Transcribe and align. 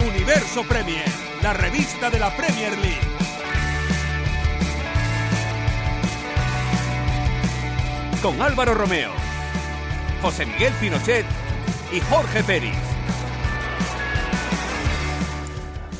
Universo 0.00 0.62
Premier, 0.64 1.04
la 1.42 1.52
revista 1.52 2.08
de 2.08 2.18
la 2.18 2.34
Premier 2.34 2.72
League. 2.78 2.98
Con 8.22 8.40
Álvaro 8.40 8.74
Romeo, 8.74 9.10
José 10.22 10.46
Miguel 10.46 10.72
Pinochet 10.80 11.26
y 11.92 12.00
Jorge 12.00 12.42
Peris. 12.42 12.93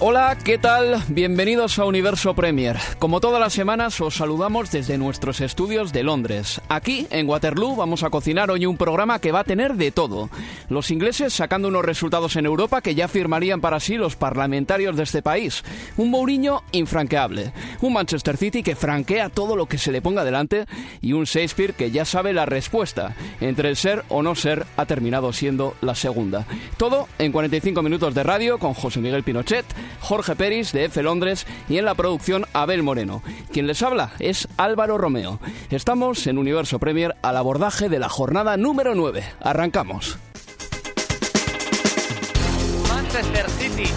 Hola, 0.01 0.37
¿qué 0.45 0.59
tal? 0.59 1.03
Bienvenidos 1.09 1.79
a 1.79 1.85
Universo 1.85 2.35
Premier. 2.35 2.77
Como 2.99 3.21
todas 3.21 3.41
las 3.41 3.53
semanas 3.53 4.01
os 4.01 4.17
saludamos 4.17 4.73
desde 4.73 4.99
nuestros 4.99 5.41
estudios 5.41 5.93
de 5.93 6.03
Londres. 6.03 6.61
Aquí, 6.69 7.07
en 7.11 7.29
Waterloo, 7.29 7.77
vamos 7.77 8.03
a 8.03 8.11
cocinar 8.11 8.51
hoy 8.51 8.67
un 8.67 8.77
programa 8.77 9.21
que 9.21 9.31
va 9.31 9.41
a 9.41 9.45
tener 9.45 9.75
de 9.75 9.93
todo. 9.93 10.31
Los 10.69 10.91
ingleses 10.91 11.33
sacando 11.33 11.69
unos 11.69 11.85
resultados 11.85 12.35
en 12.35 12.45
Europa 12.45 12.83
que 12.83 12.97
ya 12.97 13.07
firmarían 13.07 13.61
para 13.61 13.79
sí 13.79 13.97
los 13.97 14.17
parlamentarios 14.17 14.97
de 14.97 15.05
este 15.05 15.23
país. 15.23 15.63
Un 15.97 16.11
Mourinho 16.11 16.65
infranqueable. 16.73 17.53
Un 17.81 17.93
Manchester 17.93 18.37
City 18.37 18.65
que 18.65 18.77
franquea 18.77 19.29
todo 19.29 19.55
lo 19.55 19.67
que 19.67 19.79
se 19.79 19.93
le 19.93 20.03
ponga 20.03 20.25
delante. 20.25 20.67
Y 21.03 21.13
un 21.13 21.25
Shakespeare 21.25 21.73
que 21.73 21.93
ya 21.93 22.05
sabe 22.05 22.33
la 22.33 22.47
respuesta. 22.47 23.15
Entre 23.41 23.69
el 23.69 23.77
ser 23.77 24.05
o 24.09 24.25
no 24.25 24.35
ser 24.35 24.67
ha 24.77 24.87
terminado 24.87 25.33
siendo 25.33 25.77
la 25.81 25.95
segunda. 25.95 26.47
Todo 26.77 27.09
en 27.19 27.31
45 27.31 27.81
minutos 27.81 28.13
de 28.13 28.25
radio 28.25 28.59
con 28.59 28.75
José 28.75 29.01
Miguel 29.01 29.23
Pinochet. 29.23 29.65
Jorge 30.01 30.37
Peris 30.37 30.73
de 30.73 30.85
F 30.85 31.03
Londres 31.03 31.47
y 31.69 31.79
en 31.79 31.85
la 31.85 31.95
producción 31.95 32.47
Abel 32.53 32.83
Moreno. 32.83 33.23
Quien 33.53 33.67
les 33.67 33.83
habla 33.83 34.13
es 34.19 34.49
Álvaro 34.57 34.99
Romeo. 34.99 35.41
Estamos 35.71 36.27
en 36.27 36.39
Universo 36.39 36.79
Premier 36.79 37.17
al 37.23 37.37
abordaje 37.37 37.89
de 37.89 37.99
la 37.99 38.09
jornada 38.09 38.57
número 38.57 38.95
9. 38.95 39.25
Arrancamos. 39.41 40.19
Manchester 42.89 43.49
City 43.51 43.91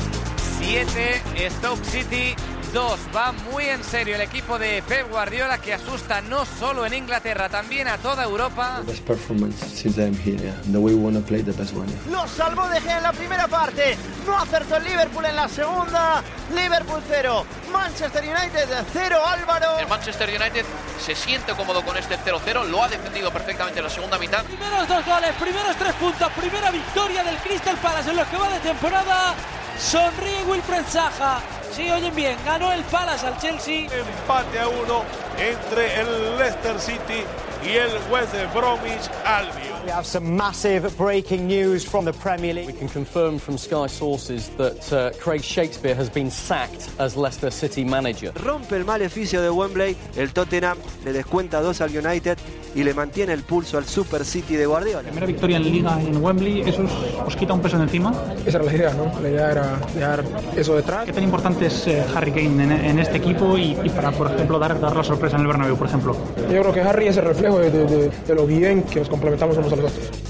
7, 0.59 1.49
Stoke 1.49 1.86
City 1.86 2.36
2. 2.77 2.99
Va 3.15 3.32
muy 3.52 3.65
en 3.65 3.83
serio 3.83 4.14
el 4.14 4.21
equipo 4.21 4.60
de 4.60 4.83
Pep 4.88 5.10
Guardiola 5.10 5.58
que 5.58 5.73
asusta 5.73 6.21
no 6.21 6.45
solo 6.45 6.86
en 6.86 6.93
Inglaterra, 6.93 7.49
también 7.49 7.88
a 7.88 7.98
toda 7.98 8.23
Europa. 8.23 8.83
best 8.86 9.04
performance 9.04 9.65
since 9.65 9.99
I'm 9.99 10.14
here, 10.14 10.38
yeah. 10.38 10.54
And 10.64 10.73
the 10.73 10.80
way 10.80 10.93
we 10.93 11.02
want 11.02 11.16
to 11.16 11.23
play 11.23 11.42
the 11.42 11.54
best 11.54 11.73
one. 11.73 11.87
Yeah. 11.87 12.11
Lo 12.11 12.27
salvó 12.27 12.70
De 12.70 12.80
Gea 12.80 12.98
en 12.98 13.04
la 13.04 13.14
primera 13.14 13.48
parte. 13.48 13.98
No 14.27 14.37
acertó 14.37 14.76
el 14.76 14.83
Liverpool 14.83 15.26
en 15.26 15.36
la 15.36 15.49
segunda. 15.49 16.21
Liverpool 16.54 17.02
0. 17.08 17.45
Manchester 17.73 18.23
United 18.23 18.70
0. 18.93 19.17
Álvaro. 19.26 19.80
El 19.80 19.87
Manchester 19.87 20.30
United 20.30 20.64
se 21.04 21.16
siente 21.16 21.54
cómodo 21.54 21.83
con 21.83 21.98
este 21.98 22.16
0-0. 22.20 22.64
Lo 22.67 22.83
ha 22.83 22.89
defendido 22.89 23.32
perfectamente 23.32 23.80
en 23.80 23.86
la 23.86 23.89
segunda 23.92 24.20
mitad. 24.20 24.43
Primeros 24.43 24.87
dos 24.87 25.04
goles, 25.04 25.33
primeros 25.39 25.76
tres 25.77 25.93
puntos, 25.93 26.32
primera 26.33 26.70
victoria 26.70 27.23
del 27.23 27.37
Crystal 27.37 27.77
Palace 27.77 28.11
en 28.11 28.17
lo 28.17 28.30
que 28.30 28.37
va 28.37 28.49
de 28.49 28.60
temporada. 28.60 29.33
Sonríe 29.80 30.43
Wilfred 30.43 30.86
Zaha. 30.86 31.42
Sí, 31.72 31.89
oyen 31.92 32.16
bien, 32.16 32.36
ganó 32.45 32.72
el 32.72 32.83
Palace 32.86 33.28
al 33.28 33.38
Chelsea. 33.39 33.83
Empate 33.86 34.60
a 34.60 34.67
uno 34.67 35.04
entre 35.38 36.02
el 36.02 36.38
Leicester 36.38 36.80
City 36.80 37.23
y 37.64 37.78
el 37.78 37.89
West 38.11 38.33
Bromwich 38.54 39.10
Albion. 39.26 39.78
We 39.86 39.92
have 39.92 40.05
some 40.05 40.36
massive 40.36 40.89
breaking 40.98 41.48
news 41.48 41.86
from 41.86 42.05
the 42.05 42.11
Premier 42.14 42.54
League. 42.54 42.67
We 42.67 42.73
can 42.73 42.89
confirm 42.89 43.39
from 43.39 43.58
Sky 43.58 43.88
sources 43.88 44.50
that 44.58 44.92
uh, 44.92 45.11
Craig 45.20 45.42
Shakespeare 45.44 45.95
has 45.95 46.10
been 46.10 46.30
sacked 46.30 46.89
as 47.00 47.16
Leicester 47.16 47.52
City 47.52 47.86
manager. 47.86 48.34
Rompe 48.44 48.76
el 48.76 48.84
maleficio 48.84 49.42
de 49.42 49.49
Wembley, 49.49 49.95
el 50.17 50.34
Tottenham 50.34 50.78
le 51.05 51.14
descuenta 51.14 51.61
dos 51.61 51.80
al 51.82 51.95
United 51.95 52.38
y 52.76 52.84
le 52.84 52.94
mantiene 52.94 53.34
el 53.34 53.44
pulso 53.44 53.78
al 53.78 53.86
Super 53.86 54.26
City 54.26 54.55
de 54.55 54.66
Guardiola. 54.66 55.04
Primera 55.04 55.26
victoria 55.26 55.58
en 55.58 55.64
Liga 55.64 55.99
en 56.02 56.22
Wembley, 56.23 56.61
¿eso 56.61 56.84
os, 56.84 56.92
os 57.26 57.36
quita 57.36 57.54
un 57.54 57.61
peso 57.61 57.78
de 57.78 57.84
encima? 57.84 58.14
Esa 58.45 58.58
era 58.58 58.66
la 58.66 58.73
idea, 58.73 58.94
¿no? 58.94 59.22
La 59.22 59.30
idea 59.30 59.52
era 59.52 59.80
dejar 59.95 60.23
eso 60.55 60.76
detrás. 60.76 61.05
¿Qué 61.05 61.14
tan 61.14 61.23
importante 61.23 61.56
eh, 61.61 62.03
Harry 62.15 62.31
Kane 62.31 62.63
en, 62.63 62.71
en, 62.71 62.99
este 62.99 63.17
equipo 63.17 63.57
y, 63.57 63.77
y, 63.83 63.89
para, 63.89 64.11
por 64.11 64.31
ejemplo, 64.31 64.59
dar, 64.59 64.79
dar 64.79 64.95
la 64.95 65.03
sorpresa 65.03 65.35
en 65.35 65.41
el 65.41 65.47
Bernabéu, 65.47 65.75
por 65.75 65.87
ejemplo? 65.87 66.15
Yo 66.51 66.61
creo 66.61 66.73
que 66.73 66.81
Harry 66.81 67.07
es 67.07 67.17
el 67.17 67.25
reflejo 67.25 67.59
de, 67.59 67.71
de, 67.71 68.09
de 68.09 68.35
lo 68.35 68.45
bien 68.45 68.83
que 68.83 68.99
nos 68.99 69.09
complementamos 69.09 69.57
unos 69.57 69.73
a 69.73 69.75
los 69.75 69.91
otros. 69.91 70.27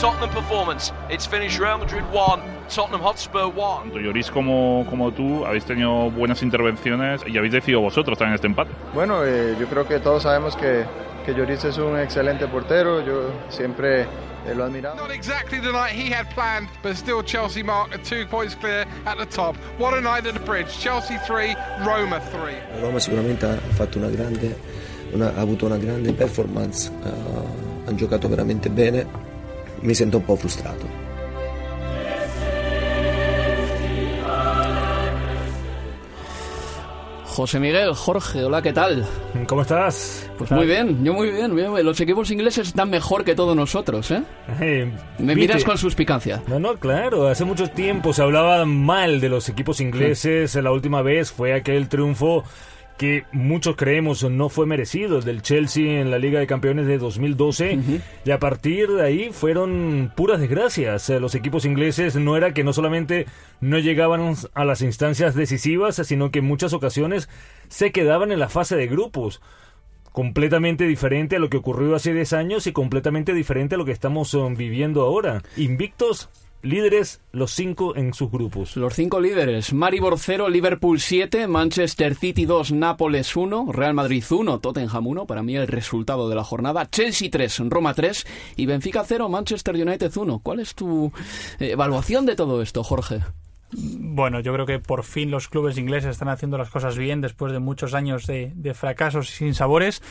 Tottenham 0.00 0.30
performance. 0.30 0.92
It's 1.08 1.26
finished 1.26 1.58
Real 1.58 1.78
Madrid 1.78 2.04
1, 2.12 2.40
Tottenham 2.68 3.00
Hotspur 3.00 3.48
1. 3.54 3.82
Tanto 3.82 3.98
Lloris 3.98 4.30
como, 4.30 4.86
como 4.88 5.12
tú 5.12 5.44
habéis 5.44 5.64
tenido 5.64 6.10
buenas 6.10 6.42
intervenciones 6.42 7.22
y 7.26 7.36
habéis 7.38 7.52
decidido 7.52 7.80
vosotros 7.80 8.18
también 8.18 8.34
este 8.34 8.46
empate. 8.46 8.70
Bueno, 8.94 9.24
eh, 9.24 9.56
yo 9.58 9.66
creo 9.66 9.86
que 9.86 9.98
todos 9.98 10.22
sabemos 10.24 10.56
que, 10.56 10.84
que 11.24 11.34
Lloris 11.34 11.64
es 11.64 11.78
un 11.78 11.98
excelente 11.98 12.46
portero. 12.46 13.04
Yo 13.04 13.30
siempre 13.48 14.02
eh, 14.02 14.54
lo. 14.54 14.68
Not 14.68 15.10
exactly 15.10 15.60
the 15.60 15.72
night 15.72 15.92
he 15.92 16.10
had 16.10 16.28
planned, 16.34 16.68
but 16.82 16.96
still 16.96 17.22
Chelsea 17.22 17.62
mark 17.62 17.90
two 18.02 18.26
points 18.26 18.54
clear 18.54 18.86
at 19.06 19.18
the 19.18 19.26
top. 19.26 19.56
What 19.78 19.94
a 19.94 20.00
night 20.00 20.26
at 20.26 20.34
the 20.34 20.40
bridge. 20.40 20.68
Chelsea 20.78 21.18
3, 21.26 21.54
Roma 21.84 22.20
3. 22.30 22.54
La 22.74 22.80
Roma 22.80 23.00
sicuramente 23.00 23.46
ha 23.46 23.56
fatto 23.74 23.98
una 23.98 24.08
grande, 24.08 24.56
una, 25.12 25.28
ha 25.36 25.40
avuto 25.40 25.66
una 25.66 25.76
grande 25.76 26.12
performance, 26.12 26.90
uh, 26.90 27.86
hanno 27.86 27.96
giocato 27.96 28.28
veramente 28.28 28.68
bene 28.68 29.29
mi 29.82 29.94
sento 29.94 30.18
un 30.18 30.24
po' 30.24 30.36
frustrato. 30.36 30.86
José 37.40 37.60
Miguel, 37.60 37.94
Jorge, 37.94 38.44
hola, 38.44 38.60
¿qué 38.60 38.72
tal? 38.72 39.06
¿Cómo 39.46 39.62
estás? 39.62 40.28
Pues 40.36 40.50
muy 40.50 40.66
bien, 40.66 41.02
yo 41.04 41.14
muy 41.14 41.30
bien, 41.30 41.54
bien, 41.54 41.72
Los 41.86 42.00
equipos 42.00 42.30
ingleses 42.30 42.68
están 42.68 42.90
mejor 42.90 43.24
que 43.24 43.34
todos 43.34 43.56
nosotros, 43.56 44.10
¿eh? 44.10 44.22
eh 44.60 44.92
Me 45.18 45.34
¿viste? 45.34 45.34
miras 45.34 45.64
con 45.64 45.78
suspicacia. 45.78 46.42
No, 46.48 46.58
no, 46.58 46.74
claro. 46.76 47.28
Hace 47.28 47.44
mucho 47.44 47.70
tiempo 47.70 48.12
se 48.12 48.22
hablaba 48.22 48.66
mal 48.66 49.20
de 49.20 49.28
los 49.28 49.48
equipos 49.48 49.80
ingleses. 49.80 50.50
Sí. 50.50 50.60
La 50.60 50.72
última 50.72 51.02
vez 51.02 51.30
fue 51.30 51.54
aquel 51.54 51.88
triunfo 51.88 52.44
que 53.00 53.24
muchos 53.32 53.76
creemos 53.76 54.22
no 54.24 54.50
fue 54.50 54.66
merecido 54.66 55.22
del 55.22 55.40
Chelsea 55.40 56.02
en 56.02 56.10
la 56.10 56.18
Liga 56.18 56.38
de 56.38 56.46
Campeones 56.46 56.86
de 56.86 56.98
2012 56.98 57.64
uh 57.64 57.78
-huh. 57.78 58.00
y 58.26 58.30
a 58.30 58.38
partir 58.38 58.90
de 58.90 59.02
ahí 59.02 59.30
fueron 59.32 60.12
puras 60.14 60.38
desgracias. 60.38 61.08
Los 61.08 61.34
equipos 61.34 61.64
ingleses 61.64 62.16
no 62.16 62.36
era 62.36 62.52
que 62.52 62.62
no 62.62 62.74
solamente 62.74 63.24
no 63.62 63.78
llegaban 63.78 64.34
a 64.52 64.64
las 64.66 64.82
instancias 64.82 65.34
decisivas, 65.34 65.96
sino 66.04 66.30
que 66.30 66.40
en 66.40 66.44
muchas 66.44 66.74
ocasiones 66.74 67.30
se 67.68 67.90
quedaban 67.90 68.32
en 68.32 68.38
la 68.38 68.50
fase 68.50 68.76
de 68.76 68.86
grupos 68.86 69.40
completamente 70.12 70.86
diferente 70.86 71.36
a 71.36 71.38
lo 71.38 71.48
que 71.48 71.56
ocurrió 71.56 71.94
hace 71.94 72.12
10 72.12 72.34
años 72.34 72.66
y 72.66 72.72
completamente 72.72 73.32
diferente 73.32 73.76
a 73.76 73.78
lo 73.78 73.86
que 73.86 73.92
estamos 73.92 74.34
um, 74.34 74.56
viviendo 74.56 75.00
ahora. 75.00 75.42
Invictos 75.56 76.28
Líderes, 76.62 77.22
los 77.32 77.54
cinco 77.54 77.96
en 77.96 78.12
sus 78.12 78.30
grupos. 78.30 78.76
Los 78.76 78.92
cinco 78.94 79.18
líderes. 79.18 79.72
Maribor 79.72 80.18
0, 80.18 80.50
Liverpool 80.50 81.00
7, 81.00 81.46
Manchester 81.46 82.14
City 82.14 82.44
2, 82.44 82.72
Nápoles 82.72 83.34
1, 83.34 83.72
Real 83.72 83.94
Madrid 83.94 84.22
1, 84.28 84.60
Tottenham 84.60 85.06
1, 85.06 85.26
para 85.26 85.42
mí 85.42 85.56
el 85.56 85.66
resultado 85.66 86.28
de 86.28 86.34
la 86.34 86.44
jornada. 86.44 86.90
Chelsea 86.90 87.30
3, 87.30 87.70
Roma 87.70 87.94
3 87.94 88.26
y 88.56 88.66
Benfica 88.66 89.04
0, 89.06 89.30
Manchester 89.30 89.74
United 89.74 90.14
1. 90.14 90.40
¿Cuál 90.40 90.60
es 90.60 90.74
tu 90.74 91.10
evaluación 91.58 92.26
de 92.26 92.36
todo 92.36 92.60
esto, 92.60 92.84
Jorge? 92.84 93.20
Bueno, 93.72 94.40
yo 94.40 94.52
creo 94.52 94.66
que 94.66 94.80
por 94.80 95.04
fin 95.04 95.30
los 95.30 95.48
clubes 95.48 95.78
ingleses 95.78 96.10
están 96.10 96.28
haciendo 96.28 96.58
las 96.58 96.68
cosas 96.68 96.98
bien 96.98 97.22
después 97.22 97.52
de 97.52 97.60
muchos 97.60 97.94
años 97.94 98.26
de, 98.26 98.52
de 98.54 98.74
fracasos 98.74 99.30
y 99.30 99.32
sin 99.32 99.54
sabores. 99.54 100.02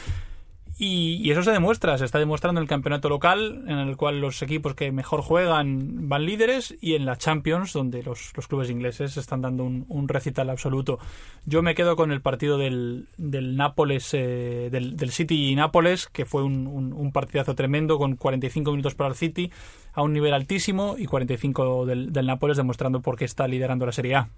Y, 0.82 1.20
y, 1.22 1.32
eso 1.32 1.44
se 1.44 1.52
demuestra, 1.52 1.98
se 1.98 2.06
está 2.06 2.20
demostrando 2.20 2.62
en 2.62 2.64
el 2.64 2.70
campeonato 2.70 3.10
local, 3.10 3.66
en 3.68 3.80
el 3.80 3.98
cual 3.98 4.22
los 4.22 4.42
equipos 4.42 4.76
que 4.76 4.94
mejor 4.94 5.22
juegan 5.22 6.08
van 6.08 6.26
líderes, 6.26 6.74
y 6.80 6.94
en 6.96 7.06
la 7.06 7.18
Champions, 7.18 7.74
donde 7.74 8.02
los, 8.02 8.32
los 8.34 8.48
clubes 8.48 8.70
ingleses 8.70 9.18
están 9.18 9.42
dando 9.42 9.66
un, 9.66 10.08
recital 10.08 10.50
absoluto. 10.50 10.98
Yo 11.46 11.62
me 11.62 11.76
quedo 11.76 11.98
con 11.98 12.14
el 12.14 12.22
partido 12.22 12.58
del, 12.58 13.10
del 13.18 13.58
Nápoles, 13.58 14.14
eh, 14.14 14.70
del, 14.72 15.12
City 15.12 15.50
y 15.50 15.56
Nápoles, 15.56 16.08
que 16.08 16.24
fue 16.24 16.44
un, 16.44 16.66
un, 16.66 17.12
partidazo 17.12 17.56
tremendo, 17.56 17.98
con 17.98 18.16
45 18.16 18.72
minutos 18.72 18.96
para 18.96 19.10
el 19.10 19.16
City, 19.18 19.52
a 19.94 20.02
un 20.02 20.14
nivel 20.14 20.34
altísimo, 20.34 20.96
y 20.98 21.06
45 21.06 21.86
del, 21.86 22.14
del 22.14 22.26
Nápoles, 22.26 22.58
demostrando 22.58 23.02
por 23.02 23.18
qué 23.18 23.26
está 23.26 23.48
liderando 23.48 23.86
la 23.86 23.92
Serie 23.92 24.16
A. 24.16 24.30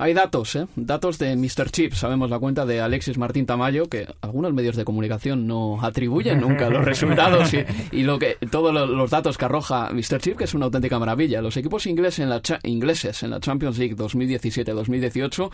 Hay 0.00 0.14
datos, 0.14 0.54
¿eh? 0.54 0.68
Datos 0.76 1.18
de 1.18 1.34
Mr. 1.34 1.70
Chip. 1.72 1.92
Sabemos 1.92 2.30
la 2.30 2.38
cuenta 2.38 2.64
de 2.64 2.80
Alexis 2.80 3.18
Martín 3.18 3.46
Tamayo, 3.46 3.88
que 3.88 4.06
algunos 4.20 4.52
medios 4.54 4.76
de 4.76 4.84
comunicación 4.84 5.48
no 5.48 5.82
atribuyen 5.82 6.40
nunca 6.40 6.70
los 6.70 6.84
resultados 6.84 7.52
y, 7.52 7.64
y 7.90 8.02
lo 8.04 8.16
que 8.20 8.36
todos 8.48 8.72
los 8.88 9.10
datos 9.10 9.36
que 9.36 9.44
arroja 9.46 9.90
Mr. 9.90 10.20
Chip, 10.20 10.36
que 10.36 10.44
es 10.44 10.54
una 10.54 10.66
auténtica 10.66 11.00
maravilla. 11.00 11.42
Los 11.42 11.56
equipos 11.56 11.84
ingleses 11.86 12.20
en 12.20 12.30
la, 12.30 12.40
ingleses 12.62 13.24
en 13.24 13.30
la 13.30 13.40
Champions 13.40 13.76
League 13.78 13.96
2017-2018 13.96 15.50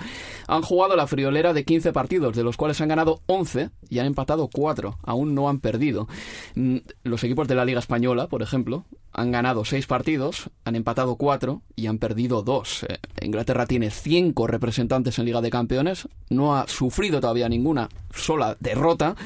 han 0.49 0.63
jugado 0.63 0.95
la 0.95 1.07
friolera 1.07 1.55
de 1.55 1.65
15 1.65 1.93
partidos, 1.93 2.37
de 2.37 2.45
los 2.45 2.59
cuales 2.59 2.81
han 2.83 2.89
ganado 2.89 3.21
11 3.27 3.71
y 3.89 3.99
han 3.99 4.07
empatado 4.07 4.51
4. 4.53 4.99
Aún 5.03 5.35
no 5.35 5.49
han 5.49 5.61
perdido. 5.61 6.07
Mm, 6.55 6.79
Los 7.03 7.25
equipos 7.25 7.49
de 7.49 7.55
la 7.55 7.65
Liga 7.65 7.79
Española, 7.79 8.27
por 8.27 8.43
ejemplo, 8.43 8.85
han 9.15 9.33
ganado 9.33 9.65
6 9.65 9.87
partidos, 9.87 10.51
han 10.65 10.77
empatado 10.77 11.17
4 11.17 11.63
y 11.77 11.87
han 11.87 11.99
perdido 11.99 12.43
2. 12.43 12.87
Eh, 12.89 12.99
Inglaterra 13.23 13.67
tiene 13.67 13.91
5 13.91 14.47
representantes 14.47 15.19
en 15.19 15.25
Liga 15.25 15.41
de 15.41 15.51
Campeones, 15.51 16.09
no 16.31 16.57
ha 16.57 16.67
sufrido 16.69 17.21
todavía 17.21 17.49
ninguna 17.49 17.89
sola 18.15 18.57
derrota 18.61 19.17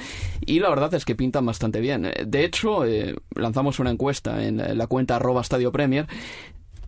y 0.40 0.60
la 0.60 0.70
verdad 0.70 0.94
es 0.94 1.04
que 1.04 1.14
pintan 1.14 1.46
bastante 1.46 1.80
bien. 1.80 2.10
De 2.26 2.44
hecho, 2.44 2.84
eh, 2.84 3.16
lanzamos 3.34 3.78
una 3.78 3.90
encuesta 3.90 4.44
en 4.44 4.78
la 4.78 4.86
cuenta 4.86 5.16
arroba 5.16 5.40
Estadio 5.40 5.72
Premier 5.72 6.06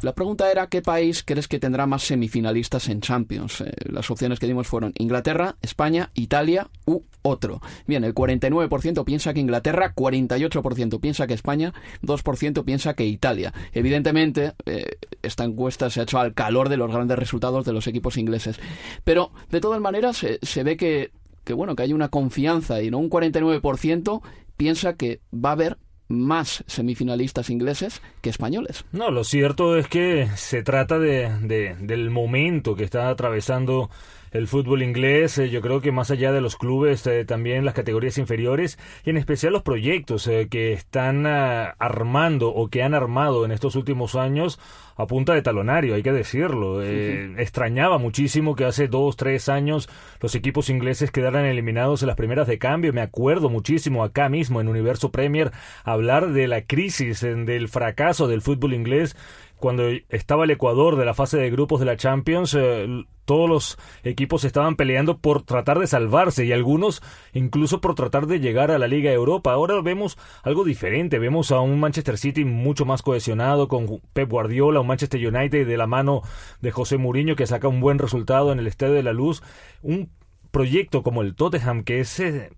la 0.03 0.15
pregunta 0.15 0.51
era 0.51 0.69
qué 0.69 0.83
país 0.83 1.23
crees 1.25 1.49
que 1.49 1.59
tendrá 1.59 1.87
más 1.87 2.03
semifinalistas 2.03 2.89
en 2.89 3.01
Champions. 3.01 3.61
Eh, 3.61 3.73
las 3.91 4.11
opciones 4.11 4.39
que 4.39 4.47
dimos 4.47 4.67
fueron 4.67 4.93
Inglaterra, 4.99 5.57
España, 5.63 6.11
Italia 6.15 6.69
u 6.87 7.03
otro. 7.23 7.61
Bien, 7.87 8.05
el 8.05 8.15
49% 8.15 9.05
piensa 9.05 9.35
que 9.35 9.41
Inglaterra, 9.41 9.95
48% 9.95 11.01
piensa 11.01 11.27
que 11.27 11.35
España, 11.35 11.75
2% 12.03 12.65
piensa 12.65 12.95
que 12.95 13.05
Italia. 13.05 13.53
Evidentemente, 13.73 14.55
eh, 14.67 14.87
esta 15.23 15.45
encuesta 15.45 15.91
se 15.91 16.01
ha 16.01 16.03
hecho 16.05 16.19
al 16.19 16.35
calor 16.35 16.69
de 16.69 16.77
los 16.77 16.91
grandes 16.91 17.19
resultados 17.19 17.65
de 17.65 17.73
los 17.73 17.87
equipos 17.87 18.17
ingleses. 18.17 18.59
Pero, 19.05 19.33
de 19.51 19.61
todas 19.61 19.81
maneras, 19.81 20.17
se, 20.17 20.39
se 20.43 20.63
ve 20.63 20.77
que, 20.77 21.13
que, 21.45 21.53
bueno, 21.53 21.77
que 21.77 21.83
hay 21.83 21.93
una 21.93 22.09
confianza 22.09 22.83
y 22.83 22.91
no 22.91 22.99
un 22.99 23.11
49% 23.11 24.23
piensa 24.57 24.95
que 24.95 25.21
va 25.33 25.51
a 25.51 25.53
haber 25.53 25.79
más 26.11 26.65
semifinalistas 26.67 27.49
ingleses 27.49 28.03
que 28.21 28.31
españoles. 28.31 28.85
No, 28.93 29.11
lo 29.11 29.25
cierto 29.25 29.77
es 29.77 29.87
que 29.87 30.29
se 30.35 30.63
trata 30.63 30.99
de, 30.99 31.31
de, 31.41 31.77
del 31.77 32.11
momento 32.11 32.75
que 32.75 32.85
está 32.85 33.09
atravesando 33.09 33.89
el 34.33 34.47
fútbol 34.47 34.83
inglés, 34.83 35.39
eh, 35.39 35.51
yo 35.51 35.61
creo 35.61 35.81
que 35.81 35.93
más 35.93 36.11
allá 36.11 36.33
de 36.33 36.41
los 36.41 36.57
clubes, 36.57 37.07
eh, 37.07 37.25
también 37.25 37.65
las 37.65 37.75
categorías 37.75 38.19
inferiores 38.19 38.79
y 39.05 39.11
en 39.11 39.17
especial 39.17 39.53
los 39.53 39.63
proyectos 39.63 40.27
eh, 40.27 40.49
que 40.51 40.73
están 40.73 41.27
uh, 41.27 41.75
armando 41.79 42.49
o 42.49 42.69
que 42.69 42.83
han 42.83 42.95
armado 42.95 43.45
en 43.45 43.51
estos 43.53 43.77
últimos 43.77 44.15
años 44.15 44.59
a 45.01 45.07
punta 45.07 45.33
de 45.33 45.41
talonario, 45.41 45.95
hay 45.95 46.03
que 46.03 46.13
decirlo. 46.13 46.83
Eh, 46.83 47.35
extrañaba 47.39 47.97
muchísimo 47.97 48.55
que 48.55 48.67
hace 48.67 48.87
dos, 48.87 49.17
tres 49.17 49.49
años 49.49 49.89
los 50.21 50.35
equipos 50.35 50.69
ingleses 50.69 51.11
quedaran 51.11 51.47
eliminados 51.47 52.03
en 52.03 52.09
las 52.09 52.17
primeras 52.17 52.47
de 52.47 52.59
cambio. 52.59 52.93
Me 52.93 53.01
acuerdo 53.01 53.49
muchísimo 53.49 54.05
acá 54.05 54.29
mismo 54.29 54.61
en 54.61 54.69
Universo 54.69 55.11
Premier 55.11 55.53
hablar 55.85 56.33
de 56.33 56.49
la 56.49 56.63
crisis, 56.63 57.23
del 57.23 57.69
fracaso 57.69 58.29
del 58.29 58.43
fútbol 58.43 58.75
inglés 58.75 59.17
cuando 59.61 59.85
estaba 60.09 60.45
el 60.45 60.51
Ecuador 60.51 60.97
de 60.97 61.05
la 61.05 61.15
fase 61.15 61.39
de 61.39 61.51
grupos 61.51 61.79
de 61.81 61.87
la 61.87 61.97
Champions, 61.97 62.57
eh, 62.59 63.05
todos 63.25 63.49
los 63.49 63.79
equipos 64.03 64.45
estaban 64.45 64.75
peleando 64.75 65.19
por 65.19 65.43
tratar 65.43 65.79
de 65.79 65.87
salvarse 65.87 66.45
y 66.45 66.53
algunos 66.53 67.01
incluso 67.33 67.81
por 67.81 67.95
tratar 67.95 68.27
de 68.27 68.41
llegar 68.41 68.73
a 68.73 68.79
la 68.79 68.89
Liga 68.89 69.13
Europa. 69.13 69.53
Ahora 69.53 69.81
vemos 69.83 70.19
algo 70.43 70.65
diferente, 70.65 71.21
vemos 71.21 71.53
a 71.53 71.61
un 71.61 71.79
Manchester 71.79 72.19
City 72.19 72.45
mucho 72.45 72.85
más 72.85 73.03
cohesionado 73.03 73.69
con 73.69 74.01
Pep 74.13 74.29
Guardiola, 74.29 74.81
un 74.81 74.89
Manchester 74.89 75.25
United 75.25 75.67
de 75.67 75.77
la 75.77 75.87
mano 75.87 76.23
de 76.61 76.73
José 76.73 76.97
Mourinho 76.97 77.37
que 77.37 77.47
saca 77.47 77.69
un 77.69 77.81
buen 77.81 78.01
resultado 78.01 78.51
en 78.51 78.59
el 78.59 78.67
Estadio 78.67 78.95
de 78.95 79.05
la 79.05 79.13
Luz, 79.13 79.43
un 79.83 80.11
proyecto 80.51 81.05
como 81.05 81.23
el 81.23 81.37
Tottenham 81.37 81.85
que 81.85 82.01
es 82.01 82.19
eh, 82.19 82.51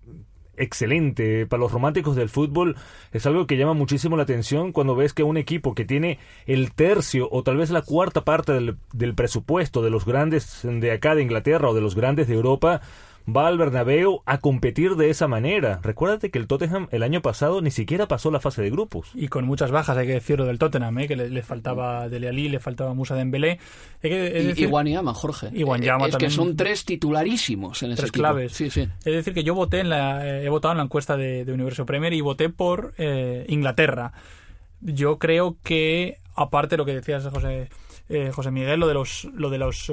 excelente. 0.57 1.45
Para 1.45 1.61
los 1.61 1.71
románticos 1.71 2.15
del 2.15 2.29
fútbol 2.29 2.75
es 3.11 3.25
algo 3.25 3.47
que 3.47 3.57
llama 3.57 3.73
muchísimo 3.73 4.17
la 4.17 4.23
atención 4.23 4.71
cuando 4.71 4.95
ves 4.95 5.13
que 5.13 5.23
un 5.23 5.37
equipo 5.37 5.75
que 5.75 5.85
tiene 5.85 6.19
el 6.45 6.73
tercio 6.73 7.27
o 7.31 7.43
tal 7.43 7.57
vez 7.57 7.69
la 7.69 7.81
cuarta 7.81 8.23
parte 8.23 8.53
del, 8.53 8.77
del 8.93 9.15
presupuesto 9.15 9.81
de 9.81 9.89
los 9.89 10.05
grandes 10.05 10.61
de 10.63 10.91
acá 10.91 11.15
de 11.15 11.23
Inglaterra 11.23 11.69
o 11.69 11.73
de 11.73 11.81
los 11.81 11.95
grandes 11.95 12.27
de 12.27 12.35
Europa 12.35 12.81
va 13.27 13.47
al 13.47 13.57
Bernabéu 13.57 14.21
a 14.25 14.39
competir 14.39 14.95
de 14.95 15.09
esa 15.09 15.27
manera. 15.27 15.79
Recuérdate 15.83 16.29
que 16.29 16.39
el 16.39 16.47
Tottenham 16.47 16.87
el 16.91 17.03
año 17.03 17.21
pasado 17.21 17.61
ni 17.61 17.71
siquiera 17.71 18.07
pasó 18.07 18.31
la 18.31 18.39
fase 18.39 18.61
de 18.61 18.69
grupos. 18.69 19.11
Y 19.13 19.27
con 19.27 19.45
muchas 19.45 19.71
bajas, 19.71 19.97
hay 19.97 20.07
que 20.07 20.13
decirlo 20.13 20.45
del 20.45 20.59
Tottenham, 20.59 20.97
¿eh? 20.99 21.07
que 21.07 21.15
le, 21.15 21.29
le, 21.29 21.43
faltaba 21.43 22.09
Dele 22.09 22.29
Alli, 22.29 22.49
le 22.49 22.59
faltaba 22.59 22.93
Musa 22.93 23.15
Dembélé. 23.15 23.59
Hay 24.03 24.09
que, 24.09 24.37
es 24.37 24.47
decir, 24.47 24.67
y 24.67 24.71
Wanyama, 24.71 25.13
Jorge. 25.13 25.49
Y 25.53 25.63
eh, 25.63 25.97
es 26.07 26.17
que 26.17 26.29
son 26.29 26.55
tres 26.55 26.85
titularísimos 26.85 27.81
en 27.83 27.91
ese 27.91 27.97
tres 27.97 28.09
equipo. 28.09 28.21
claves. 28.21 28.53
Sí, 28.53 28.69
sí. 28.69 28.81
Es 28.81 29.13
decir, 29.13 29.33
que 29.33 29.43
yo 29.43 29.55
voté 29.55 29.79
en 29.79 29.89
la, 29.89 30.27
eh, 30.27 30.45
he 30.45 30.49
votado 30.49 30.73
en 30.73 30.77
la 30.77 30.83
encuesta 30.83 31.17
de, 31.17 31.45
de 31.45 31.53
Universo 31.53 31.85
Premier 31.85 32.13
y 32.13 32.21
voté 32.21 32.49
por 32.49 32.93
eh, 32.97 33.45
Inglaterra. 33.47 34.13
Yo 34.81 35.17
creo 35.17 35.57
que, 35.63 36.17
aparte 36.35 36.71
de 36.71 36.77
lo 36.77 36.85
que 36.85 36.93
decías, 36.93 37.25
José, 37.27 37.69
eh, 38.09 38.31
José 38.33 38.51
Miguel, 38.51 38.81
lo 38.81 38.87
de 38.87 38.93
los, 38.93 39.25
lo 39.33 39.49
de 39.49 39.57
los 39.57 39.91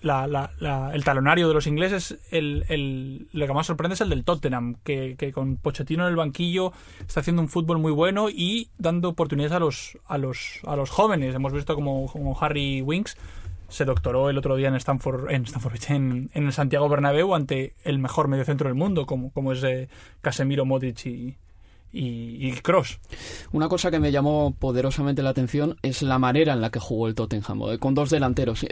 la, 0.00 0.26
la, 0.26 0.50
la, 0.60 0.92
el 0.94 1.04
talonario 1.04 1.48
de 1.48 1.54
los 1.54 1.66
ingleses, 1.66 2.18
el, 2.30 2.64
el, 2.68 3.28
lo 3.32 3.46
que 3.46 3.52
más 3.52 3.66
sorprende 3.66 3.94
es 3.94 4.00
el 4.00 4.10
del 4.10 4.24
Tottenham, 4.24 4.76
que, 4.84 5.16
que, 5.18 5.32
con 5.32 5.56
Pochettino 5.56 6.04
en 6.04 6.10
el 6.10 6.16
banquillo 6.16 6.72
está 7.00 7.20
haciendo 7.20 7.42
un 7.42 7.48
fútbol 7.48 7.78
muy 7.78 7.92
bueno 7.92 8.28
y 8.30 8.68
dando 8.78 9.08
oportunidades 9.08 9.52
a 9.52 9.58
los, 9.58 9.98
a 10.06 10.18
los, 10.18 10.60
a 10.66 10.76
los 10.76 10.90
jóvenes. 10.90 11.34
Hemos 11.34 11.52
visto 11.52 11.74
como, 11.74 12.06
como 12.06 12.38
Harry 12.40 12.82
Winks 12.82 13.16
se 13.68 13.84
doctoró 13.84 14.30
el 14.30 14.38
otro 14.38 14.56
día 14.56 14.68
en 14.68 14.76
Stanford, 14.76 15.30
en, 15.30 15.44
Stanford, 15.44 15.78
en, 15.88 16.30
el 16.32 16.52
Santiago 16.52 16.88
Bernabéu 16.88 17.34
ante 17.34 17.74
el 17.84 17.98
mejor 17.98 18.28
mediocentro 18.28 18.68
del 18.68 18.74
mundo, 18.74 19.04
como, 19.04 19.30
como 19.30 19.52
es 19.52 19.62
eh, 19.62 19.88
Casemiro, 20.22 20.64
Modric 20.64 21.04
y, 21.06 21.36
y, 21.92 22.52
Cross. 22.62 22.98
Una 23.52 23.68
cosa 23.68 23.90
que 23.90 24.00
me 24.00 24.10
llamó 24.10 24.54
poderosamente 24.58 25.22
la 25.22 25.30
atención 25.30 25.76
es 25.82 26.02
la 26.02 26.18
manera 26.18 26.54
en 26.54 26.62
la 26.62 26.70
que 26.70 26.80
jugó 26.80 27.08
el 27.08 27.14
Tottenham, 27.14 27.62
eh, 27.70 27.78
con 27.78 27.94
dos 27.94 28.08
delanteros 28.08 28.64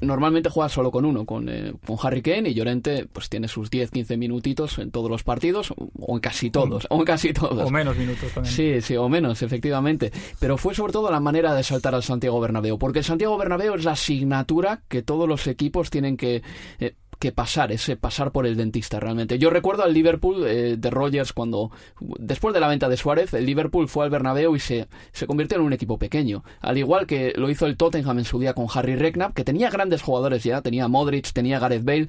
normalmente 0.00 0.50
juega 0.50 0.68
solo 0.68 0.90
con 0.90 1.04
uno, 1.04 1.24
con, 1.24 1.48
eh, 1.48 1.72
con 1.86 1.96
Harry 2.02 2.22
Kane 2.22 2.50
y 2.50 2.54
Llorente 2.54 3.06
pues 3.12 3.28
tiene 3.28 3.48
sus 3.48 3.70
10-15 3.70 4.16
minutitos 4.16 4.78
en 4.78 4.90
todos 4.90 5.10
los 5.10 5.22
partidos, 5.22 5.72
o 5.98 6.14
en 6.14 6.20
casi 6.20 6.50
todos, 6.50 6.86
o 6.90 6.98
en 6.98 7.04
casi 7.04 7.32
todos. 7.32 7.66
O 7.66 7.70
menos 7.70 7.96
minutos 7.96 8.32
también. 8.32 8.54
Sí, 8.54 8.80
sí, 8.80 8.96
o 8.96 9.08
menos, 9.08 9.42
efectivamente. 9.42 10.12
Pero 10.38 10.56
fue 10.56 10.74
sobre 10.74 10.92
todo 10.92 11.10
la 11.10 11.20
manera 11.20 11.54
de 11.54 11.62
saltar 11.62 11.94
al 11.94 12.02
Santiago 12.02 12.40
Bernabéu, 12.40 12.78
porque 12.78 13.00
el 13.00 13.04
Santiago 13.04 13.36
Bernabéu 13.36 13.74
es 13.74 13.84
la 13.84 13.92
asignatura 13.92 14.82
que 14.88 15.02
todos 15.02 15.28
los 15.28 15.46
equipos 15.46 15.90
tienen 15.90 16.16
que... 16.16 16.42
Eh, 16.78 16.94
que 17.24 17.32
pasar, 17.32 17.72
ese 17.72 17.96
pasar 17.96 18.32
por 18.32 18.44
el 18.46 18.54
dentista 18.54 19.00
realmente. 19.00 19.38
Yo 19.38 19.48
recuerdo 19.48 19.82
al 19.82 19.94
Liverpool 19.94 20.44
eh, 20.46 20.76
de 20.76 20.90
Rogers 20.90 21.32
cuando, 21.32 21.70
después 22.18 22.52
de 22.52 22.60
la 22.60 22.68
venta 22.68 22.90
de 22.90 22.98
Suárez, 22.98 23.32
el 23.32 23.46
Liverpool 23.46 23.88
fue 23.88 24.04
al 24.04 24.10
Bernabéu 24.10 24.54
y 24.54 24.60
se, 24.60 24.88
se 25.10 25.26
convirtió 25.26 25.56
en 25.56 25.64
un 25.64 25.72
equipo 25.72 25.96
pequeño. 25.96 26.44
Al 26.60 26.76
igual 26.76 27.06
que 27.06 27.32
lo 27.36 27.48
hizo 27.48 27.64
el 27.64 27.78
Tottenham 27.78 28.18
en 28.18 28.26
su 28.26 28.38
día 28.38 28.52
con 28.52 28.66
Harry 28.74 28.96
Redknapp, 28.96 29.32
que 29.32 29.42
tenía 29.42 29.70
grandes 29.70 30.02
jugadores 30.02 30.44
ya, 30.44 30.60
tenía 30.60 30.86
Modric, 30.86 31.32
tenía 31.32 31.58
Gareth 31.58 31.82
Bale. 31.82 32.08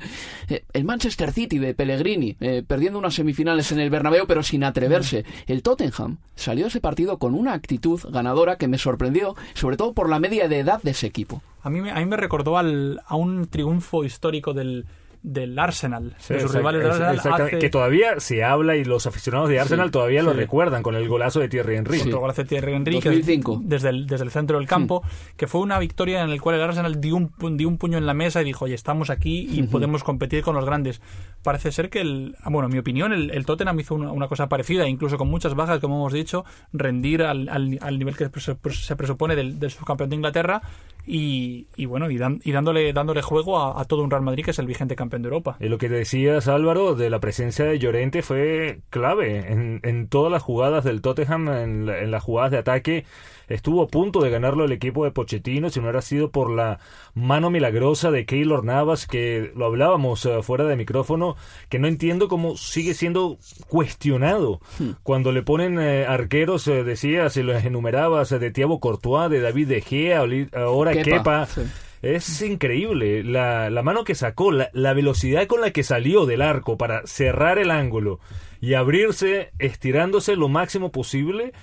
Eh, 0.50 0.66
el 0.74 0.84
Manchester 0.84 1.32
City 1.32 1.60
de 1.60 1.74
Pellegrini, 1.74 2.36
eh, 2.42 2.62
perdiendo 2.68 3.00
unas 3.00 3.14
semifinales 3.14 3.72
en 3.72 3.80
el 3.80 3.90
Bernabéu, 3.90 4.28
pero 4.28 4.44
sin 4.44 4.66
atreverse. 4.66 5.24
El 5.48 5.64
Tottenham 5.64 6.18
salió 6.36 6.68
ese 6.68 6.82
partido 6.82 7.20
con 7.20 7.36
una 7.36 7.54
actitud 7.54 8.02
ganadora 8.10 8.58
que 8.58 8.68
me 8.68 8.78
sorprendió, 8.78 9.34
sobre 9.54 9.78
todo 9.78 9.94
por 9.94 10.10
la 10.10 10.20
media 10.20 10.50
de 10.50 10.60
edad 10.60 10.82
de 10.84 10.92
ese 10.92 11.08
equipo. 11.08 11.42
A 11.64 11.70
mí, 11.70 11.80
a 11.90 11.96
mí 11.96 12.06
me 12.06 12.18
recordó 12.18 12.58
al, 12.58 13.02
a 13.08 13.16
un 13.16 13.48
triunfo 13.48 14.04
histórico 14.04 14.54
del, 14.54 14.86
del 15.26 15.58
Arsenal, 15.58 16.16
sí, 16.20 16.36
de 16.36 16.40
sus 16.42 16.52
exact, 16.52 16.58
rivales 16.58 16.84
del 16.84 16.92
Arsenal. 16.92 17.42
Hace... 17.42 17.58
Que 17.58 17.70
todavía 17.70 18.20
se 18.20 18.44
habla 18.44 18.76
y 18.76 18.86
los 18.86 19.08
aficionados 19.08 19.50
de 19.50 19.60
Arsenal 19.60 19.88
sí, 19.88 19.92
todavía 19.92 20.22
sí. 20.22 20.26
lo 20.28 20.34
recuerdan 20.34 20.84
con 20.84 20.94
el 20.96 21.08
golazo 21.08 21.40
de 21.40 21.50
Thierry 21.50 21.78
Henry. 21.78 22.00
El 22.00 22.12
golazo 22.12 22.44
de 22.44 22.48
Thierry 22.48 22.74
Henry 22.74 22.96
2005. 22.96 23.62
desde 23.64 23.90
el, 23.90 24.06
desde 24.06 24.24
el 24.24 24.32
centro 24.32 24.60
del 24.60 24.68
campo, 24.68 25.02
que 25.36 25.48
fue 25.48 25.62
una 25.62 25.80
victoria 25.80 26.22
en 26.22 26.30
la 26.30 26.38
cual 26.38 26.58
el 26.58 26.62
Arsenal 26.62 27.02
dio 27.02 27.16
un, 27.16 27.58
dio 27.58 27.68
un 27.68 27.78
puño 27.78 27.98
en 27.98 28.06
la 28.06 28.14
mesa 28.14 28.42
y 28.42 28.46
dijo, 28.46 28.66
oye, 28.66 28.76
estamos 28.76 29.10
aquí 29.10 29.48
y 29.52 29.62
uh 29.62 29.66
-huh. 29.66 29.72
podemos 29.72 30.04
competir 30.04 30.44
con 30.44 30.56
los 30.56 30.64
grandes. 30.64 31.02
Parece 31.42 31.72
ser 31.72 31.90
que, 31.90 32.02
el, 32.02 32.36
bueno, 32.46 32.68
en 32.68 32.74
mi 32.74 32.80
opinión, 32.80 33.12
el, 33.12 33.32
el 33.32 33.46
Tottenham 33.46 33.80
hizo 33.80 33.96
una, 33.96 34.12
una, 34.12 34.28
cosa 34.28 34.48
parecida, 34.48 34.88
incluso 34.88 35.18
con 35.18 35.28
muchas 35.28 35.56
bajas, 35.56 35.80
como 35.80 35.96
hemos 35.96 36.14
dicho, 36.14 36.46
rendir 36.72 37.24
al, 37.24 37.50
al, 37.50 37.80
al 37.82 37.98
nivel 38.00 38.16
que 38.16 38.30
se 38.40 38.96
presupone 38.96 39.36
del, 39.36 39.60
del 39.60 39.72
subcampeón 39.72 40.10
de 40.10 40.16
Inglaterra 40.18 40.62
y, 41.06 41.68
y 41.76 41.86
bueno, 41.86 42.10
y, 42.10 42.18
dándole, 42.18 42.92
dándole 42.94 43.22
juego 43.22 43.60
a, 43.60 43.86
todo 43.86 44.04
un 44.04 44.10
Real 44.10 44.24
Madrid 44.24 44.44
que 44.44 44.52
es 44.52 44.60
el 44.60 44.66
vigente 44.66 44.96
campeón 44.96 45.22
de 45.22 45.28
Europa. 45.28 45.58
Y 45.60 45.70
lo 45.70 45.78
que 45.78 45.90
decías, 45.90 46.48
Álvaro, 46.48 46.96
de 46.96 47.10
la 47.10 47.20
presencia 47.20 47.66
de 47.66 47.78
Llorente 47.78 48.22
fue 48.22 48.82
clave 48.90 49.52
en, 49.52 49.80
en 49.84 50.08
todas 50.08 50.32
las 50.32 50.42
jugadas 50.42 50.84
del 50.84 51.02
Tottenham, 51.02 51.48
en, 51.50 51.90
en 51.90 52.12
las 52.12 52.24
jugadas 52.24 52.52
de 52.52 52.58
ataque. 52.58 53.06
Estuvo 53.48 53.84
a 53.84 53.88
punto 53.88 54.22
de 54.22 54.30
ganarlo 54.30 54.66
el 54.66 54.72
equipo 54.72 55.06
de 55.06 55.12
Pochettino 55.12 55.70
si 55.70 55.80
no 55.80 55.86
hubiera 55.86 56.02
sido 56.02 56.32
por 56.32 56.50
la 56.50 56.80
mano 57.14 57.50
milagrosa 57.50 58.12
de 58.12 58.26
Keylor 58.26 58.64
Navas, 58.64 59.08
que 59.08 59.52
lo 59.56 59.66
hablábamos 59.66 60.26
eh, 60.26 60.42
fuera 60.42 60.66
de 60.66 60.76
micrófono, 60.76 61.36
que 61.70 61.80
no 61.80 61.88
entiendo 61.88 62.28
cómo 62.28 62.58
sigue 62.58 62.94
siendo 62.94 63.38
cuestionado. 63.68 64.60
Cuando 65.04 65.32
le 65.32 65.44
ponen 65.44 65.80
eh, 65.80 66.06
arqueros, 66.06 66.68
eh, 66.68 66.84
decías, 66.84 67.34
si 67.34 67.44
los 67.44 67.64
enumerabas, 67.64 68.32
eh, 68.32 68.40
de 68.40 68.52
Thiago 68.52 68.80
Courtois, 68.80 69.30
de 69.30 69.42
David 69.42 69.68
De 69.68 69.82
Gea, 69.82 70.24
ahora 70.54 70.92
Kepa, 70.94 71.04
Kepa. 71.04 71.46
sí. 71.46 71.62
Es 72.02 72.42
increíble 72.44 73.24
la, 73.24 73.72
la 73.72 73.82
mano 73.82 74.04
que 74.04 74.14
sacó, 74.14 74.52
la, 74.52 74.70
la 74.74 74.94
velocidad 74.94 75.48
con 75.48 75.62
la 75.62 75.72
que 75.72 75.82
salió 75.82 76.28
del 76.28 76.44
arco 76.44 76.78
para 76.78 77.02
cerrar 77.08 77.58
el 77.58 77.72
ángulo 77.72 78.20
y 78.62 78.76
abrirse, 78.76 79.52
estirándose 79.58 80.36
lo 80.36 80.48
máximo 80.48 80.92
posible. 80.92 81.54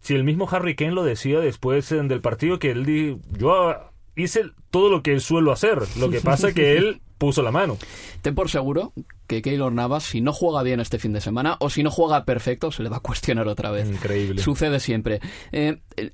Si 0.00 0.14
el 0.14 0.24
mismo 0.24 0.48
Harry 0.50 0.74
Kane 0.76 0.92
lo 0.92 1.04
decía 1.04 1.40
después 1.40 1.90
eh, 1.92 2.02
del 2.02 2.20
partido, 2.20 2.58
que 2.58 2.70
él 2.70 2.84
dijo, 2.84 3.18
yo 3.38 3.68
ah, 3.70 3.92
hice 4.14 4.44
todo 4.70 4.88
lo 4.90 5.02
que 5.02 5.12
él 5.12 5.20
suelo 5.20 5.52
hacer, 5.52 5.78
lo 5.98 6.10
que 6.10 6.20
pasa 6.20 6.52
que 6.52 6.76
él 6.76 7.00
puso 7.18 7.42
la 7.42 7.50
mano. 7.50 7.76
Ten 8.22 8.34
por 8.34 8.50
seguro 8.50 8.92
que 9.26 9.42
Keylor 9.42 9.72
Navas, 9.72 10.04
si 10.04 10.20
no 10.20 10.32
juega 10.32 10.62
bien 10.62 10.80
este 10.80 10.98
fin 10.98 11.12
de 11.12 11.20
semana 11.20 11.56
o 11.60 11.70
si 11.70 11.82
no 11.82 11.90
juega 11.90 12.24
perfecto, 12.24 12.70
se 12.70 12.82
le 12.82 12.88
va 12.88 12.98
a 12.98 13.00
cuestionar 13.00 13.48
otra 13.48 13.70
vez. 13.70 13.88
Increíble. 13.88 14.42
Sucede 14.42 14.78
siempre. 14.80 15.20
Eh, 15.50 15.78
eh, 15.96 16.10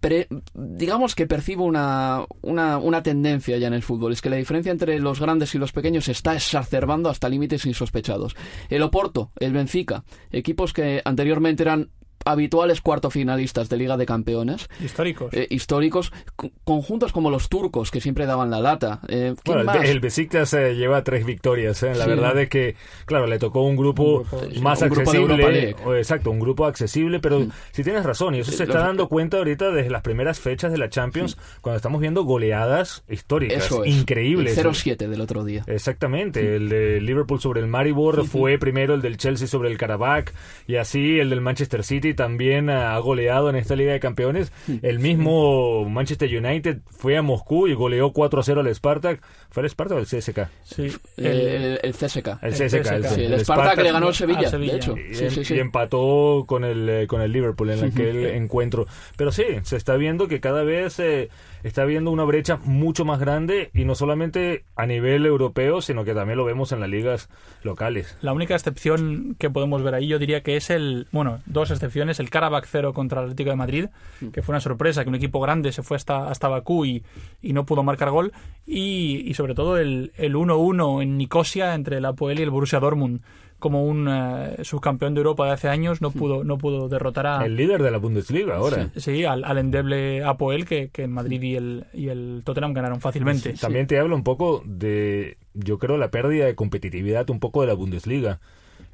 pre- 0.00 0.26
digamos 0.52 1.14
que 1.14 1.26
percibo 1.26 1.64
una, 1.64 2.24
una, 2.42 2.78
una 2.78 3.02
tendencia 3.02 3.56
ya 3.58 3.68
en 3.68 3.74
el 3.74 3.82
fútbol. 3.82 4.12
Es 4.12 4.20
que 4.20 4.28
la 4.30 4.36
diferencia 4.36 4.72
entre 4.72 4.98
los 4.98 5.20
grandes 5.20 5.54
y 5.54 5.58
los 5.58 5.72
pequeños 5.72 6.04
se 6.06 6.12
está 6.12 6.34
exacerbando 6.34 7.08
hasta 7.08 7.28
límites 7.28 7.64
insospechados. 7.64 8.34
El 8.68 8.82
Oporto, 8.82 9.30
el 9.38 9.52
Benfica, 9.52 10.04
equipos 10.32 10.72
que 10.72 11.00
anteriormente 11.04 11.62
eran 11.62 11.90
habituales 12.24 12.80
cuarto 12.80 13.10
finalistas 13.10 13.68
de 13.68 13.76
Liga 13.76 13.96
de 13.96 14.06
Campeones, 14.06 14.68
Históricos. 14.80 15.32
eh, 15.32 15.46
históricos, 15.50 16.12
co- 16.36 16.50
conjuntos 16.64 17.12
como 17.12 17.30
los 17.30 17.48
turcos 17.48 17.90
que 17.90 18.00
siempre 18.00 18.26
daban 18.26 18.50
la 18.50 18.60
lata. 18.60 19.00
Eh, 19.08 19.34
¿quién 19.42 19.56
Bueno, 19.56 19.60
el, 19.60 19.66
más? 19.78 19.88
el 19.88 20.00
Besiktas 20.00 20.52
eh, 20.54 20.74
lleva 20.74 21.02
tres 21.04 21.24
victorias. 21.26 21.82
eh. 21.82 21.94
La 21.94 22.04
Sí. 22.04 22.10
verdad 22.10 22.38
es 22.38 22.48
que, 22.48 22.76
claro, 23.06 23.26
le 23.26 23.38
tocó 23.38 23.62
un 23.62 23.76
grupo, 23.76 24.18
Un 24.20 24.24
grupo, 24.24 24.60
más 24.62 24.82
un 24.82 24.88
grupo 24.88 25.12
de 25.12 25.18
accesible. 25.18 25.52
League. 25.52 25.76
o, 25.84 25.94
exacto, 25.94 26.30
un 26.30 26.40
grupo 26.40 26.66
accesible, 26.66 27.20
pero 27.20 27.46
si 27.72 27.82
tienes 27.82 28.04
razón, 28.04 28.34
y 28.34 28.40
eso 28.40 28.52
se 28.52 28.58
los- 28.58 28.68
está 28.68 28.86
dando 28.86 29.08
cuenta 29.08 29.38
ahorita 29.38 29.70
desde 29.70 29.90
las 29.90 30.02
primeras 30.02 30.40
fechas 30.40 30.72
de 30.72 30.78
la 30.78 30.88
Champions, 30.88 31.36
cuando 31.60 31.76
estamos 31.76 32.00
viendo 32.00 32.24
goleadas 32.24 33.04
históricas, 33.08 33.64
Eso 33.66 33.84
es. 33.84 33.94
increíbles. 33.94 34.56
El 34.58 34.64
0-7 34.64 35.08
del 35.08 35.20
otro 35.20 35.44
día. 35.44 35.64
Exactamente, 35.66 36.56
el 36.56 36.68
de 36.68 37.00
Liverpool 37.00 37.40
sobre 37.40 37.60
el 37.60 37.66
Maribor 37.66 38.26
fue 38.26 38.58
primero 38.58 38.94
el 38.94 39.02
del 39.02 39.16
Chelsea 39.16 39.46
sobre 39.46 39.70
el 39.70 39.78
Karabakh 39.78 40.32
y 40.66 40.76
así 40.76 41.18
el 41.18 41.30
del 41.30 41.40
Manchester 41.40 41.84
City 41.84 42.13
también 42.14 42.70
ha 42.70 42.96
goleado 42.98 43.50
en 43.50 43.56
esta 43.56 43.76
Liga 43.76 43.92
de 43.92 44.00
Campeones. 44.00 44.52
El 44.82 44.98
mismo 44.98 45.84
Manchester 45.88 46.28
United 46.36 46.78
fue 46.90 47.16
a 47.16 47.22
Moscú 47.22 47.68
y 47.68 47.74
goleó 47.74 48.12
4 48.12 48.40
a 48.40 48.42
0 48.42 48.60
al 48.60 48.74
Spartak. 48.74 49.20
¿Fue 49.50 49.62
el 49.62 49.70
Spartak 49.70 49.96
o 49.98 50.00
el 50.00 50.06
CSK? 50.06 50.48
Sí, 50.64 50.88
El, 51.16 51.26
el- 51.26 51.80
el 51.82 51.92
CSK. 51.94 52.38
El 52.42 52.52
CSK, 52.54 52.92
el, 52.92 53.04
Sí, 53.06 53.24
el 53.24 53.32
el 53.34 53.40
Spartak 53.40 53.78
le 53.82 53.92
ganó 53.92 54.08
al 54.08 54.14
Sevilla, 54.14 54.48
Sevilla. 54.48 54.72
de 54.72 54.78
hecho. 54.78 54.94
y, 54.96 55.14
Sí, 55.14 55.30
sí, 55.30 55.44
sí. 55.44 55.54
y 55.54 55.58
empató 55.60 56.44
con 56.46 56.64
el 56.64 56.88
eh, 56.88 57.06
con 57.06 57.20
el 57.20 57.32
Liverpool 57.32 57.70
en 57.70 57.84
aquel 57.84 58.26
encuentro. 58.34 58.86
Pero 59.16 59.30
sí, 59.32 59.44
se 59.62 59.76
está 59.76 59.96
viendo 59.96 60.28
que 60.28 60.40
cada 60.40 60.64
vez 60.64 60.98
eh, 61.00 61.28
está 61.64 61.82
habiendo 61.82 62.12
una 62.12 62.22
brecha 62.22 62.58
mucho 62.64 63.04
más 63.04 63.18
grande 63.18 63.70
y 63.74 63.84
no 63.84 63.96
solamente 63.96 64.64
a 64.76 64.86
nivel 64.86 65.26
europeo, 65.26 65.82
sino 65.82 66.04
que 66.04 66.14
también 66.14 66.38
lo 66.38 66.44
vemos 66.44 66.70
en 66.70 66.80
las 66.80 66.88
ligas 66.88 67.28
locales. 67.64 68.16
La 68.20 68.32
única 68.32 68.54
excepción 68.54 69.34
que 69.38 69.50
podemos 69.50 69.82
ver 69.82 69.94
ahí, 69.94 70.06
yo 70.06 70.20
diría 70.20 70.42
que 70.42 70.56
es 70.56 70.70
el, 70.70 71.08
bueno, 71.10 71.40
dos 71.46 71.70
excepciones, 71.72 72.20
el 72.20 72.30
Karabakh 72.30 72.66
0 72.66 72.92
contra 72.92 73.20
el 73.20 73.24
Atlético 73.24 73.50
de 73.50 73.56
Madrid, 73.56 73.86
que 74.32 74.42
fue 74.42 74.52
una 74.52 74.60
sorpresa, 74.60 75.02
que 75.02 75.08
un 75.08 75.16
equipo 75.16 75.40
grande 75.40 75.72
se 75.72 75.82
fue 75.82 75.96
hasta, 75.96 76.28
hasta 76.30 76.48
Bakú 76.48 76.84
y, 76.84 77.02
y 77.42 77.52
no 77.52 77.66
pudo 77.66 77.82
marcar 77.82 78.10
gol, 78.10 78.32
y, 78.66 79.24
y 79.26 79.34
sobre 79.34 79.54
todo 79.54 79.78
el 79.78 80.12
el 80.16 80.34
1-1 80.34 81.02
en 81.02 81.16
Nicosia 81.16 81.74
entre 81.74 81.98
el 81.98 82.04
Apoel 82.04 82.38
y 82.38 82.42
el 82.42 82.50
Borussia 82.50 82.80
Dortmund, 82.80 83.20
como 83.64 83.82
un 83.86 84.06
eh, 84.10 84.62
subcampeón 84.62 85.14
de 85.14 85.20
Europa 85.20 85.46
de 85.46 85.52
hace 85.52 85.68
años, 85.70 86.02
no 86.02 86.10
pudo, 86.10 86.44
no 86.44 86.58
pudo 86.58 86.90
derrotar 86.90 87.26
a... 87.26 87.46
El 87.46 87.56
líder 87.56 87.82
de 87.82 87.90
la 87.90 87.96
Bundesliga 87.96 88.56
ahora. 88.56 88.90
Sí, 88.94 89.24
al, 89.24 89.42
al 89.42 89.56
endeble 89.56 90.22
Apoel 90.22 90.66
que, 90.66 90.90
que 90.90 91.04
en 91.04 91.12
Madrid 91.12 91.40
y 91.40 91.56
el, 91.56 91.86
y 91.94 92.08
el 92.08 92.42
Tottenham 92.44 92.74
ganaron 92.74 93.00
fácilmente. 93.00 93.54
También 93.54 93.86
te 93.86 93.98
habla 93.98 94.16
un 94.16 94.22
poco 94.22 94.62
de, 94.66 95.38
yo 95.54 95.78
creo, 95.78 95.96
la 95.96 96.10
pérdida 96.10 96.44
de 96.44 96.54
competitividad 96.54 97.30
un 97.30 97.40
poco 97.40 97.62
de 97.62 97.68
la 97.68 97.72
Bundesliga. 97.72 98.38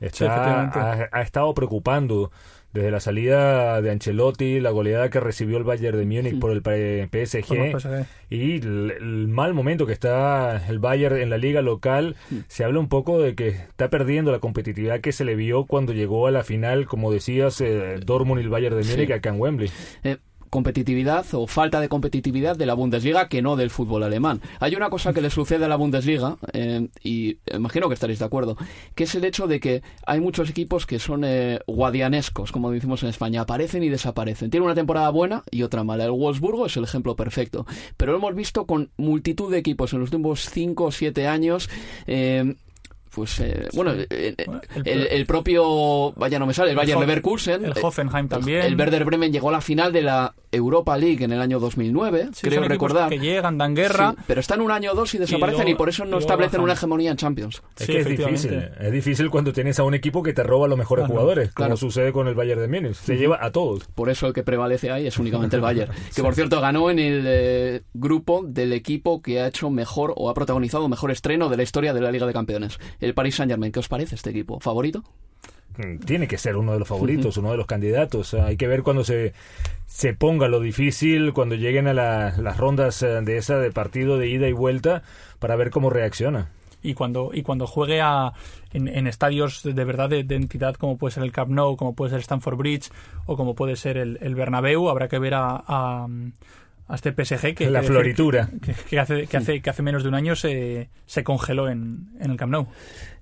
Está, 0.00 0.62
ha, 0.68 1.08
ha 1.10 1.22
estado 1.22 1.52
preocupando 1.52 2.30
desde 2.72 2.90
la 2.90 3.00
salida 3.00 3.82
de 3.82 3.90
Ancelotti, 3.90 4.60
la 4.60 4.70
goleada 4.70 5.10
que 5.10 5.18
recibió 5.20 5.58
el 5.58 5.64
Bayern 5.64 5.98
de 5.98 6.06
Múnich 6.06 6.38
por 6.38 6.52
el 6.52 6.60
PSG, 6.62 7.72
Por 7.72 8.06
y 8.30 8.56
el, 8.60 8.92
el 9.00 9.28
mal 9.28 9.54
momento 9.54 9.86
que 9.86 9.92
está 9.92 10.64
el 10.68 10.78
Bayern 10.78 11.16
en 11.16 11.30
la 11.30 11.38
liga 11.38 11.62
local. 11.62 12.16
Se 12.48 12.64
habla 12.64 12.78
un 12.80 12.88
poco 12.88 13.20
de 13.20 13.34
que 13.34 13.48
está 13.48 13.90
perdiendo 13.90 14.30
la 14.30 14.38
competitividad 14.38 15.00
que 15.00 15.12
se 15.12 15.24
le 15.24 15.34
vio 15.34 15.64
cuando 15.64 15.92
llegó 15.92 16.26
a 16.26 16.30
la 16.30 16.44
final, 16.44 16.86
como 16.86 17.12
decías, 17.12 17.60
eh, 17.60 17.98
Dortmund 18.04 18.40
y 18.40 18.44
el 18.44 18.50
Bayern 18.50 18.76
de 18.76 18.84
Sí. 18.84 18.92
Múnich 18.92 19.10
acá 19.10 19.30
en 19.30 19.40
Wembley. 19.40 19.70
Eh, 20.04 20.18
competitividad 20.50 21.24
o 21.32 21.46
falta 21.46 21.80
de 21.80 21.88
competitividad 21.88 22.56
de 22.56 22.66
la 22.66 22.74
Bundesliga 22.74 23.28
que 23.28 23.40
no 23.40 23.56
del 23.56 23.70
fútbol 23.70 24.02
alemán. 24.02 24.40
Hay 24.58 24.74
una 24.74 24.90
cosa 24.90 25.12
que 25.12 25.20
le 25.22 25.30
sucede 25.30 25.64
a 25.64 25.68
la 25.68 25.76
Bundesliga, 25.76 26.36
eh, 26.52 26.88
y 27.02 27.38
imagino 27.54 27.88
que 27.88 27.94
estaréis 27.94 28.18
de 28.18 28.24
acuerdo, 28.24 28.56
que 28.94 29.04
es 29.04 29.14
el 29.14 29.24
hecho 29.24 29.46
de 29.46 29.60
que 29.60 29.82
hay 30.06 30.20
muchos 30.20 30.50
equipos 30.50 30.86
que 30.86 30.98
son 30.98 31.22
eh, 31.24 31.60
guadianescos, 31.66 32.52
como 32.52 32.70
decimos 32.70 33.02
en 33.02 33.08
España, 33.08 33.42
aparecen 33.42 33.82
y 33.82 33.88
desaparecen. 33.88 34.50
Tiene 34.50 34.66
una 34.66 34.74
temporada 34.74 35.08
buena 35.10 35.44
y 35.50 35.62
otra 35.62 35.84
mala. 35.84 36.04
El 36.04 36.10
Wolfsburgo 36.10 36.66
es 36.66 36.76
el 36.76 36.84
ejemplo 36.84 37.16
perfecto, 37.16 37.66
pero 37.96 38.12
lo 38.12 38.18
hemos 38.18 38.34
visto 38.34 38.66
con 38.66 38.90
multitud 38.96 39.50
de 39.50 39.58
equipos 39.58 39.92
en 39.92 40.00
los 40.00 40.08
últimos 40.08 40.48
5 40.50 40.84
o 40.84 40.90
7 40.90 41.26
años. 41.26 41.70
eh, 42.06 42.54
pues 43.10 43.40
eh, 43.40 43.68
bueno, 43.74 43.92
eh, 43.92 44.06
eh, 44.08 44.46
el, 44.84 45.06
el 45.08 45.26
propio, 45.26 46.12
vaya 46.12 46.38
no 46.38 46.46
me 46.46 46.54
sale, 46.54 46.70
el 46.70 46.76
Bayern 46.76 47.00
Leverkusen, 47.00 47.64
el 47.64 47.72
eh, 47.72 47.80
Hoffenheim 47.82 48.28
también. 48.28 48.62
el 48.62 48.76
Werder 48.76 49.04
Bremen 49.04 49.32
llegó 49.32 49.48
a 49.48 49.52
la 49.52 49.60
final 49.60 49.92
de 49.92 50.02
la 50.02 50.34
Europa 50.52 50.96
League 50.98 51.24
en 51.24 51.32
el 51.32 51.40
año 51.40 51.60
2009, 51.60 52.30
Sí, 52.32 52.48
creo 52.48 52.62
recordar. 52.64 53.08
que 53.08 53.18
llegan, 53.18 53.56
dan 53.58 53.74
guerra. 53.74 54.14
Sí, 54.16 54.22
pero 54.26 54.40
están 54.40 54.60
un 54.60 54.70
año 54.70 54.92
o 54.92 54.94
dos 54.94 55.14
y 55.14 55.18
desaparecen 55.18 55.62
y, 55.62 55.70
luego- 55.70 55.78
por 55.78 55.88
eso 55.88 56.04
no 56.04 56.18
establecen 56.18 56.52
bajan. 56.58 56.64
una 56.64 56.72
hegemonía 56.72 57.10
en 57.12 57.16
Champions. 57.16 57.62
Es 57.78 57.86
Sí, 57.86 57.92
que 57.92 58.00
es 58.00 58.06
difícil. 58.06 58.54
Es 58.80 58.92
difícil 58.92 59.30
cuando 59.30 59.52
tienes 59.52 59.78
a 59.78 59.84
un 59.84 59.94
equipo 59.94 60.22
que 60.22 60.32
te 60.32 60.42
roba 60.42 60.66
a 60.66 60.68
los 60.68 60.78
mejores 60.78 61.04
Claro, 61.04 61.12
jugadores, 61.14 61.52
claro. 61.52 61.70
como 61.70 61.76
sucede 61.76 62.12
con 62.12 62.26
el 62.28 62.34
Bayern 62.34 62.60
de 62.60 62.68
Múnich. 62.68 62.94
Se 62.96 63.16
lleva 63.16 63.38
a 63.44 63.52
todos. 63.52 63.84
Por 63.94 64.10
eso 64.10 64.26
el 64.26 64.32
que 64.32 64.42
prevalece 64.42 64.90
ahí 64.90 65.06
es 65.06 65.18
únicamente 65.18 65.56
el 65.56 65.62
Bayern. 65.62 65.92
Que 66.14 66.22
por 66.22 66.34
cierto 66.34 66.60
ganó 66.60 66.90
en 66.90 66.98
el 66.98 67.24
eh, 67.26 67.82
grupo 67.94 68.42
del 68.44 68.72
equipo 68.72 69.22
que 69.22 69.40
ha 69.40 69.46
hecho 69.46 69.70
mejor 69.70 70.12
o 70.16 70.28
ha 70.30 70.34
protagonizado 70.34 70.88
mejor 70.88 71.10
estreno 71.10 71.48
de 71.48 71.56
la 71.56 71.62
historia 71.62 71.94
de 71.94 72.00
la 72.00 72.10
Liga 72.10 72.26
de 72.26 72.32
Campeones. 72.32 72.78
El 73.00 73.14
Paris 73.14 73.36
Saint 73.36 73.50
Germain. 73.52 73.70
¿Qué 73.72 73.78
os 73.78 73.88
parece 73.88 74.14
este 74.16 74.30
equipo? 74.30 74.58
¿Favorito? 74.60 75.04
Tiene 76.04 76.28
que 76.28 76.36
ser 76.38 76.56
uno 76.56 76.72
de 76.72 76.78
los 76.78 76.88
favoritos, 76.88 77.36
uno 77.36 77.50
de 77.52 77.56
los 77.56 77.66
candidatos. 77.66 78.34
Hay 78.34 78.56
que 78.56 78.66
ver 78.66 78.82
cuando 78.82 79.02
se, 79.04 79.32
se 79.86 80.12
ponga 80.14 80.48
lo 80.48 80.60
difícil, 80.60 81.32
cuando 81.32 81.54
lleguen 81.54 81.86
a 81.88 81.94
la- 81.94 82.34
las 82.36 82.56
rondas 82.58 83.02
eh, 83.02 83.20
de 83.22 83.36
esa 83.38 83.58
de 83.58 83.70
partido 83.70 84.18
de 84.18 84.28
ida 84.28 84.48
y 84.48 84.52
vuelta, 84.52 85.02
para 85.38 85.56
ver 85.56 85.70
cómo 85.70 85.88
reacciona. 85.90 86.50
y 86.82 86.94
cuando 86.94 87.30
y 87.34 87.42
cuando 87.42 87.66
juegue 87.66 88.00
a, 88.00 88.32
en, 88.72 88.88
en 88.88 89.06
estadios 89.06 89.62
de, 89.62 89.74
de 89.74 89.84
verdad 89.84 90.08
de, 90.08 90.24
de 90.24 90.36
entidad 90.36 90.74
como 90.76 90.96
puede 90.96 91.12
ser 91.12 91.22
el 91.24 91.30
Camp 91.32 91.50
Nou, 91.50 91.76
como 91.76 91.94
puede 91.94 92.10
ser 92.10 92.20
Stamford 92.20 92.56
Bridge 92.56 92.88
o 93.26 93.36
como 93.36 93.54
puede 93.54 93.76
ser 93.76 93.98
el, 93.98 94.16
el 94.22 94.34
Bernabéu, 94.34 94.88
habrá 94.88 95.06
que 95.08 95.18
ver 95.18 95.34
a, 95.34 95.62
a, 95.66 96.06
a 96.90 96.94
este 96.96 97.12
PSG 97.12 97.54
que, 97.54 97.70
La 97.70 97.80
que- 97.80 97.86
floritura. 97.86 98.50
que, 98.62 98.74
que 98.74 98.98
hace, 98.98 99.26
que, 99.26 99.36
hace, 99.36 99.62
que 99.62 99.70
hace 99.70 99.82
menos 99.82 100.02
de 100.02 100.08
un 100.08 100.14
año 100.16 100.34
se, 100.36 100.90
se 101.06 101.22
congeló 101.24 101.68
en, 101.68 102.10
en 102.20 102.30
el 102.30 102.36
Camp 102.36 102.52
Nou. 102.52 102.66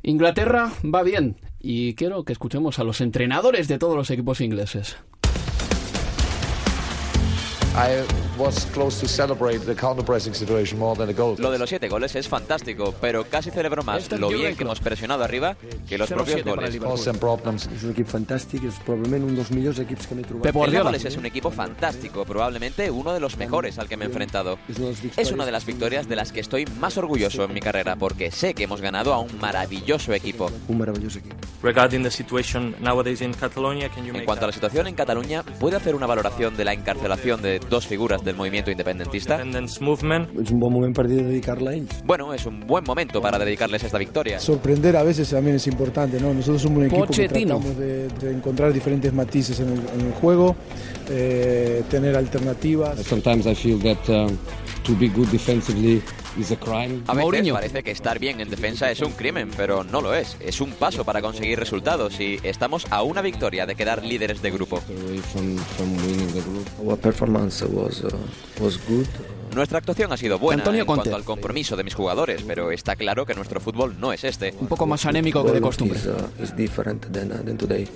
Inglaterra 0.02 0.70
va 0.84 1.02
bien 1.02 1.36
y 1.60 1.94
quiero 1.94 2.24
que 2.24 2.32
escuchemos 2.32 2.78
a 2.78 2.84
los 2.84 3.00
entrenadores 3.00 3.68
de 3.68 3.78
todos 3.78 3.96
los 3.96 4.10
equipos 4.10 4.40
ingleses. 4.40 4.96
Lo 11.38 11.50
de 11.50 11.58
los 11.58 11.68
siete 11.68 11.88
goles 11.88 12.16
es 12.16 12.26
fantástico, 12.26 12.92
pero 13.00 13.24
casi 13.24 13.52
celebro 13.52 13.84
más 13.84 14.02
Este 14.02 14.18
lo 14.18 14.28
bien 14.30 14.50
de 14.50 14.56
que 14.56 14.64
hemos 14.64 14.80
presionado 14.80 15.22
arriba 15.22 15.56
que 15.88 15.96
los 15.96 16.08
propios 16.08 16.44
goles. 16.44 16.74
És 16.74 17.84
un 17.84 17.92
equip 17.92 18.08
fantàstic, 18.10 18.64
és 18.66 18.78
probablement 18.82 19.28
un 19.28 19.36
dels 19.38 19.52
millors 19.54 19.78
equips 19.78 20.08
que 20.08 20.16
m'he 20.18 20.24
trobat. 20.26 20.54
El 20.54 20.72
Nápoles 20.74 21.04
es 21.04 21.16
un 21.16 21.26
equipo 21.26 21.50
fantástico, 21.50 22.24
probablemente 22.24 22.90
uno 22.90 23.12
de 23.12 23.20
los 23.20 23.36
mejores 23.36 23.78
al 23.78 23.88
que 23.88 23.96
me 23.96 24.04
he 24.04 24.08
enfrentado. 24.08 24.58
Es 25.16 25.30
una 25.30 25.46
de 25.46 25.52
las 25.52 25.64
victorias 25.64 26.08
de 26.08 26.16
las 26.16 26.32
que 26.32 26.40
estoy 26.40 26.64
más 26.80 26.96
orgulloso 26.96 27.44
en 27.44 27.52
mi 27.52 27.60
carrera, 27.60 27.94
porque 27.94 28.32
sé 28.32 28.54
que 28.54 28.64
hemos 28.64 28.80
ganado 28.80 29.14
a 29.14 29.20
un 29.20 29.38
maravilloso 29.38 30.12
equipo. 30.14 30.50
Un 30.66 30.78
meravellós 30.78 31.14
equip. 31.16 31.34
Regarding 31.62 32.02
the 32.02 32.10
situation 32.10 32.74
nowadays 32.80 33.20
in 33.20 33.34
Catalonia, 33.34 33.88
can 33.88 34.04
you 34.04 34.14
En 34.14 34.24
cuanto 34.24 34.44
a 34.44 34.48
la 34.48 34.52
situación 34.52 34.86
en 34.86 34.94
Cataluña, 34.94 35.42
¿puede 35.60 35.76
hacer 35.76 35.94
una 35.94 36.06
valoración 36.06 36.56
de 36.56 36.64
la 36.64 36.72
encarcelación 36.72 37.42
de 37.42 37.60
dos 37.68 37.86
figuras 37.86 38.24
del 38.24 38.36
movimiento 38.36 38.70
independentista. 38.70 39.42
Es 39.42 39.80
un 39.80 40.60
buen 40.60 40.72
momento 40.72 41.02
para 41.02 41.08
dedicarla 41.08 41.70
a 41.70 41.74
ellos. 41.74 41.90
Bueno, 42.04 42.32
es 42.34 42.46
un 42.46 42.60
buen 42.66 42.84
momento 42.84 43.20
para 43.20 43.38
dedicarles 43.38 43.84
esta 43.84 43.98
victoria. 43.98 44.40
Sorprender 44.40 44.96
a 44.96 45.02
veces 45.02 45.28
también 45.30 45.56
es 45.56 45.66
importante, 45.66 46.20
¿no? 46.20 46.32
Nosotros 46.34 46.62
somos 46.62 46.78
un 46.78 46.84
equipo 46.86 47.06
Pochettino. 47.06 47.60
que 47.60 47.64
tratamos 47.66 47.78
de, 47.78 48.08
de 48.08 48.32
encontrar 48.36 48.72
diferentes 48.72 49.12
matices 49.12 49.60
en 49.60 49.68
el, 49.68 49.78
en 49.78 50.06
el 50.06 50.12
juego, 50.14 50.56
eh, 51.10 51.82
tener 51.90 52.16
alternativas. 52.16 52.98
Sometimes 53.00 53.46
I 53.46 53.54
feel 53.54 53.78
that 53.80 54.08
um, 54.08 54.36
to 54.84 54.94
be 54.98 55.08
good 55.08 55.28
defensively 55.28 56.02
a 57.06 57.14
veces 57.14 57.52
parece 57.52 57.82
que 57.82 57.90
estar 57.90 58.18
bien 58.18 58.40
en 58.40 58.50
defensa 58.50 58.90
es 58.90 59.00
un 59.00 59.12
crimen, 59.12 59.50
pero 59.56 59.84
no 59.84 60.00
lo 60.00 60.14
es. 60.14 60.36
Es 60.40 60.60
un 60.60 60.72
paso 60.72 61.04
para 61.04 61.20
conseguir 61.20 61.58
resultados 61.58 62.20
y 62.20 62.38
estamos 62.42 62.86
a 62.90 63.02
una 63.02 63.22
victoria 63.22 63.66
de 63.66 63.74
quedar 63.74 64.04
líderes 64.04 64.42
de 64.42 64.50
grupo. 64.50 64.82
Uh, 64.88 65.20
was 68.60 68.78
good. 68.88 69.06
Nuestra 69.54 69.78
actuación 69.78 70.12
ha 70.12 70.16
sido 70.16 70.38
buena 70.38 70.60
Antonio 70.60 70.82
en 70.82 70.86
Conte. 70.86 71.02
cuanto 71.02 71.16
al 71.16 71.24
compromiso 71.24 71.74
de 71.76 71.84
mis 71.84 71.94
jugadores, 71.94 72.42
pero 72.46 72.70
está 72.70 72.96
claro 72.96 73.24
que 73.26 73.34
nuestro 73.34 73.60
fútbol 73.60 73.98
no 73.98 74.12
es 74.12 74.24
este. 74.24 74.54
Un 74.60 74.68
poco 74.68 74.86
más 74.86 75.06
anémico 75.06 75.44
que 75.44 75.52
de 75.52 75.60
costumbre. 75.60 75.98
Uh, 75.98 76.42
is 76.42 76.54
different 76.54 77.10
than, 77.12 77.30
than 77.44 77.56
today. 77.56 77.88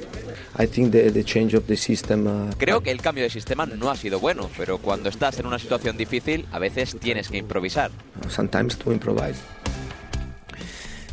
I 0.59 0.67
think 0.67 0.93
the, 0.93 1.11
the 1.11 1.25
change 1.25 1.55
of 1.57 1.65
the 1.67 1.77
system 1.77 2.27
uh, 2.27 2.51
Creo 2.59 2.83
que 2.83 2.91
el 2.91 3.01
cambio 3.01 3.25
de 3.25 3.31
sistema 3.31 3.67
no 3.67 3.91
ha 3.91 3.97
sido 3.97 4.21
bueno, 4.21 4.51
pero 4.57 4.79
cuando 4.79 5.09
estás 5.09 5.39
en 5.39 5.47
una 5.47 5.59
situación 5.59 5.97
difícil, 5.97 6.47
a 6.53 6.59
veces 6.59 6.97
tienes 6.99 7.29
que 7.29 7.39
improvisar. 7.39 7.91
Sometimes 8.29 8.77
to 8.79 8.93
improvise. 8.93 9.41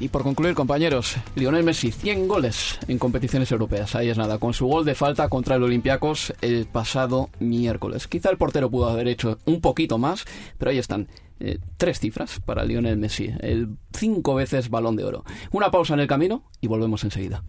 Y 0.02 0.08
por 0.08 0.24
concluir, 0.24 0.56
compañeros, 0.56 1.18
Lionel 1.36 1.66
Messi, 1.66 1.92
100 1.92 2.30
goles 2.30 2.80
en 2.88 2.98
competiciones 2.98 3.52
europeas. 3.52 3.96
Ahí 3.96 4.08
es 4.10 4.18
nada, 4.18 4.38
con 4.38 4.54
su 4.54 4.66
gol 4.66 4.86
de 4.86 4.96
falta 4.96 5.28
contra 5.28 5.56
el 5.58 5.64
Olympiacos 5.64 6.34
el 6.42 6.66
pasado 6.68 7.30
miércoles. 7.40 8.08
Quizá 8.08 8.30
el 8.30 8.38
portero 8.38 8.70
pudo 8.72 8.88
haber 8.88 9.10
hecho 9.10 9.40
un 9.46 9.60
poquito 9.60 9.98
más, 9.98 10.24
pero 10.58 10.72
ahí 10.72 10.78
están. 10.78 11.08
eh, 11.42 11.58
tres 11.78 12.00
cifras 12.00 12.40
para 12.46 12.64
Lionel 12.66 12.98
Messi, 12.98 13.32
el 13.40 13.78
cinco 13.94 14.36
veces 14.36 14.70
balón 14.70 14.96
de 14.96 15.06
oro. 15.06 15.24
Una 15.52 15.72
pausa 15.72 15.94
en 15.94 16.02
el 16.02 16.08
camino 16.08 16.44
y 16.62 16.68
volvemos 16.68 17.04
enseguida. 17.04 17.44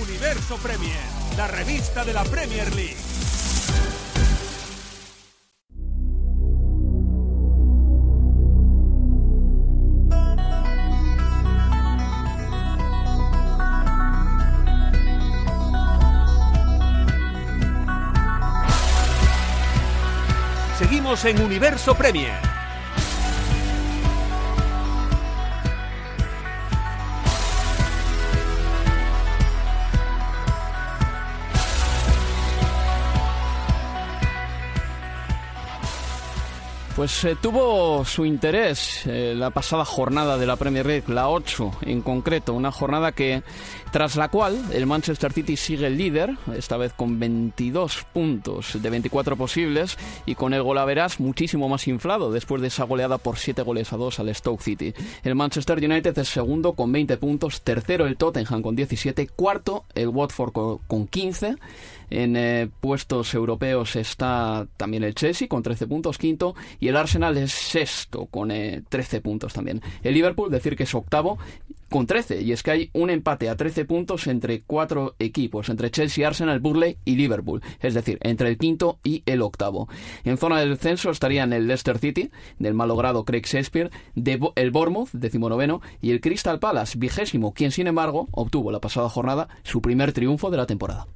Universo 0.00 0.56
Premier, 0.56 0.98
la 1.36 1.46
revista 1.48 2.04
de 2.04 2.12
la 2.12 2.24
Premier 2.24 2.74
League. 2.74 2.96
En 21.08 21.40
Universo 21.40 21.94
Premier. 21.94 22.38
Pues 36.94 37.24
eh, 37.24 37.36
tuvo 37.40 38.04
su 38.04 38.26
interés 38.26 39.06
eh, 39.06 39.32
la 39.34 39.48
pasada 39.48 39.86
jornada 39.86 40.36
de 40.36 40.46
la 40.46 40.56
Premier 40.56 40.84
League, 40.84 41.04
la 41.06 41.30
8 41.30 41.70
en 41.82 42.02
concreto, 42.02 42.52
una 42.52 42.70
jornada 42.70 43.12
que 43.12 43.42
tras 43.90 44.16
la 44.16 44.28
cual 44.28 44.58
el 44.72 44.86
Manchester 44.86 45.32
City 45.32 45.56
sigue 45.56 45.86
el 45.86 45.96
líder, 45.96 46.36
esta 46.56 46.76
vez 46.76 46.92
con 46.92 47.18
22 47.18 48.04
puntos 48.12 48.80
de 48.82 48.90
24 48.90 49.36
posibles 49.36 49.96
y 50.26 50.34
con 50.34 50.52
el 50.54 50.62
golaveras 50.62 51.20
muchísimo 51.20 51.68
más 51.68 51.88
inflado 51.88 52.30
después 52.30 52.60
de 52.62 52.68
esa 52.68 52.84
goleada 52.84 53.18
por 53.18 53.38
7 53.38 53.62
goles 53.62 53.92
a 53.92 53.96
2 53.96 54.20
al 54.20 54.34
Stoke 54.34 54.62
City. 54.62 54.92
El 55.24 55.34
Manchester 55.34 55.78
United 55.78 56.18
es 56.18 56.28
segundo 56.28 56.74
con 56.74 56.92
20 56.92 57.16
puntos, 57.16 57.62
tercero 57.62 58.06
el 58.06 58.16
Tottenham 58.16 58.62
con 58.62 58.76
17, 58.76 59.28
cuarto 59.28 59.84
el 59.94 60.08
Watford 60.08 60.52
co- 60.52 60.80
con 60.86 61.06
15. 61.06 61.56
En 62.10 62.36
eh, 62.36 62.68
puestos 62.80 63.34
europeos 63.34 63.94
está 63.96 64.66
también 64.76 65.04
el 65.04 65.14
Chelsea 65.14 65.46
con 65.48 65.62
13 65.62 65.86
puntos, 65.86 66.16
quinto, 66.16 66.54
y 66.80 66.88
el 66.88 66.96
Arsenal 66.96 67.36
es 67.36 67.52
sexto 67.52 68.26
con 68.26 68.50
eh, 68.50 68.82
13 68.88 69.20
puntos 69.20 69.52
también. 69.52 69.82
El 70.02 70.14
Liverpool, 70.14 70.50
decir 70.50 70.74
que 70.76 70.84
es 70.84 70.94
octavo 70.94 71.38
con 71.88 72.06
13, 72.06 72.42
y 72.42 72.52
es 72.52 72.62
que 72.62 72.70
hay 72.70 72.90
un 72.92 73.10
empate 73.10 73.48
a 73.48 73.56
13 73.56 73.84
puntos 73.84 74.26
entre 74.26 74.60
cuatro 74.62 75.14
equipos, 75.18 75.68
entre 75.68 75.90
Chelsea, 75.90 76.26
Arsenal, 76.26 76.60
Burley 76.60 76.98
y 77.04 77.16
Liverpool, 77.16 77.62
es 77.80 77.94
decir, 77.94 78.18
entre 78.22 78.48
el 78.48 78.58
quinto 78.58 78.98
y 79.02 79.22
el 79.26 79.42
octavo. 79.42 79.88
En 80.24 80.36
zona 80.38 80.60
del 80.60 80.70
descenso 80.70 81.10
estarían 81.10 81.52
el 81.52 81.66
Leicester 81.66 81.98
City, 81.98 82.30
del 82.58 82.74
malogrado 82.74 83.24
Craig 83.24 83.44
Shakespeare, 83.46 83.90
de 84.14 84.38
el 84.56 84.70
Bournemouth, 84.70 85.10
decimonoveno, 85.12 85.80
y 86.02 86.10
el 86.10 86.20
Crystal 86.20 86.58
Palace, 86.58 86.98
vigésimo, 86.98 87.52
quien 87.54 87.70
sin 87.70 87.86
embargo 87.86 88.28
obtuvo 88.32 88.70
la 88.70 88.80
pasada 88.80 89.08
jornada 89.08 89.48
su 89.62 89.80
primer 89.80 90.12
triunfo 90.12 90.50
de 90.50 90.56
la 90.58 90.66
temporada. 90.66 91.06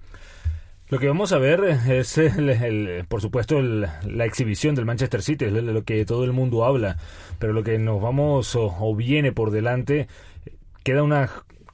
Lo 0.88 0.98
que 0.98 1.08
vamos 1.08 1.32
a 1.32 1.38
ver 1.38 1.64
es, 1.88 2.18
el- 2.18 3.06
por 3.08 3.22
supuesto, 3.22 3.58
el- 3.58 3.86
la 4.06 4.24
exhibición 4.26 4.74
del 4.74 4.84
Manchester 4.84 5.22
City, 5.22 5.46
es 5.46 5.52
lo 5.52 5.84
que 5.84 6.04
todo 6.04 6.24
el 6.24 6.32
mundo 6.32 6.66
habla, 6.66 6.98
pero 7.38 7.54
lo 7.54 7.62
que 7.62 7.78
nos 7.78 8.02
vamos 8.02 8.54
o 8.56 8.94
viene 8.94 9.32
por 9.32 9.50
delante, 9.52 10.06
queda 10.82 11.02
un 11.02 11.14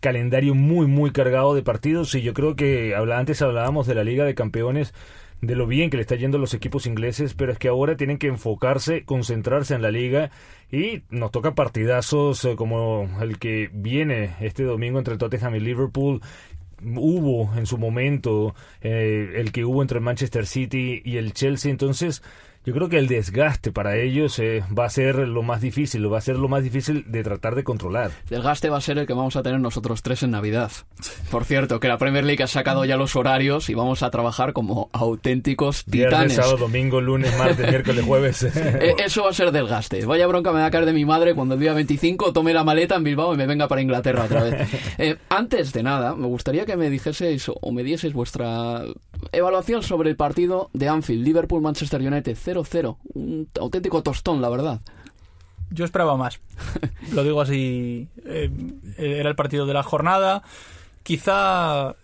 calendario 0.00 0.54
muy, 0.54 0.86
muy 0.86 1.10
cargado 1.10 1.54
de 1.54 1.62
partidos 1.62 2.14
y 2.14 2.22
yo 2.22 2.34
creo 2.34 2.56
que 2.56 2.94
antes 2.94 3.42
hablábamos 3.42 3.86
de 3.86 3.94
la 3.94 4.04
Liga 4.04 4.24
de 4.24 4.34
Campeones, 4.34 4.94
de 5.40 5.54
lo 5.54 5.66
bien 5.66 5.90
que 5.90 5.96
le 5.96 6.02
está 6.02 6.16
yendo 6.16 6.36
a 6.36 6.40
los 6.40 6.54
equipos 6.54 6.86
ingleses, 6.86 7.34
pero 7.34 7.52
es 7.52 7.58
que 7.58 7.68
ahora 7.68 7.96
tienen 7.96 8.18
que 8.18 8.26
enfocarse, 8.26 9.04
concentrarse 9.04 9.74
en 9.74 9.82
la 9.82 9.90
liga 9.90 10.30
y 10.70 11.02
nos 11.10 11.30
toca 11.30 11.54
partidazos 11.54 12.44
eh, 12.44 12.56
como 12.56 13.08
el 13.20 13.38
que 13.38 13.70
viene 13.72 14.34
este 14.40 14.64
domingo 14.64 14.98
entre 14.98 15.16
Tottenham 15.16 15.54
y 15.54 15.60
Liverpool, 15.60 16.20
hubo 16.82 17.56
en 17.56 17.66
su 17.66 17.78
momento 17.78 18.54
eh, 18.80 19.32
el 19.36 19.52
que 19.52 19.64
hubo 19.64 19.82
entre 19.82 20.00
Manchester 20.00 20.46
City 20.46 21.02
y 21.04 21.16
el 21.16 21.32
Chelsea, 21.32 21.70
entonces 21.70 22.22
yo 22.64 22.74
creo 22.74 22.88
que 22.88 22.98
el 22.98 23.08
desgaste 23.08 23.72
para 23.72 23.96
ellos 23.96 24.38
eh, 24.38 24.62
va 24.76 24.84
a 24.84 24.90
ser 24.90 25.16
lo 25.16 25.42
más 25.42 25.60
difícil, 25.60 26.12
va 26.12 26.18
a 26.18 26.20
ser 26.20 26.36
lo 26.36 26.48
más 26.48 26.62
difícil 26.62 27.04
de 27.08 27.22
tratar 27.22 27.54
de 27.54 27.64
controlar. 27.64 28.10
El 28.30 28.42
gaste 28.42 28.68
va 28.68 28.76
a 28.78 28.80
ser 28.80 28.98
el 28.98 29.06
que 29.06 29.14
vamos 29.14 29.36
a 29.36 29.42
tener 29.42 29.60
nosotros 29.60 30.02
tres 30.02 30.22
en 30.22 30.32
Navidad. 30.32 30.70
Por 31.30 31.44
cierto, 31.44 31.80
que 31.80 31.88
la 31.88 31.98
Premier 31.98 32.24
League 32.24 32.42
ha 32.42 32.46
sacado 32.46 32.84
ya 32.84 32.96
los 32.96 33.16
horarios 33.16 33.70
y 33.70 33.74
vamos 33.74 34.02
a 34.02 34.10
trabajar 34.10 34.52
como 34.52 34.90
auténticos 34.92 35.84
Viernes, 35.86 36.14
titanes. 36.14 36.34
sábado, 36.36 36.56
domingo, 36.58 37.00
lunes, 37.00 37.36
martes, 37.38 37.66
miércoles, 37.68 38.04
jueves. 38.04 38.42
Eh, 38.42 38.94
Eso 38.98 39.24
va 39.24 39.30
a 39.30 39.32
ser 39.34 39.50
desgaste. 39.52 40.04
Vaya 40.04 40.26
bronca 40.26 40.52
me 40.52 40.60
va 40.60 40.66
a 40.66 40.70
caer 40.70 40.84
de 40.86 40.92
mi 40.92 41.04
madre 41.04 41.34
cuando 41.34 41.54
el 41.54 41.60
día 41.60 41.72
25 41.72 42.32
tome 42.32 42.52
la 42.52 42.64
maleta 42.64 42.96
en 42.96 43.04
Bilbao 43.04 43.34
y 43.34 43.36
me 43.36 43.46
venga 43.46 43.68
para 43.68 43.80
Inglaterra 43.80 44.24
otra 44.24 44.42
vez. 44.44 44.68
Eh, 44.98 45.16
antes 45.28 45.72
de 45.72 45.82
nada, 45.82 46.14
me 46.16 46.26
gustaría 46.26 46.64
que 46.66 46.76
me 46.76 46.90
dijeseis 46.90 47.48
o 47.48 47.70
me 47.72 47.84
dieseis 47.84 48.12
vuestra 48.12 48.82
evaluación 49.32 49.82
sobre 49.82 50.10
el 50.10 50.16
partido 50.16 50.70
de 50.72 50.88
Anfield, 50.88 51.24
Liverpool-Manchester 51.24 52.00
United 52.00 52.36
0-0. 52.64 52.96
Un 53.14 53.48
auténtico 53.60 54.02
tostón, 54.02 54.40
la 54.40 54.48
verdad. 54.48 54.80
Yo 55.70 55.84
esperaba 55.84 56.16
más. 56.16 56.40
Lo 57.12 57.22
digo 57.24 57.40
así. 57.40 58.08
eh, 58.24 58.50
era 58.96 59.28
el 59.28 59.36
partido 59.36 59.66
de 59.66 59.74
la 59.74 59.82
jornada. 59.82 60.42
Quizá 61.02 61.94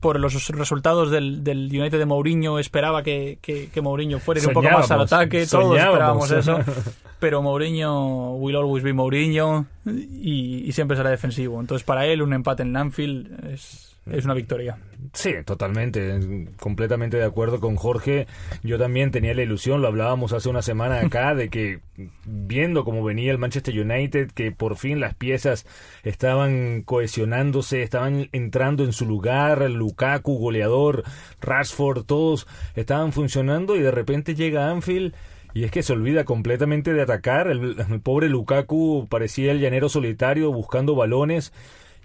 por 0.00 0.20
los 0.20 0.48
resultados 0.48 1.10
del, 1.10 1.42
del 1.42 1.68
United 1.72 1.98
de 1.98 2.04
Mourinho 2.06 2.58
esperaba 2.58 3.02
que, 3.02 3.38
que, 3.40 3.68
que 3.70 3.80
Mourinho 3.80 4.18
fuera 4.20 4.40
un 4.46 4.52
poco 4.52 4.70
más 4.70 4.90
al 4.90 5.02
ataque. 5.02 5.46
Todos 5.46 5.76
esperábamos 5.78 6.30
eso. 6.30 6.58
Pero 7.18 7.42
Mourinho 7.42 8.34
will 8.34 8.56
always 8.56 8.84
be 8.84 8.92
Mourinho 8.92 9.66
y, 9.86 10.64
y 10.66 10.72
siempre 10.72 10.96
será 10.96 11.10
defensivo. 11.10 11.58
Entonces 11.60 11.84
para 11.84 12.06
él 12.06 12.22
un 12.22 12.32
empate 12.32 12.62
en 12.62 12.76
Anfield 12.76 13.44
es, 13.52 13.87
es 14.10 14.24
una 14.24 14.34
victoria. 14.34 14.78
Sí, 15.12 15.32
totalmente, 15.44 16.48
completamente 16.58 17.16
de 17.16 17.24
acuerdo 17.24 17.60
con 17.60 17.76
Jorge. 17.76 18.26
Yo 18.62 18.78
también 18.78 19.10
tenía 19.10 19.34
la 19.34 19.42
ilusión, 19.42 19.80
lo 19.80 19.88
hablábamos 19.88 20.32
hace 20.32 20.48
una 20.48 20.62
semana 20.62 21.00
acá, 21.00 21.34
de 21.34 21.48
que 21.48 21.80
viendo 22.24 22.84
cómo 22.84 23.02
venía 23.02 23.30
el 23.30 23.38
Manchester 23.38 23.78
United, 23.78 24.30
que 24.32 24.52
por 24.52 24.76
fin 24.76 25.00
las 25.00 25.14
piezas 25.14 25.66
estaban 26.02 26.82
cohesionándose, 26.82 27.82
estaban 27.82 28.28
entrando 28.32 28.84
en 28.84 28.92
su 28.92 29.06
lugar, 29.06 29.70
Lukaku, 29.70 30.38
goleador, 30.38 31.04
Rashford, 31.40 32.04
todos 32.04 32.46
estaban 32.74 33.12
funcionando 33.12 33.76
y 33.76 33.80
de 33.80 33.90
repente 33.90 34.34
llega 34.34 34.70
Anfield. 34.70 35.14
Y 35.54 35.64
es 35.64 35.70
que 35.70 35.82
se 35.82 35.94
olvida 35.94 36.24
completamente 36.24 36.92
de 36.92 37.02
atacar. 37.02 37.48
El, 37.48 37.76
el 37.80 38.00
pobre 38.00 38.28
Lukaku 38.28 39.08
parecía 39.08 39.50
el 39.50 39.60
llanero 39.60 39.88
solitario 39.88 40.52
buscando 40.52 40.94
balones. 40.94 41.52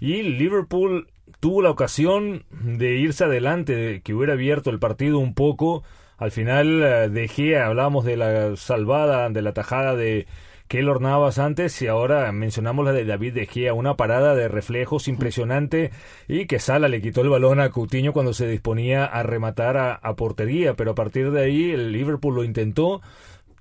Y 0.00 0.22
Liverpool 0.22 1.08
tuvo 1.44 1.60
la 1.60 1.68
ocasión 1.68 2.46
de 2.50 2.96
irse 2.96 3.24
adelante, 3.24 3.76
de 3.76 4.00
que 4.00 4.14
hubiera 4.14 4.32
abierto 4.32 4.70
el 4.70 4.78
partido 4.78 5.18
un 5.18 5.34
poco. 5.34 5.82
Al 6.16 6.30
final 6.30 6.82
eh, 6.82 7.10
De 7.10 7.28
Gea, 7.28 7.66
hablábamos 7.66 8.06
de 8.06 8.16
la 8.16 8.56
salvada, 8.56 9.28
de 9.28 9.42
la 9.42 9.52
tajada 9.52 9.94
de 9.94 10.26
Keylor 10.68 11.02
Navas 11.02 11.38
antes 11.38 11.82
y 11.82 11.86
ahora 11.86 12.32
mencionamos 12.32 12.82
la 12.86 12.92
de 12.92 13.04
David 13.04 13.34
De 13.34 13.44
Gea, 13.44 13.74
una 13.74 13.94
parada 13.94 14.34
de 14.34 14.48
reflejos 14.48 15.06
impresionante 15.06 15.90
y 16.28 16.46
que 16.46 16.60
Sala 16.60 16.88
le 16.88 17.02
quitó 17.02 17.20
el 17.20 17.28
balón 17.28 17.60
a 17.60 17.68
Coutinho 17.68 18.14
cuando 18.14 18.32
se 18.32 18.48
disponía 18.48 19.04
a 19.04 19.22
rematar 19.22 19.76
a, 19.76 19.96
a 19.96 20.16
portería, 20.16 20.72
pero 20.72 20.92
a 20.92 20.94
partir 20.94 21.30
de 21.30 21.42
ahí 21.42 21.72
el 21.72 21.92
Liverpool 21.92 22.36
lo 22.36 22.44
intentó. 22.44 23.02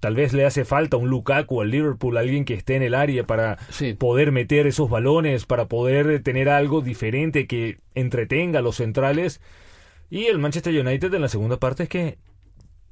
Tal 0.04 0.16
vez 0.16 0.34
le 0.34 0.44
hace 0.44 0.66
falta 0.66 0.98
un 0.98 1.08
Lukaku 1.08 1.62
al 1.62 1.72
Liverpool, 1.72 2.18
alguien 2.18 2.44
que 2.44 2.56
esté 2.56 2.76
en 2.76 2.84
el 2.84 2.94
área 2.94 3.26
para 3.26 3.58
poder 4.00 4.34
meter 4.34 4.68
esos 4.68 4.90
balones, 4.90 5.46
para 5.46 5.70
poder 5.70 6.22
tener 6.22 6.50
algo 6.50 6.82
diferente 6.82 7.48
que 7.48 7.80
entretenga 7.96 8.60
a 8.60 8.62
los 8.62 8.76
centrales. 8.76 9.40
Y 10.10 10.26
el 10.26 10.40
Manchester 10.40 10.78
United 10.78 11.14
en 11.14 11.22
la 11.22 11.30
segunda 11.30 11.56
parte 11.56 11.84
es 11.84 11.90
que 11.90 12.18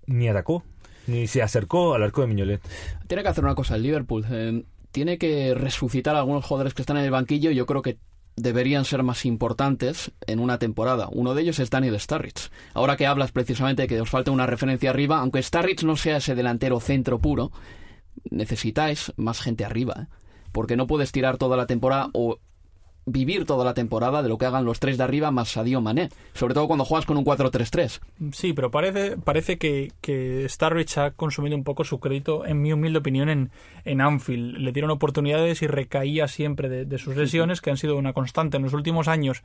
ni 0.06 0.30
atacó, 0.30 0.64
ni 1.06 1.28
se 1.28 1.42
acercó 1.42 1.96
al 1.96 2.04
arco 2.04 2.22
de 2.22 2.28
Miñolet. 2.28 2.62
Tiene 3.08 3.24
que 3.24 3.30
hacer 3.30 3.44
una 3.44 3.56
cosa 3.56 3.76
el 3.76 3.84
Liverpool. 3.84 4.26
eh, 4.32 4.64
tiene 4.94 5.18
que 5.18 5.54
resucitar 5.54 6.16
a 6.16 6.20
algunos 6.20 6.46
jugadores 6.46 6.74
que 6.74 6.82
están 6.82 6.96
en 6.96 7.04
el 7.04 7.12
banquillo. 7.12 7.52
Yo 7.52 7.66
creo 7.66 7.82
que 7.82 7.98
deberían 8.36 8.86
ser 8.86 9.04
más 9.04 9.26
importantes 9.26 10.12
en 10.28 10.40
una 10.40 10.58
temporada. 10.58 11.08
Uno 11.12 11.34
de 11.34 11.42
ellos 11.42 11.60
es 11.60 11.70
Daniel 11.70 12.00
Starrich. 12.00 12.50
Ahora 12.74 12.98
que 12.98 13.06
hablas 13.06 13.32
precisamente 13.32 13.84
de 13.84 13.88
que 13.88 14.02
os 14.02 14.10
falta 14.10 14.32
una 14.32 14.48
referencia 14.48 14.90
arriba, 14.90 15.20
aunque 15.20 15.44
Starrich 15.44 15.84
no 15.84 15.96
sea 15.96 16.18
ese 16.18 16.36
delantero 16.36 16.80
centro 16.80 17.20
puro, 17.20 17.52
necesitáis 18.30 19.14
más 19.18 19.42
gente 19.42 19.66
arriba. 19.66 19.96
¿eh? 20.04 20.16
Porque 20.52 20.76
no 20.76 20.88
puedes 20.88 21.12
tirar 21.12 21.38
toda 21.38 21.58
la 21.58 21.68
temporada 21.68 22.10
o 22.14 22.40
vivir 23.12 23.46
toda 23.46 23.66
la 23.66 23.74
temporada 23.74 24.24
de 24.24 24.30
lo 24.30 24.38
que 24.38 24.46
hagan 24.46 24.66
los 24.66 24.80
tres 24.80 24.98
de 24.98 25.04
arriba 25.04 25.32
más 25.32 25.50
Sadio 25.50 25.82
Mané. 25.82 26.10
Sobre 26.34 26.54
todo 26.54 26.68
cuando 26.68 26.86
juegas 26.86 27.06
con 27.06 27.18
un 27.18 27.26
4-3-3. 27.26 28.00
Sí, 28.32 28.54
pero 28.54 28.72
parece, 28.72 29.18
parece 29.18 29.58
que, 29.58 29.92
que 30.02 30.48
Starrich 30.48 30.98
ha 30.98 31.12
consumido 31.12 31.56
un 31.56 31.64
poco 31.64 31.84
su 31.84 32.00
crédito, 32.00 32.46
en 32.46 32.62
mi 32.62 32.74
humilde 32.74 33.00
opinión, 33.00 33.30
en, 33.30 33.52
en 33.86 34.02
Anfield. 34.02 34.58
Le 34.58 34.72
dieron 34.72 34.92
oportunidades 34.92 35.62
y 35.62 35.68
recaía 35.68 36.28
siempre 36.28 36.70
de, 36.70 36.86
de 36.86 36.98
sus 36.98 37.16
lesiones, 37.16 37.62
que 37.62 37.70
han 37.70 37.78
sido 37.78 37.98
una 37.98 38.14
constante 38.14 38.58
en 38.58 38.64
los 38.64 38.74
últimos 38.74 39.08
años. 39.08 39.44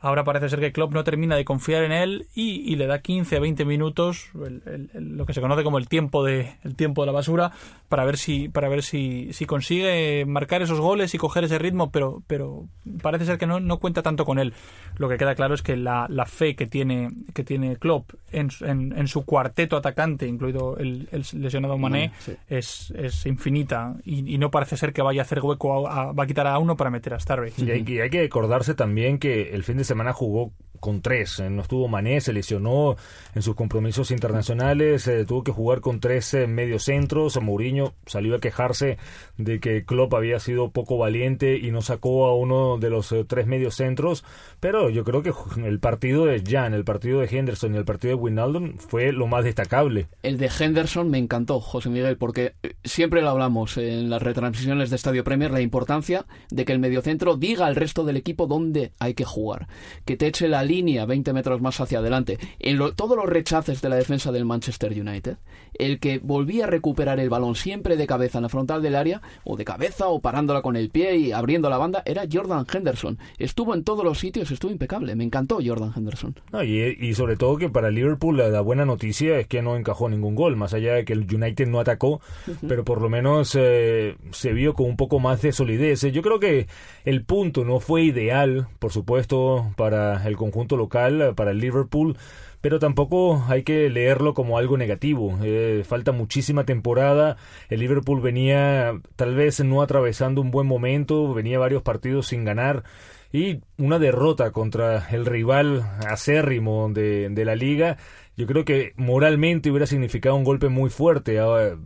Ahora 0.00 0.22
parece 0.24 0.48
ser 0.48 0.60
que 0.60 0.70
Klopp 0.72 0.92
no 0.94 1.02
termina 1.02 1.34
de 1.34 1.44
confiar 1.44 1.82
en 1.82 1.90
él 1.92 2.26
y, 2.34 2.60
y 2.72 2.76
le 2.76 2.86
da 2.86 3.00
15 3.00 3.40
20 3.40 3.64
minutos, 3.64 4.30
el- 4.34 4.62
el- 4.66 4.90
el- 4.94 5.16
lo 5.16 5.26
que 5.26 5.32
se 5.34 5.40
conoce 5.40 5.64
como 5.64 5.78
el 5.78 5.88
tiempo 5.88 6.24
de 6.24 6.52
el 6.62 6.76
tiempo 6.76 7.02
de 7.02 7.06
la 7.06 7.12
basura, 7.12 7.50
para 7.88 8.04
ver 8.04 8.16
si 8.16 8.48
para 8.48 8.68
ver 8.68 8.82
si, 8.82 9.32
si 9.32 9.44
consigue 9.46 10.24
marcar 10.26 10.62
esos 10.62 10.78
goles 10.80 11.14
y 11.14 11.18
coger 11.18 11.44
ese 11.44 11.58
ritmo, 11.58 11.90
pero 11.90 12.22
pero 12.26 12.66
parece 13.02 13.24
ser 13.24 13.38
que 13.38 13.46
no, 13.46 13.58
no 13.60 13.78
cuenta 13.78 14.02
tanto 14.02 14.24
con 14.24 14.38
él. 14.38 14.54
Lo 14.98 15.08
que 15.08 15.16
queda 15.16 15.34
claro 15.34 15.54
es 15.54 15.62
que 15.62 15.76
la, 15.76 16.06
la 16.08 16.26
fe 16.26 16.54
que 16.54 16.66
tiene 16.66 17.10
que 17.34 17.42
tiene 17.42 17.76
Klopp 17.76 18.12
en, 18.30 18.50
su- 18.50 18.66
en, 18.66 18.96
en 18.96 19.08
su 19.08 19.24
cuarteto 19.24 19.76
atacante, 19.76 20.26
incluido 20.28 20.76
el, 20.78 21.08
lesionado 21.32 21.76
Mané, 21.76 22.08
Mané, 22.08 22.12
sí. 22.20 22.32
es, 22.48 22.92
es 22.96 23.26
infinita 23.26 23.96
y, 24.04 24.32
y 24.34 24.38
no 24.38 24.50
parece 24.50 24.76
ser 24.76 24.92
que 24.92 25.02
vaya 25.02 25.22
a 25.22 25.24
hacer 25.24 25.40
hueco, 25.40 25.88
a- 25.88 26.02
a- 26.08 26.12
va 26.12 26.22
a 26.24 26.26
quitar 26.26 26.46
a 26.46 26.58
uno 26.58 26.76
para 26.76 26.90
meter 26.90 27.14
a 27.14 27.18
Starrich. 27.20 27.58
Y 27.58 27.70
hay, 27.70 27.84
y 27.86 27.98
hay 28.00 28.10
que 28.10 28.24
acordarse 28.24 28.74
también 28.74 29.18
que 29.18 29.50
el 29.54 29.64
fin 29.64 29.76
de 29.76 29.84
semana 29.88 30.12
jugó 30.12 30.52
con 30.80 31.02
tres. 31.02 31.40
eh, 31.40 31.50
No 31.50 31.62
estuvo 31.62 31.88
Mané, 31.88 32.20
se 32.20 32.32
lesionó 32.32 32.96
en 33.38 33.42
sus 33.42 33.54
compromisos 33.54 34.10
internacionales, 34.10 35.06
eh, 35.08 35.24
tuvo 35.24 35.42
que 35.44 35.52
jugar 35.52 35.80
con 35.80 36.00
tres 36.00 36.34
eh, 36.34 36.46
mediocentros. 36.46 37.40
Mourinho 37.40 37.94
salió 38.06 38.34
a 38.36 38.40
quejarse 38.40 38.98
de 39.36 39.60
que 39.60 39.84
Klopp 39.84 40.12
había 40.14 40.38
sido 40.40 40.70
poco 40.70 40.98
valiente 40.98 41.56
y 41.56 41.70
no 41.70 41.80
sacó 41.82 42.26
a 42.26 42.34
uno 42.36 42.78
de 42.78 42.90
los 42.90 43.10
eh, 43.12 43.24
tres 43.26 43.46
mediocentros. 43.46 44.24
Pero 44.60 44.90
yo 44.90 45.04
creo 45.04 45.22
que 45.22 45.32
el 45.64 45.78
partido 45.80 46.26
de 46.26 46.42
Jan, 46.46 46.74
el 46.74 46.84
partido 46.84 47.20
de 47.20 47.26
Henderson 47.26 47.74
y 47.74 47.78
el 47.78 47.84
partido 47.84 48.16
de 48.16 48.22
Wijnaldum 48.22 48.76
fue 48.78 49.12
lo 49.12 49.26
más 49.26 49.44
destacable. 49.44 50.08
El 50.22 50.36
de 50.38 50.50
Henderson 50.58 51.08
me 51.10 51.18
encantó, 51.18 51.60
José 51.60 51.88
Miguel, 51.90 52.16
porque 52.16 52.54
eh, 52.62 52.74
siempre 52.84 53.22
lo 53.22 53.30
hablamos 53.30 53.76
en 53.78 54.10
las 54.10 54.22
retransmisiones 54.22 54.90
de 54.90 54.96
Estadio 54.96 55.24
Premier, 55.24 55.50
la 55.50 55.60
importancia 55.60 56.26
de 56.50 56.64
que 56.64 56.72
el 56.72 56.80
mediocentro 56.80 57.36
diga 57.36 57.66
al 57.66 57.76
resto 57.76 58.04
del 58.04 58.16
equipo 58.16 58.46
dónde 58.46 58.92
hay 58.98 59.14
que 59.14 59.24
jugar, 59.24 59.68
que 60.04 60.16
te 60.16 60.26
eche 60.26 60.48
la 60.48 60.64
línea 60.64 61.06
20 61.06 61.32
metros 61.32 61.60
más 61.60 61.80
hacia 61.80 62.00
adelante. 62.00 62.38
En 62.58 62.76
lo- 62.78 62.94
rechaces 63.28 63.80
de 63.82 63.88
la 63.88 63.96
defensa 63.96 64.32
del 64.32 64.44
Manchester 64.44 64.92
United, 64.92 65.36
el 65.74 66.00
que 66.00 66.18
volvía 66.18 66.64
a 66.64 66.68
recuperar 66.68 67.20
el 67.20 67.30
balón 67.30 67.54
siempre 67.54 67.96
de 67.96 68.06
cabeza 68.06 68.38
en 68.38 68.42
la 68.42 68.48
frontal 68.48 68.82
del 68.82 68.94
área, 68.94 69.22
o 69.44 69.56
de 69.56 69.64
cabeza, 69.64 70.08
o 70.08 70.20
parándola 70.20 70.62
con 70.62 70.76
el 70.76 70.90
pie 70.90 71.16
y 71.16 71.32
abriendo 71.32 71.70
la 71.70 71.78
banda, 71.78 72.02
era 72.04 72.24
Jordan 72.30 72.66
Henderson. 72.72 73.18
Estuvo 73.38 73.74
en 73.74 73.84
todos 73.84 74.04
los 74.04 74.18
sitios, 74.18 74.50
estuvo 74.50 74.70
impecable. 74.70 75.14
Me 75.14 75.24
encantó 75.24 75.58
Jordan 75.64 75.92
Henderson. 75.94 76.34
No, 76.52 76.62
y, 76.62 76.96
y 76.98 77.14
sobre 77.14 77.36
todo 77.36 77.56
que 77.56 77.68
para 77.68 77.90
Liverpool 77.90 78.36
la, 78.36 78.48
la 78.48 78.60
buena 78.60 78.84
noticia 78.84 79.38
es 79.38 79.46
que 79.46 79.62
no 79.62 79.76
encajó 79.76 80.08
ningún 80.08 80.34
gol, 80.34 80.56
más 80.56 80.74
allá 80.74 80.94
de 80.94 81.04
que 81.04 81.12
el 81.12 81.26
United 81.32 81.66
no 81.66 81.80
atacó, 81.80 82.20
pero 82.66 82.84
por 82.84 83.00
lo 83.00 83.08
menos 83.08 83.54
eh, 83.58 84.16
se 84.30 84.52
vio 84.52 84.74
con 84.74 84.86
un 84.86 84.96
poco 84.96 85.18
más 85.18 85.42
de 85.42 85.52
solidez. 85.52 86.02
Yo 86.02 86.22
creo 86.22 86.40
que 86.40 86.66
el 87.04 87.24
punto 87.24 87.64
no 87.64 87.80
fue 87.80 88.02
ideal, 88.02 88.68
por 88.78 88.92
supuesto, 88.92 89.72
para 89.76 90.26
el 90.26 90.36
conjunto 90.36 90.76
local, 90.76 91.34
para 91.34 91.50
el 91.50 91.58
Liverpool, 91.58 92.16
pero 92.60 92.78
tampoco 92.78 93.44
hay 93.48 93.62
que 93.62 93.88
leerlo 93.88 94.34
como 94.34 94.58
algo 94.58 94.76
negativo. 94.76 95.38
Eh, 95.42 95.82
falta 95.86 96.12
muchísima 96.12 96.64
temporada. 96.64 97.36
El 97.68 97.80
Liverpool 97.80 98.20
venía 98.20 99.00
tal 99.16 99.34
vez 99.34 99.62
no 99.64 99.82
atravesando 99.82 100.40
un 100.40 100.50
buen 100.50 100.66
momento, 100.66 101.32
venía 101.34 101.58
varios 101.58 101.82
partidos 101.82 102.28
sin 102.28 102.44
ganar 102.44 102.84
y 103.32 103.60
una 103.76 103.98
derrota 103.98 104.52
contra 104.52 105.08
el 105.10 105.26
rival 105.26 105.82
acérrimo 106.08 106.88
de, 106.90 107.28
de 107.30 107.44
la 107.44 107.54
liga. 107.54 107.98
Yo 108.36 108.46
creo 108.46 108.64
que 108.64 108.92
moralmente 108.96 109.70
hubiera 109.70 109.86
significado 109.86 110.36
un 110.36 110.44
golpe 110.44 110.68
muy 110.68 110.90
fuerte. 110.90 111.38
Ahora, 111.38 111.76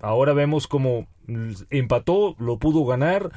ahora 0.00 0.32
vemos 0.32 0.66
como 0.66 1.08
empató, 1.70 2.36
lo 2.38 2.58
pudo 2.58 2.84
ganar 2.84 3.30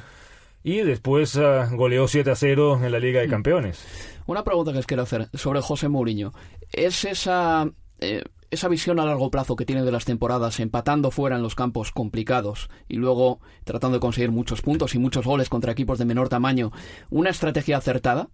y 0.66 0.78
después 0.78 1.36
ah, 1.36 1.68
goleó 1.72 2.08
7 2.08 2.28
a 2.28 2.34
0 2.34 2.80
en 2.82 2.90
la 2.90 2.98
Liga 2.98 3.20
de 3.20 3.28
Campeones. 3.28 3.86
Una 4.26 4.42
pregunta 4.42 4.72
que 4.72 4.80
os 4.80 4.86
quiero 4.86 5.04
hacer 5.04 5.28
sobre 5.32 5.60
José 5.60 5.88
Mourinho. 5.88 6.32
¿Es 6.72 7.04
esa, 7.04 7.70
eh, 8.00 8.24
esa 8.50 8.66
visión 8.66 8.98
a 8.98 9.04
largo 9.04 9.30
plazo 9.30 9.54
que 9.54 9.64
tiene 9.64 9.84
de 9.84 9.92
las 9.92 10.04
temporadas, 10.04 10.58
empatando 10.58 11.12
fuera 11.12 11.36
en 11.36 11.42
los 11.42 11.54
campos 11.54 11.92
complicados 11.92 12.68
y 12.88 12.96
luego 12.96 13.38
tratando 13.62 13.98
de 13.98 14.00
conseguir 14.00 14.32
muchos 14.32 14.60
puntos 14.60 14.96
y 14.96 14.98
muchos 14.98 15.24
goles 15.24 15.48
contra 15.48 15.70
equipos 15.70 16.00
de 16.00 16.04
menor 16.04 16.28
tamaño, 16.28 16.72
una 17.10 17.30
estrategia 17.30 17.76
acertada? 17.76 18.30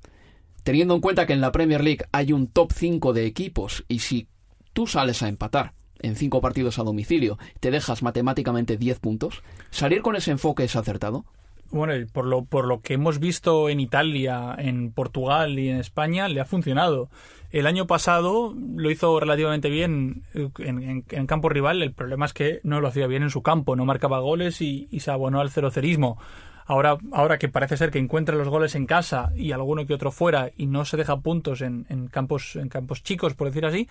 Teniendo 0.62 0.94
en 0.94 1.02
cuenta 1.02 1.26
que 1.26 1.34
en 1.34 1.42
la 1.42 1.52
Premier 1.52 1.84
League 1.84 2.06
hay 2.12 2.32
un 2.32 2.46
top 2.46 2.72
5 2.72 3.12
de 3.12 3.26
equipos 3.26 3.84
y 3.88 3.98
si 3.98 4.26
tú 4.72 4.86
sales 4.86 5.22
a 5.22 5.28
empatar 5.28 5.74
en 6.00 6.16
cinco 6.16 6.40
partidos 6.40 6.78
a 6.78 6.82
domicilio, 6.82 7.36
te 7.60 7.70
dejas 7.70 8.02
matemáticamente 8.02 8.78
10 8.78 9.00
puntos, 9.00 9.42
¿salir 9.70 10.00
con 10.00 10.16
ese 10.16 10.30
enfoque 10.30 10.64
es 10.64 10.76
acertado? 10.76 11.26
Bueno, 11.72 11.94
por 12.12 12.26
lo, 12.26 12.44
por 12.44 12.66
lo 12.66 12.82
que 12.82 12.94
hemos 12.94 13.18
visto 13.18 13.70
en 13.70 13.80
Italia, 13.80 14.54
en 14.58 14.92
Portugal 14.92 15.58
y 15.58 15.70
en 15.70 15.78
España, 15.78 16.28
le 16.28 16.40
ha 16.40 16.44
funcionado. 16.44 17.08
El 17.50 17.66
año 17.66 17.86
pasado 17.86 18.54
lo 18.76 18.90
hizo 18.90 19.18
relativamente 19.18 19.70
bien 19.70 20.22
eh, 20.34 20.50
en, 20.58 20.82
en- 20.82 21.04
en 21.10 21.26
campo 21.26 21.48
rival. 21.48 21.82
El 21.82 21.94
problema 21.94 22.26
es 22.26 22.34
que 22.34 22.60
no 22.62 22.80
lo 22.82 22.88
hacía 22.88 23.06
bien 23.06 23.22
en 23.22 23.30
su 23.30 23.42
campo, 23.42 23.74
no 23.74 23.86
marcaba 23.86 24.20
goles 24.20 24.60
y, 24.60 24.86
y 24.90 25.00
se 25.00 25.10
abonó 25.10 25.40
al 25.40 25.50
cerocerismo. 25.50 26.18
Ahora, 26.66 26.98
ahora 27.10 27.38
que 27.38 27.48
parece 27.48 27.78
ser 27.78 27.90
que 27.90 27.98
encuentra 27.98 28.36
los 28.36 28.48
goles 28.48 28.74
en 28.74 28.84
casa 28.86 29.32
y 29.34 29.52
alguno 29.52 29.86
que 29.86 29.94
otro 29.94 30.12
fuera 30.12 30.50
y 30.56 30.66
no 30.66 30.84
se 30.84 30.98
deja 30.98 31.20
puntos 31.20 31.62
en, 31.62 31.86
en 31.88 32.06
campos, 32.08 32.54
en 32.56 32.68
campos 32.68 33.02
chicos, 33.02 33.32
por 33.34 33.48
decir 33.48 33.64
así, 33.64 33.88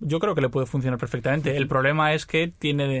yo 0.00 0.18
creo 0.18 0.34
que 0.34 0.40
le 0.42 0.48
puede 0.48 0.66
funcionar 0.66 0.98
perfectamente. 0.98 1.56
El 1.56 1.68
problema 1.68 2.14
es 2.14 2.26
que 2.26 2.48
tiene 2.48 3.00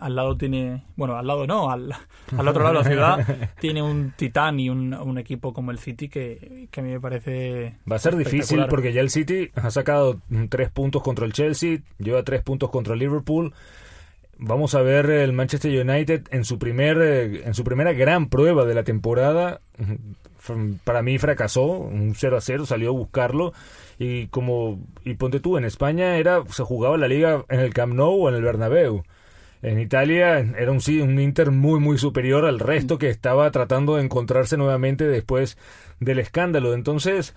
Al 0.00 0.14
lado 0.14 0.36
tiene, 0.36 0.84
bueno, 0.96 1.16
al 1.16 1.26
lado 1.26 1.46
no, 1.46 1.70
al, 1.70 1.92
al 2.36 2.48
otro 2.48 2.62
lado 2.62 2.82
de 2.82 2.82
la 2.82 2.90
ciudad 2.90 3.50
tiene 3.60 3.82
un 3.82 4.12
titán 4.16 4.60
y 4.60 4.68
un, 4.68 4.94
un 4.94 5.18
equipo 5.18 5.52
como 5.52 5.70
el 5.70 5.78
City 5.78 6.08
que, 6.08 6.68
que, 6.70 6.80
a 6.80 6.82
mí 6.82 6.90
me 6.90 7.00
parece... 7.00 7.76
Va 7.90 7.96
a 7.96 7.98
ser 7.98 8.16
difícil 8.16 8.66
porque 8.68 8.92
ya 8.92 9.00
el 9.00 9.10
City 9.10 9.50
ha 9.54 9.70
sacado 9.70 10.20
tres 10.48 10.70
puntos 10.70 11.02
contra 11.02 11.26
el 11.26 11.32
Chelsea, 11.32 11.78
lleva 11.98 12.22
tres 12.22 12.42
puntos 12.42 12.70
contra 12.70 12.94
el 12.94 13.00
Liverpool. 13.00 13.52
Vamos 14.38 14.74
a 14.74 14.82
ver 14.82 15.08
el 15.10 15.32
Manchester 15.32 15.86
United 15.86 16.24
en 16.30 16.44
su, 16.44 16.58
primer, 16.58 16.98
en 17.44 17.54
su 17.54 17.62
primera 17.62 17.92
gran 17.92 18.28
prueba 18.28 18.64
de 18.64 18.74
la 18.74 18.82
temporada. 18.82 19.60
Para 20.84 21.02
mí 21.02 21.18
fracasó, 21.18 21.64
un 21.64 22.14
0 22.16 22.36
a 22.36 22.40
0, 22.40 22.66
salió 22.66 22.88
a 22.88 22.92
buscarlo 22.92 23.52
y 23.98 24.26
como 24.28 24.80
y 25.04 25.14
ponte 25.14 25.38
tú 25.38 25.56
en 25.58 25.64
España 25.64 26.16
era 26.16 26.42
se 26.50 26.64
jugaba 26.64 26.96
la 26.96 27.06
liga 27.06 27.44
en 27.48 27.60
el 27.60 27.72
Camp 27.72 27.94
Nou 27.94 28.24
o 28.24 28.28
en 28.28 28.34
el 28.34 28.42
Bernabéu 28.42 29.04
en 29.62 29.78
Italia 29.78 30.38
era 30.38 30.72
un, 30.72 30.80
un 31.02 31.20
Inter 31.20 31.52
muy 31.52 31.78
muy 31.78 31.96
superior 31.96 32.44
al 32.44 32.58
resto 32.58 32.98
que 32.98 33.08
estaba 33.08 33.50
tratando 33.50 33.96
de 33.96 34.02
encontrarse 34.02 34.56
nuevamente 34.56 35.06
después 35.06 35.56
del 36.00 36.18
escándalo. 36.18 36.74
Entonces, 36.74 37.34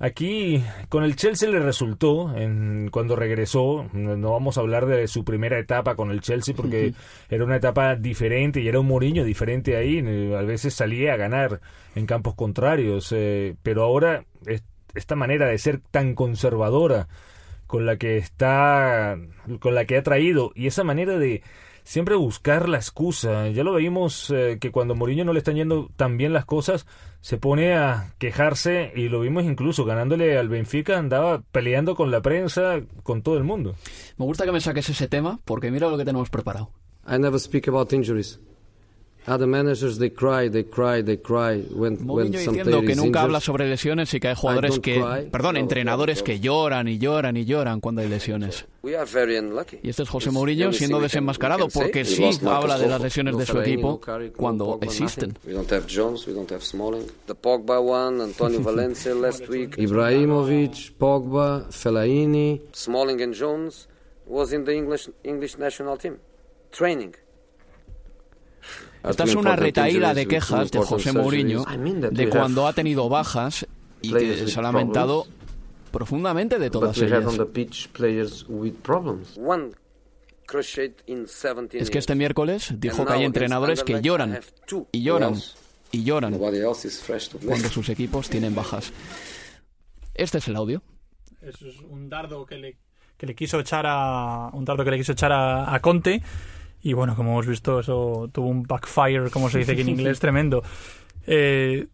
aquí 0.00 0.64
con 0.88 1.04
el 1.04 1.14
Chelsea 1.14 1.48
le 1.48 1.60
resultó 1.60 2.36
en, 2.36 2.88
cuando 2.90 3.14
regresó, 3.14 3.88
no 3.92 4.32
vamos 4.32 4.58
a 4.58 4.62
hablar 4.62 4.86
de 4.86 5.06
su 5.06 5.24
primera 5.24 5.58
etapa 5.58 5.94
con 5.94 6.10
el 6.10 6.20
Chelsea 6.20 6.54
porque 6.56 6.92
era 7.30 7.44
una 7.44 7.56
etapa 7.56 7.94
diferente 7.94 8.60
y 8.60 8.68
era 8.68 8.80
un 8.80 8.86
Mourinho 8.86 9.24
diferente 9.24 9.76
ahí, 9.76 10.00
a 10.34 10.42
veces 10.42 10.74
salía 10.74 11.14
a 11.14 11.18
ganar 11.18 11.60
en 11.94 12.06
campos 12.06 12.34
contrarios, 12.34 13.12
eh, 13.12 13.54
pero 13.62 13.84
ahora 13.84 14.24
esta 14.94 15.14
manera 15.14 15.46
de 15.46 15.58
ser 15.58 15.80
tan 15.90 16.14
conservadora 16.14 17.06
con 17.70 17.86
la 17.86 17.98
que 17.98 18.16
está, 18.16 19.16
con 19.60 19.76
la 19.76 19.84
que 19.84 19.96
ha 19.96 20.02
traído 20.02 20.50
y 20.56 20.66
esa 20.66 20.82
manera 20.82 21.20
de 21.20 21.44
siempre 21.84 22.16
buscar 22.16 22.68
la 22.68 22.78
excusa. 22.78 23.48
Ya 23.50 23.62
lo 23.62 23.76
vimos 23.76 24.28
eh, 24.30 24.58
que 24.60 24.72
cuando 24.72 24.96
Mourinho 24.96 25.24
no 25.24 25.32
le 25.32 25.38
están 25.38 25.54
yendo 25.54 25.88
tan 25.94 26.16
bien 26.16 26.32
las 26.32 26.44
cosas, 26.44 26.84
se 27.20 27.36
pone 27.36 27.74
a 27.74 28.12
quejarse 28.18 28.92
y 28.96 29.08
lo 29.08 29.20
vimos 29.20 29.44
incluso 29.44 29.84
ganándole 29.84 30.36
al 30.36 30.48
Benfica, 30.48 30.98
andaba 30.98 31.42
peleando 31.52 31.94
con 31.94 32.10
la 32.10 32.20
prensa, 32.22 32.80
con 33.04 33.22
todo 33.22 33.38
el 33.38 33.44
mundo. 33.44 33.76
Me 34.16 34.24
gusta 34.24 34.44
que 34.44 34.52
me 34.52 34.60
saques 34.60 34.88
ese 34.88 35.06
tema 35.06 35.38
porque 35.44 35.70
mira 35.70 35.88
lo 35.88 35.96
que 35.96 36.04
tenemos 36.04 36.28
preparado. 36.28 36.70
I 37.08 37.18
never 37.18 37.38
speak 37.38 37.68
about 37.68 37.92
injuries. 37.92 38.40
Other 39.26 39.46
managers, 39.46 39.98
they 39.98 40.10
cry, 40.10 40.48
they 40.48 40.64
cry, 40.64 41.02
they 41.02 41.18
cry 41.18 41.62
when, 41.74 41.98
when 42.08 42.32
diciendo 42.32 42.80
que 42.80 42.94
nunca 42.96 43.22
habla 43.22 43.40
sobre 43.40 43.68
lesiones 43.68 44.12
y 44.14 44.20
que 44.20 44.28
hay 44.28 44.34
jugadores 44.34 44.78
que, 44.80 45.28
perdón, 45.30 45.56
entrenadores 45.58 46.22
que 46.22 46.40
lloran 46.40 46.88
y 46.88 46.98
lloran 46.98 47.36
y 47.36 47.44
lloran 47.44 47.80
cuando 47.80 48.00
hay 48.00 48.08
lesiones. 48.08 48.66
Y 48.82 49.88
este 49.88 50.02
es 50.04 50.08
José 50.08 50.30
Mourinho 50.30 50.72
siendo 50.72 51.00
desenmascarado 51.00 51.68
porque 51.68 52.04
sí 52.06 52.30
habla 52.46 52.78
de 52.78 52.88
las 52.88 53.02
lesiones 53.02 53.36
de 53.36 53.44
su 53.44 53.60
equipo 53.60 54.00
cuando 54.36 54.78
existen. 54.80 55.36
Ibrahimovic, 59.76 60.92
Pogba, 60.98 61.66
Fellaini. 61.70 62.62
Smalling 62.72 63.22
and 63.22 63.34
Jones 63.34 63.86
was 64.26 64.52
in 64.52 64.64
the 64.64 64.72
English, 64.72 65.08
English 65.24 65.58
national 65.58 65.98
team, 65.98 66.18
training. 66.70 67.14
Esta 69.02 69.24
es 69.24 69.34
una 69.34 69.56
retaída 69.56 70.14
de 70.14 70.26
quejas 70.26 70.70
de 70.70 70.78
José 70.80 71.12
Mourinho 71.12 71.64
de 72.10 72.28
cuando 72.28 72.66
ha 72.66 72.72
tenido 72.72 73.08
bajas 73.08 73.66
y 74.02 74.12
que 74.12 74.46
se 74.46 74.58
ha 74.58 74.62
lamentado 74.62 75.26
profundamente 75.90 76.58
de 76.58 76.70
todas 76.70 76.98
ellas. 76.98 77.24
Es 81.72 81.90
que 81.90 81.98
este 81.98 82.14
miércoles 82.14 82.74
dijo 82.76 83.04
que 83.04 83.12
hay 83.12 83.24
entrenadores 83.24 83.84
que 83.84 84.00
lloran 84.00 84.40
y 84.92 85.02
lloran 85.02 85.34
y 85.92 86.04
lloran 86.04 86.38
cuando 86.38 87.68
sus 87.68 87.88
equipos 87.88 88.28
tienen 88.28 88.54
bajas. 88.54 88.92
Este 90.14 90.38
es 90.38 90.48
el 90.48 90.56
audio. 90.56 90.82
Es 91.40 91.56
un 91.88 92.10
dardo 92.10 92.44
que 92.44 92.56
le, 92.58 92.76
que 93.16 93.26
le 93.26 93.34
quiso 93.34 93.58
echar 93.60 93.86
a 93.88 94.50
un 94.52 94.64
dardo 94.64 94.84
que 94.84 94.90
le 94.90 94.98
quiso 94.98 95.12
echar 95.12 95.32
a, 95.32 95.74
a 95.74 95.80
Conte 95.80 96.22
y 96.82 96.92
bueno, 96.92 97.14
como 97.16 97.32
hemos 97.32 97.46
visto, 97.46 97.80
eso 97.80 98.28
tuvo 98.32 98.48
un 98.48 98.62
backfire, 98.62 99.30
como 99.30 99.50
se 99.50 99.58
dice 99.58 99.72
aquí 99.72 99.82
en 99.82 99.88
inglés, 99.90 100.20
tremendo. 100.20 100.62
Eh, 101.26 101.86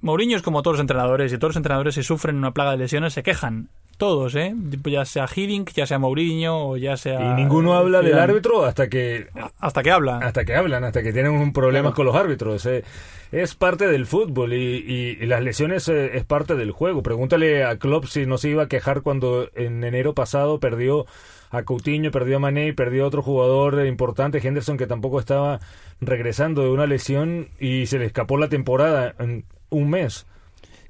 Mourinho 0.00 0.36
es 0.36 0.42
como 0.42 0.62
todos 0.62 0.76
los 0.76 0.80
entrenadores, 0.80 1.32
y 1.32 1.38
todos 1.38 1.50
los 1.50 1.56
entrenadores 1.56 1.94
si 1.94 2.02
sufren 2.02 2.36
una 2.36 2.52
plaga 2.52 2.72
de 2.72 2.78
lesiones 2.78 3.14
se 3.14 3.22
quejan. 3.22 3.68
Todos, 3.96 4.36
¿eh? 4.36 4.54
Ya 4.84 5.04
sea 5.04 5.26
Hiddink, 5.26 5.72
ya 5.72 5.84
sea 5.84 5.98
Mourinho, 5.98 6.68
o 6.68 6.76
ya 6.76 6.96
sea... 6.96 7.20
Y 7.20 7.34
ninguno 7.34 7.74
habla 7.74 8.00
del 8.00 8.16
árbitro 8.16 8.64
hasta 8.64 8.88
que... 8.88 9.26
Hasta 9.58 9.82
que 9.82 9.90
hablan. 9.90 10.22
Hasta 10.22 10.44
que 10.44 10.54
hablan, 10.54 10.84
hasta 10.84 11.02
que 11.02 11.12
tienen 11.12 11.32
un 11.32 11.52
problema 11.52 11.92
con 11.92 12.06
los 12.06 12.14
árbitros. 12.14 12.64
Eh. 12.66 12.84
Es 13.32 13.56
parte 13.56 13.88
del 13.88 14.06
fútbol 14.06 14.52
y, 14.52 15.16
y, 15.20 15.26
las 15.26 15.42
lesiones 15.42 15.88
eh, 15.88 16.16
es 16.16 16.24
parte 16.24 16.54
del 16.54 16.70
juego. 16.70 17.02
Pregúntale 17.02 17.64
a 17.64 17.76
Klopp 17.76 18.04
si 18.04 18.24
no 18.24 18.38
se 18.38 18.50
iba 18.50 18.62
a 18.62 18.68
quejar 18.68 19.02
cuando 19.02 19.50
en 19.56 19.82
enero 19.82 20.14
pasado 20.14 20.60
perdió 20.60 21.04
a 21.50 21.62
Coutinho, 21.62 22.10
perdió 22.10 22.36
a 22.36 22.40
Mané 22.40 22.72
perdió 22.72 23.04
a 23.04 23.08
otro 23.08 23.22
jugador 23.22 23.84
importante, 23.86 24.46
Henderson, 24.46 24.76
que 24.76 24.86
tampoco 24.86 25.18
estaba 25.18 25.60
regresando 26.00 26.62
de 26.62 26.70
una 26.70 26.86
lesión 26.86 27.48
y 27.58 27.86
se 27.86 27.98
le 27.98 28.06
escapó 28.06 28.36
la 28.36 28.48
temporada 28.48 29.14
en 29.18 29.44
un 29.70 29.90
mes. 29.90 30.26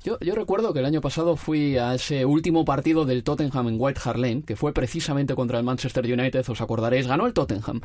Yo, 0.09 0.19
yo, 0.21 0.35
recuerdo 0.35 0.73
que 0.73 0.79
el 0.79 0.87
año 0.87 1.03
pasado 1.03 1.37
fui 1.37 1.77
a 1.77 1.95
ese 1.95 2.25
último 2.25 2.65
partido 2.65 3.05
del 3.05 3.23
Tottenham 3.23 3.69
en 3.69 3.77
White 3.79 4.01
Hart 4.03 4.19
Lane, 4.19 4.43
que 4.43 4.57
fue 4.57 4.73
precisamente 4.73 5.35
contra 5.35 5.59
el 5.59 5.65
Manchester 5.65 6.03
United, 6.03 6.49
os 6.49 6.63
acordaréis, 6.63 7.07
ganó 7.07 7.27
el 7.27 7.35
Tottenham. 7.35 7.83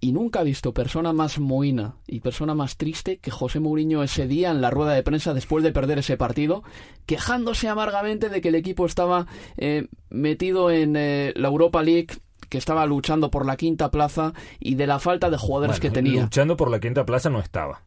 Y 0.00 0.12
nunca 0.12 0.42
he 0.42 0.44
visto 0.44 0.74
persona 0.74 1.14
más 1.14 1.38
moina 1.38 1.94
y 2.06 2.20
persona 2.20 2.54
más 2.54 2.76
triste 2.76 3.16
que 3.16 3.30
José 3.30 3.58
Mourinho 3.58 4.02
ese 4.02 4.26
día 4.26 4.50
en 4.50 4.60
la 4.60 4.68
rueda 4.68 4.92
de 4.92 5.02
prensa 5.02 5.32
después 5.32 5.64
de 5.64 5.72
perder 5.72 6.00
ese 6.00 6.18
partido, 6.18 6.62
quejándose 7.06 7.68
amargamente 7.68 8.28
de 8.28 8.42
que 8.42 8.48
el 8.48 8.54
equipo 8.54 8.84
estaba 8.84 9.26
eh, 9.56 9.88
metido 10.10 10.70
en 10.70 10.94
eh, 10.94 11.32
la 11.36 11.48
Europa 11.48 11.82
League 11.82 12.18
que 12.50 12.58
estaba 12.58 12.84
luchando 12.84 13.30
por 13.30 13.46
la 13.46 13.56
quinta 13.56 13.90
plaza 13.90 14.34
y 14.58 14.74
de 14.74 14.86
la 14.86 14.98
falta 14.98 15.30
de 15.30 15.38
jugadores 15.38 15.80
que 15.80 15.90
tenía. 15.90 16.24
Luchando 16.24 16.58
por 16.58 16.70
la 16.70 16.80
quinta 16.80 17.06
plaza 17.06 17.30
no 17.30 17.40
estaba. 17.40 17.80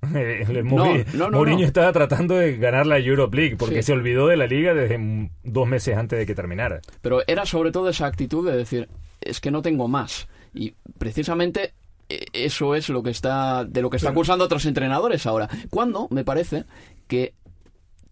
Mourinho 0.64 1.66
estaba 1.66 1.92
tratando 1.92 2.36
de 2.36 2.56
ganar 2.56 2.86
la 2.86 2.98
Europe 2.98 3.36
League 3.36 3.56
porque 3.56 3.82
se 3.82 3.92
olvidó 3.92 4.28
de 4.28 4.36
la 4.36 4.46
liga 4.46 4.74
desde 4.74 5.30
dos 5.42 5.66
meses 5.66 5.96
antes 5.96 6.18
de 6.18 6.26
que 6.26 6.34
terminara. 6.34 6.80
Pero 7.02 7.22
era 7.26 7.46
sobre 7.46 7.72
todo 7.72 7.88
esa 7.88 8.06
actitud 8.06 8.48
de 8.48 8.56
decir, 8.56 8.88
es 9.20 9.40
que 9.40 9.50
no 9.50 9.62
tengo 9.62 9.88
más. 9.88 10.28
Y 10.54 10.74
precisamente 10.98 11.72
e, 12.08 12.26
eso 12.32 12.74
es 12.74 12.88
lo 12.88 13.02
que 13.02 13.10
está 13.10 13.64
de 13.64 13.82
lo 13.82 13.90
que 13.90 13.96
está 13.96 14.10
acusando 14.10 14.44
otros 14.44 14.64
entrenadores 14.66 15.26
ahora. 15.26 15.48
Cuando 15.70 16.08
me 16.10 16.24
parece 16.24 16.64
que 17.06 17.34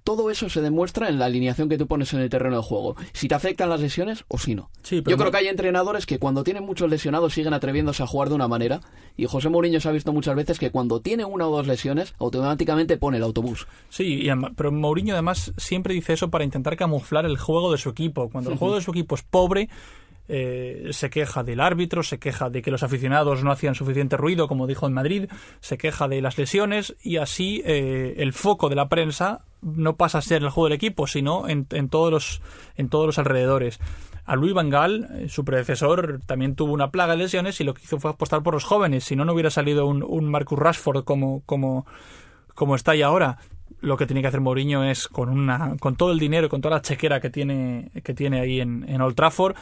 todo 0.06 0.30
eso 0.30 0.48
se 0.48 0.62
demuestra 0.62 1.08
en 1.08 1.18
la 1.18 1.24
alineación 1.24 1.68
que 1.68 1.76
tú 1.76 1.88
pones 1.88 2.14
en 2.14 2.20
el 2.20 2.30
terreno 2.30 2.58
de 2.58 2.62
juego. 2.62 2.94
Si 3.12 3.26
te 3.26 3.34
afectan 3.34 3.68
las 3.68 3.80
lesiones 3.80 4.24
o 4.28 4.38
si 4.38 4.54
no. 4.54 4.70
Yo 4.88 5.02
creo 5.02 5.32
que 5.32 5.38
hay 5.38 5.48
entrenadores 5.48 6.06
que 6.06 6.20
cuando 6.20 6.44
tienen 6.44 6.64
muchos 6.64 6.88
lesionados 6.88 7.34
siguen 7.34 7.52
atreviéndose 7.52 8.04
a 8.04 8.06
jugar 8.06 8.28
de 8.28 8.36
una 8.36 8.46
manera. 8.46 8.80
Y 9.16 9.26
José 9.26 9.48
Mourinho 9.48 9.80
se 9.80 9.88
ha 9.88 9.90
visto 9.90 10.12
muchas 10.12 10.36
veces 10.36 10.60
que 10.60 10.70
cuando 10.70 11.00
tiene 11.00 11.24
una 11.24 11.48
o 11.48 11.56
dos 11.56 11.66
lesiones, 11.66 12.14
automáticamente 12.20 12.98
pone 12.98 13.16
el 13.16 13.24
autobús. 13.24 13.66
Sí, 13.88 14.28
pero 14.54 14.70
Mourinho 14.70 15.14
además 15.14 15.52
siempre 15.56 15.92
dice 15.92 16.12
eso 16.12 16.30
para 16.30 16.44
intentar 16.44 16.76
camuflar 16.76 17.26
el 17.26 17.36
juego 17.36 17.72
de 17.72 17.78
su 17.78 17.88
equipo. 17.88 18.30
Cuando 18.30 18.52
el 18.52 18.58
juego 18.58 18.76
de 18.76 18.82
su 18.82 18.92
equipo 18.92 19.16
es 19.16 19.22
pobre, 19.22 19.68
eh, 20.28 20.88
se 20.92 21.10
queja 21.10 21.42
del 21.42 21.58
árbitro, 21.58 22.04
se 22.04 22.18
queja 22.18 22.48
de 22.48 22.62
que 22.62 22.70
los 22.70 22.84
aficionados 22.84 23.42
no 23.42 23.50
hacían 23.50 23.74
suficiente 23.74 24.16
ruido, 24.16 24.46
como 24.46 24.68
dijo 24.68 24.86
en 24.86 24.92
Madrid, 24.92 25.28
se 25.58 25.78
queja 25.78 26.06
de 26.06 26.22
las 26.22 26.38
lesiones 26.38 26.94
y 27.02 27.16
así 27.16 27.60
eh, 27.64 28.14
el 28.18 28.32
foco 28.32 28.68
de 28.68 28.76
la 28.76 28.88
prensa 28.88 29.42
no 29.66 29.96
pasa 29.96 30.18
a 30.18 30.22
ser 30.22 30.42
el 30.42 30.50
juego 30.50 30.68
del 30.68 30.76
equipo, 30.76 31.06
sino 31.06 31.48
en, 31.48 31.66
en 31.70 31.88
todos 31.88 32.10
los 32.12 32.42
en 32.76 32.88
todos 32.88 33.06
los 33.06 33.18
alrededores. 33.18 33.80
A 34.24 34.34
Luis 34.34 34.54
Van 34.54 34.70
Gaal, 34.70 35.08
eh, 35.14 35.28
su 35.28 35.44
predecesor, 35.44 36.20
también 36.26 36.56
tuvo 36.56 36.72
una 36.72 36.90
plaga 36.90 37.12
de 37.12 37.18
lesiones 37.18 37.60
y 37.60 37.64
lo 37.64 37.74
que 37.74 37.82
hizo 37.82 38.00
fue 38.00 38.10
apostar 38.10 38.42
por 38.42 38.54
los 38.54 38.64
jóvenes. 38.64 39.04
Si 39.04 39.14
no, 39.14 39.24
no 39.24 39.32
hubiera 39.32 39.50
salido 39.50 39.86
un, 39.86 40.02
un 40.02 40.28
Marcus 40.28 40.58
Rashford 40.58 41.04
como, 41.04 41.42
como, 41.46 41.86
como 42.54 42.74
está 42.74 42.92
ahí 42.92 43.02
ahora. 43.02 43.38
Lo 43.80 43.96
que 43.96 44.06
tiene 44.06 44.22
que 44.22 44.28
hacer 44.28 44.40
Mourinho 44.40 44.84
es 44.84 45.06
con 45.06 45.28
una, 45.28 45.76
con 45.78 45.96
todo 45.96 46.10
el 46.10 46.18
dinero 46.18 46.48
con 46.48 46.60
toda 46.60 46.76
la 46.76 46.82
chequera 46.82 47.20
que 47.20 47.30
tiene, 47.30 47.90
que 48.02 48.14
tiene 48.14 48.40
ahí 48.40 48.60
en, 48.60 48.84
en 48.88 49.00
Old 49.00 49.14
Trafford, 49.14 49.54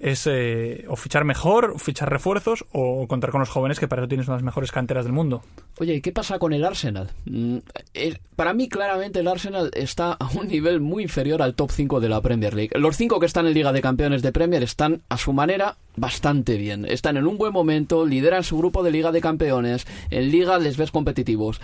es 0.00 0.26
eh, 0.26 0.84
o 0.88 0.96
fichar 0.96 1.24
mejor, 1.24 1.72
o 1.74 1.78
fichar 1.78 2.10
refuerzos 2.10 2.64
o 2.72 3.06
contar 3.08 3.30
con 3.30 3.40
los 3.40 3.48
jóvenes 3.48 3.80
que 3.80 3.88
para 3.88 4.02
eso 4.02 4.08
tienes 4.08 4.26
una 4.26 4.36
de 4.36 4.40
las 4.40 4.44
mejores 4.44 4.72
canteras 4.72 5.04
del 5.04 5.12
mundo. 5.12 5.42
Oye, 5.78 5.94
¿y 5.94 6.00
qué 6.00 6.12
pasa 6.12 6.38
con 6.38 6.52
el 6.52 6.64
Arsenal? 6.64 7.10
Mm, 7.24 7.58
eh, 7.94 8.18
para 8.34 8.54
mí, 8.54 8.68
claramente, 8.68 9.20
el 9.20 9.28
Arsenal 9.28 9.70
está 9.74 10.12
a 10.12 10.28
un 10.34 10.48
nivel 10.48 10.80
muy 10.80 11.04
inferior 11.04 11.42
al 11.42 11.54
top 11.54 11.70
5 11.70 12.00
de 12.00 12.08
la 12.08 12.20
Premier 12.20 12.54
League. 12.54 12.78
Los 12.78 12.96
5 12.96 13.20
que 13.20 13.26
están 13.26 13.46
en 13.46 13.54
Liga 13.54 13.72
de 13.72 13.82
Campeones 13.82 14.22
de 14.22 14.32
Premier 14.32 14.62
están, 14.62 15.02
a 15.08 15.18
su 15.18 15.32
manera, 15.32 15.76
bastante 15.96 16.56
bien. 16.56 16.84
Están 16.84 17.16
en 17.16 17.26
un 17.26 17.38
buen 17.38 17.52
momento, 17.52 18.04
lideran 18.04 18.44
su 18.44 18.58
grupo 18.58 18.82
de 18.82 18.90
Liga 18.90 19.12
de 19.12 19.20
Campeones, 19.20 19.86
en 20.10 20.30
Liga 20.30 20.58
les 20.58 20.76
ves 20.76 20.90
competitivos. 20.90 21.60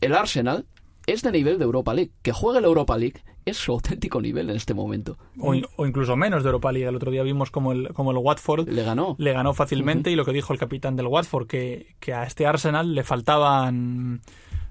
El 0.00 0.14
Arsenal 0.14 0.66
es 1.06 1.22
de 1.22 1.32
nivel 1.32 1.58
de 1.58 1.64
Europa 1.64 1.94
League. 1.94 2.12
Que 2.22 2.32
juegue 2.32 2.60
la 2.60 2.66
Europa 2.66 2.96
League 2.96 3.22
es 3.44 3.56
su 3.56 3.72
auténtico 3.72 4.20
nivel 4.20 4.50
en 4.50 4.56
este 4.56 4.74
momento. 4.74 5.16
O, 5.38 5.54
in- 5.54 5.66
o 5.76 5.86
incluso 5.86 6.16
menos 6.16 6.42
de 6.42 6.48
Europa 6.48 6.70
League. 6.72 6.88
El 6.88 6.96
otro 6.96 7.10
día 7.10 7.22
vimos 7.22 7.50
como 7.50 7.72
el, 7.72 7.88
como 7.92 8.10
el 8.12 8.18
Watford 8.18 8.68
le 8.68 8.82
ganó. 8.84 9.16
Le 9.18 9.32
ganó 9.32 9.52
fácilmente 9.54 10.10
y 10.10 10.16
lo 10.16 10.24
que 10.24 10.32
dijo 10.32 10.52
el 10.52 10.58
capitán 10.58 10.96
del 10.96 11.06
Watford, 11.08 11.46
que, 11.46 11.94
que 12.00 12.12
a 12.14 12.24
este 12.24 12.46
Arsenal 12.46 12.94
le 12.94 13.02
faltaban, 13.02 14.20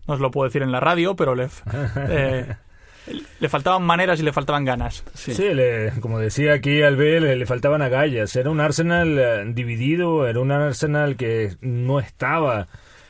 no 0.08 0.14
os 0.14 0.20
lo 0.20 0.32
puedo 0.32 0.48
decir 0.48 0.62
en 0.62 0.72
la 0.72 0.80
radio, 0.80 1.16
pero 1.16 1.36
le, 1.36 1.50
eh, 2.10 2.56
le 3.40 3.50
faltaban 3.50 3.84
maneras 3.84 4.20
y 4.20 4.24
le 4.24 4.32
faltaban 4.32 4.64
ganas. 4.64 5.04
Sí, 5.14 5.34
le- 5.54 5.92
como 6.00 6.20
decía 6.20 6.54
aquí 6.54 6.82
Albe, 6.82 7.20
le, 7.20 7.36
le 7.36 7.46
faltaban 7.46 7.82
agallas. 7.82 8.36
Era 8.36 8.50
un 8.52 8.60
Arsenal 8.62 9.18
eh, 9.20 9.44
dividido, 9.54 10.28
era 10.28 10.40
un 10.40 10.52
Arsenal 10.52 11.16
que 11.18 11.56
no 11.62 12.00
estaba 12.00 12.68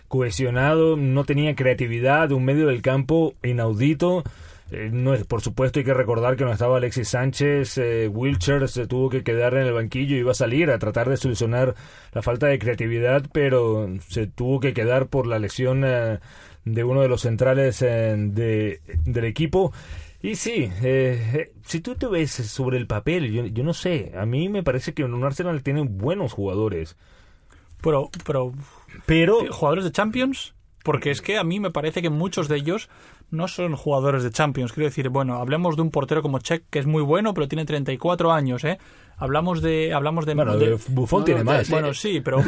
cohesionado, 0.08 0.98
no 0.98 1.24
tenía 1.24 1.56
creatividad, 1.56 2.32
un 2.32 2.44
medio 2.44 2.68
del 2.68 2.82
campo 2.82 3.34
inaudito. 3.44 4.24
Eh, 4.72 4.90
no 4.92 5.14
es, 5.14 5.26
por 5.26 5.42
supuesto 5.42 5.80
hay 5.80 5.86
que 5.86 5.94
recordar 5.94 6.38
que 6.38 6.46
no 6.46 6.54
estaba 6.54 6.78
Alexis 6.78 7.10
Sánchez, 7.10 7.78
eh, 7.78 8.08
Wilcher 8.08 8.70
se 8.70 8.88
tuvo 8.88 9.10
que 9.10 9.22
quedar 9.24 9.54
en 9.56 9.68
el 9.68 9.74
banquillo, 9.74 10.16
iba 10.16 10.32
a 10.32 10.36
salir 10.36 10.72
a 10.72 10.80
tratar 10.80 11.10
de 11.10 11.18
solucionar 11.18 11.76
la 12.14 12.22
falta 12.22 12.48
de 12.48 12.58
creatividad, 12.58 13.26
pero 13.34 13.90
se 14.08 14.28
tuvo 14.28 14.62
que 14.62 14.74
quedar 14.74 15.08
por 15.08 15.28
la 15.28 15.40
lesión 15.40 15.84
eh, 15.86 16.20
de 16.66 16.84
uno 16.84 17.02
de 17.02 17.08
los 17.08 17.22
centrales 17.22 17.82
eh, 17.82 18.16
de, 18.18 18.82
del 19.06 19.26
equipo. 19.26 19.74
Y 20.22 20.36
sí, 20.36 20.72
eh, 20.84 21.52
si 21.66 21.80
tú 21.82 21.96
te 21.96 22.08
ves 22.08 22.32
sobre 22.32 22.78
el 22.78 22.86
papel, 22.86 23.32
yo, 23.32 23.46
yo 23.46 23.64
no 23.64 23.74
sé, 23.74 24.12
a 24.16 24.26
mí 24.26 24.50
me 24.50 24.64
parece 24.64 24.94
que 24.94 25.04
un 25.04 25.24
Arsenal 25.24 25.64
tiene 25.64 25.82
buenos 25.82 26.34
jugadores. 26.34 26.96
Pero, 27.82 28.12
pero, 28.24 28.54
pero 29.08 29.52
jugadores 29.52 29.84
de 29.84 29.92
Champions, 29.92 30.54
porque 30.84 31.10
es 31.10 31.22
que 31.22 31.40
a 31.40 31.44
mí 31.44 31.60
me 31.60 31.72
parece 31.72 32.04
que 32.04 32.12
muchos 32.12 32.48
de 32.48 32.58
ellos 32.58 32.90
no 33.32 33.48
son 33.48 33.76
jugadores 33.76 34.24
de 34.24 34.32
Champions. 34.32 34.74
Quiero 34.74 34.90
decir, 34.90 35.10
bueno, 35.10 35.36
hablemos 35.36 35.76
de 35.76 35.82
un 35.82 35.92
portero 35.92 36.22
como 36.22 36.40
Check, 36.40 36.66
que 36.70 36.80
es 36.80 36.86
muy 36.86 37.02
bueno, 37.02 37.34
pero 37.34 37.48
tiene 37.48 37.66
34 37.66 38.32
años, 38.32 38.64
¿eh? 38.64 38.78
Hablamos 39.22 39.62
de... 39.62 39.94
Hablamos 39.94 40.26
de, 40.26 40.34
Bueno, 40.34 40.58
de 40.58 40.78
Buffon 40.90 41.24
tiene 41.24 41.44
más. 41.44 41.70
Bueno, 41.70 41.94
sí, 41.94 42.20
pero... 42.22 42.44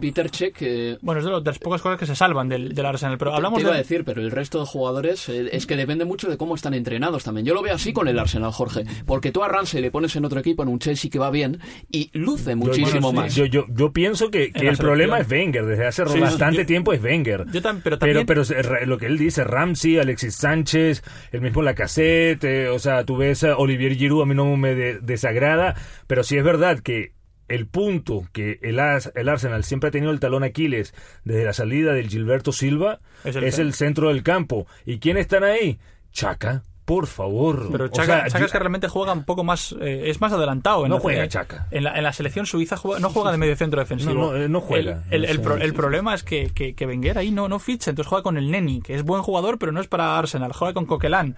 Peter 0.00 0.30
Check... 0.30 0.56
eh, 0.60 0.98
Bueno, 1.02 1.20
es 1.20 1.26
de, 1.26 1.50
las 1.50 1.58
pocas 1.58 1.82
cosas 1.82 1.98
que 1.98 2.06
se 2.06 2.14
salvan 2.14 2.48
del, 2.48 2.74
del 2.74 2.86
Arsenal, 2.86 3.18
pero 3.18 3.34
hablamos 3.34 3.58
te 3.58 3.62
iba 3.62 3.72
de... 3.72 3.76
a 3.78 3.82
decir, 3.82 4.04
pero 4.04 4.20
el 4.20 4.30
resto 4.30 4.60
de 4.60 4.66
jugadores 4.66 5.28
eh, 5.28 5.48
es 5.52 5.66
que 5.66 5.76
depende 5.76 6.04
mucho 6.04 6.28
de 6.28 6.36
cómo 6.36 6.54
están 6.54 6.74
entrenados 6.74 7.24
también. 7.24 7.44
Yo 7.46 7.54
lo 7.54 7.62
veo 7.62 7.74
así 7.74 7.92
con 7.92 8.08
el 8.08 8.18
Arsenal, 8.18 8.52
Jorge, 8.52 8.84
porque 9.06 9.32
tú 9.32 9.42
a 9.42 9.48
Ramsey 9.48 9.80
le 9.82 9.90
pones 9.90 10.14
en 10.16 10.24
otro 10.24 10.40
equipo, 10.40 10.62
en 10.62 10.68
un 10.68 10.78
Chelsea 10.78 11.10
que 11.10 11.18
va 11.18 11.30
bien, 11.30 11.58
y 11.90 12.10
luce 12.12 12.54
muchísimo 12.54 13.10
Yo- 13.10 13.12
más. 13.12 13.34
Yo, 13.34 13.44
yo, 13.46 13.66
yo 13.68 13.92
pienso 13.92 14.30
que, 14.30 14.52
que 14.52 14.68
el 14.68 14.76
problema 14.76 15.18
es. 15.20 15.30
Wenger, 15.30 15.64
desde 15.66 15.86
hace 15.86 16.06
Sí, 16.06 16.18
bastante 16.20 16.58
yo- 16.58 16.66
tiempo 16.66 16.92
es 16.92 17.02
Wenger. 17.02 17.46
Yo 17.52 17.60
tam- 17.60 17.80
pero 17.82 17.98
pero, 17.98 18.24
también- 18.24 18.26
pero 18.26 18.86
lo 18.86 18.98
que 18.98 19.06
él 19.06 19.18
dice, 19.18 19.44
Ramsey, 19.44 19.98
Alexis 19.98 20.34
Sánchez, 20.36 21.02
el 21.32 21.40
mismo 21.40 21.62
Lacazette, 21.62 22.44
eh, 22.44 22.68
o 22.68 22.78
sea, 22.78 23.04
tú 23.04 23.16
ves 23.16 23.44
a 23.44 23.56
Olivier 23.56 23.94
Giroud, 23.96 24.22
a 24.22 24.26
mí 24.26 24.34
no 24.34 24.56
me 24.56 24.74
de- 24.74 24.98
desagrada, 25.00 25.74
pero 26.06 26.22
sí 26.24 26.36
es 26.36 26.44
verdad 26.44 26.80
que 26.80 27.12
el 27.48 27.66
punto 27.66 28.22
que 28.32 28.58
el, 28.62 28.78
el 28.78 29.28
Arsenal 29.28 29.64
siempre 29.64 29.88
ha 29.88 29.90
tenido 29.90 30.12
el 30.12 30.20
talón 30.20 30.44
Aquiles 30.44 30.94
desde 31.24 31.44
la 31.44 31.52
salida 31.52 31.92
del 31.94 32.08
Gilberto 32.08 32.52
Silva 32.52 33.00
Es 33.24 33.34
es 33.34 33.36
el 33.36 33.44
el, 33.44 33.52
cen- 33.52 33.72
centro 33.76 34.08
del 34.08 34.22
campo. 34.22 34.66
¿Y 34.86 34.98
quién 35.00 35.16
están 35.16 35.42
ahí? 35.42 35.78
Chaca, 36.12 36.62
por 36.84 37.06
favor. 37.08 37.68
Pero 37.72 37.84
O 37.86 37.88
Chaka, 37.88 38.06
sea, 38.06 38.24
Chaka 38.26 38.38
yo- 38.40 38.46
es 38.46 38.52
que 38.52 38.58
realmente 38.58 38.86
juega 38.88 39.12
un 39.12 39.24
poco 39.24 39.42
más, 39.44 39.74
eh, 39.80 40.04
es 40.10 40.20
más 40.20 40.32
adelantado. 40.32 40.84
En 40.84 40.90
No 40.90 40.96
la, 40.96 41.00
juega 41.00 41.24
eh, 41.24 41.28
Chaka. 41.28 41.66
En 41.72 41.84
la, 41.84 41.96
en 41.96 42.02
la 42.04 42.12
selección 42.12 42.46
suiza 42.46 42.76
juega- 42.76 43.00
no 43.00 43.10
juega 43.10 43.32
de 43.32 43.38
medio 43.38 43.56
centro 43.56 43.80
defensivo. 43.80 44.14
No, 44.14 44.32
no, 44.32 44.36
eh, 44.36 44.48
no 44.48 44.60
juega. 44.60 45.02
El, 45.10 45.24
el- 45.24 45.40
pro- 45.40 45.58
problema 45.74 46.14
es 46.14 46.22
que, 46.22 46.50
que, 46.54 46.74
que 46.74 46.86
Wenger 46.86 47.18
ahí 47.18 47.30
no, 47.32 47.48
no 47.48 47.58
ficha, 47.58 47.90
entonces 47.90 48.08
juega 48.08 48.22
con 48.22 48.36
el 48.38 48.50
Neni, 48.50 48.80
que 48.80 48.94
es 48.94 49.02
buen 49.02 49.22
jugador, 49.22 49.58
pero 49.58 49.72
no 49.72 49.80
es 49.80 49.88
para 49.88 50.18
Arsenal. 50.18 50.52
Juega 50.52 50.74
con 50.74 50.86
Coquelin, 50.86 51.36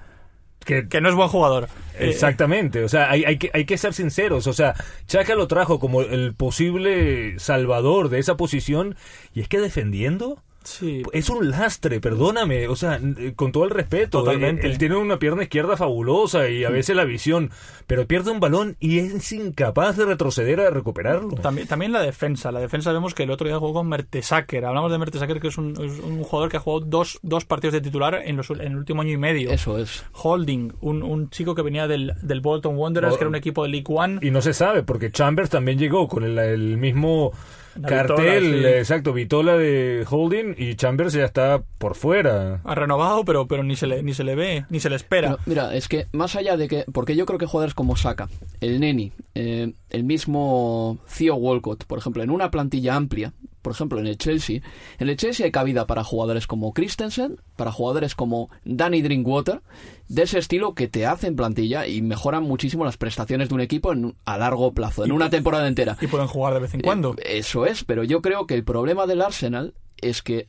que, 0.64 0.88
que 0.88 1.01
no 1.01 1.09
es 1.09 1.14
buen 1.14 1.29
jugador. 1.29 1.68
Eh, 1.94 2.09
Exactamente, 2.09 2.85
o 2.85 2.88
sea, 2.88 3.11
hay, 3.11 3.25
hay, 3.25 3.38
que, 3.38 3.51
hay 3.53 3.64
que 3.64 3.77
ser 3.79 3.94
sinceros, 3.94 4.46
o 4.46 4.53
sea, 4.53 4.75
Chaca 5.07 5.35
lo 5.35 5.46
trajo 5.46 5.79
como 5.79 6.03
el 6.03 6.35
posible 6.35 7.38
salvador 7.38 8.09
de 8.09 8.18
esa 8.18 8.37
posición 8.37 8.96
y 9.35 9.40
es 9.40 9.48
que 9.48 9.61
defendiendo 9.61 10.42
Sí. 10.64 11.03
es 11.12 11.29
un 11.31 11.51
lastre, 11.51 12.01
perdóname, 12.01 12.68
o 12.68 12.77
sea, 12.77 12.96
n- 12.96 13.35
con 13.35 13.53
todo 13.53 13.64
el 13.64 13.70
respeto, 13.70 14.20
Totalmente. 14.20 14.66
él, 14.66 14.72
él 14.72 14.79
tiene 14.79 14.96
una 14.96 15.18
pierna 15.18 15.42
izquierda 15.42 15.77
fabulosa 15.77 16.48
y 16.48 16.64
a 16.64 16.70
veces 16.70 16.96
la 16.96 17.05
visión, 17.05 17.51
pero 17.87 18.07
pierde 18.07 18.31
un 18.31 18.40
balón 18.40 18.77
y 18.81 18.98
es 18.98 19.33
incapaz 19.33 19.96
de 19.96 20.05
retroceder 20.07 20.61
a 20.61 20.70
recuperarlo. 20.70 21.31
También, 21.37 21.66
también 21.66 21.92
la 21.92 22.03
defensa. 22.03 22.51
La 22.53 22.61
defensa 22.61 22.92
vemos 22.92 23.14
que 23.14 23.22
el 23.25 23.31
otro 23.31 23.46
día 23.48 23.59
jugó 23.59 23.75
con 23.75 23.88
Mertesacker. 23.88 24.64
Hablamos 24.64 24.90
de 24.92 24.98
Mertesacker, 24.98 25.40
que 25.40 25.48
es 25.48 25.59
un, 25.59 25.72
es 25.72 25.98
un 26.01 26.22
jugador 26.22 26.51
que 26.51 26.57
ha 26.57 26.61
jugado 26.61 26.85
dos, 26.87 27.18
dos 27.22 27.44
partidos 27.44 27.75
de 27.75 27.81
titular 27.81 28.22
en, 28.25 28.37
los, 28.37 28.51
en 28.51 28.61
el 28.61 28.77
último 28.77 29.03
año 29.03 29.12
y 29.12 29.16
medio. 29.18 29.51
Eso 29.51 29.79
es. 29.79 30.05
Holding, 30.12 30.72
un, 30.81 31.03
un 31.03 31.31
chico 31.31 31.55
que 31.55 31.62
venía 31.62 31.87
del, 31.88 32.14
del 32.22 32.40
Bolton 32.40 32.77
Wanderers, 32.77 33.14
Oh. 33.14 33.16
que 33.18 33.25
era 33.25 33.29
un 33.29 33.35
equipo 33.37 33.62
de 33.64 33.68
League 33.70 33.87
One. 33.88 34.18
Y 34.22 34.31
no 34.31 34.40
se 34.42 34.53
sabe, 34.55 34.83
porque 34.83 35.11
Chambers 35.11 35.51
también 35.51 35.79
llegó 35.79 36.09
con 36.09 36.25
el, 36.25 36.38
el 36.38 36.77
mismo 36.79 37.33
La 37.80 37.88
cartel, 37.88 38.44
vitola, 38.44 38.68
sí. 38.68 38.74
exacto, 38.74 39.12
Vitola 39.12 39.56
de 39.56 40.06
Holding 40.08 40.54
y 40.58 40.74
Chambers 40.74 41.12
ya 41.12 41.24
está 41.24 41.62
por 41.78 41.94
fuera. 41.94 42.61
Ha 42.64 42.74
renovado, 42.74 43.24
pero, 43.24 43.46
pero 43.46 43.62
ni, 43.62 43.76
se 43.76 43.87
le, 43.87 44.02
ni 44.02 44.14
se 44.14 44.24
le 44.24 44.35
ve, 44.35 44.64
ni 44.68 44.80
se 44.80 44.90
le 44.90 44.96
espera. 44.96 45.30
Pero, 45.30 45.42
mira, 45.46 45.74
es 45.74 45.88
que 45.88 46.06
más 46.12 46.37
allá 46.37 46.56
de 46.56 46.68
que. 46.68 46.85
Porque 46.92 47.16
yo 47.16 47.26
creo 47.26 47.38
que 47.38 47.46
jugadores 47.46 47.74
como 47.74 47.96
Saka, 47.96 48.28
el 48.61 48.80
Neni, 48.80 49.12
eh, 49.35 49.72
el 49.90 50.04
mismo 50.04 50.98
Theo 51.16 51.37
Walcott, 51.37 51.85
por 51.85 51.98
ejemplo, 51.98 52.22
en 52.22 52.30
una 52.30 52.50
plantilla 52.50 52.94
amplia, 52.94 53.32
por 53.62 53.72
ejemplo, 53.72 53.98
en 54.01 54.07
el 54.07 54.18
Chelsea, 54.18 54.61
en 54.98 55.09
el 55.09 55.16
Chelsea 55.16 55.46
hay 55.46 55.53
cabida 55.53 55.87
para 55.87 56.05
jugadores 56.05 56.46
como 56.46 56.72
Christensen, 56.75 57.40
para 57.57 57.72
jugadores 57.72 58.14
como 58.14 58.51
Danny 58.64 59.01
Drinkwater, 59.03 59.62
de 60.09 60.22
ese 60.22 60.38
estilo 60.38 60.75
que 60.75 60.88
te 60.88 61.07
hacen 61.07 61.37
plantilla 61.37 61.87
y 61.87 62.03
mejoran 62.03 62.42
muchísimo 62.42 62.85
las 62.85 62.96
prestaciones 62.98 63.48
de 63.48 63.55
un 63.55 63.61
equipo 63.61 63.92
en, 63.92 64.14
a 64.25 64.37
largo 64.37 64.72
plazo, 64.72 65.05
en 65.05 65.11
Y- 65.11 65.12
una 65.14 65.31
temporada 65.31 65.66
entera. 65.68 65.96
Y 66.01 66.07
pueden 66.09 66.27
jugar 66.27 66.55
de 66.55 66.61
vez 66.61 66.75
en 66.75 66.81
Eh, 66.81 66.83
cuando. 66.83 67.14
Eso 67.25 67.64
es, 67.64 67.85
pero 67.85 68.05
yo 68.05 68.20
creo 68.20 68.46
que 68.46 68.55
el 68.55 68.64
problema 68.64 69.07
del 69.07 69.22
Arsenal 69.22 69.75
es 69.98 70.20
que 70.22 70.48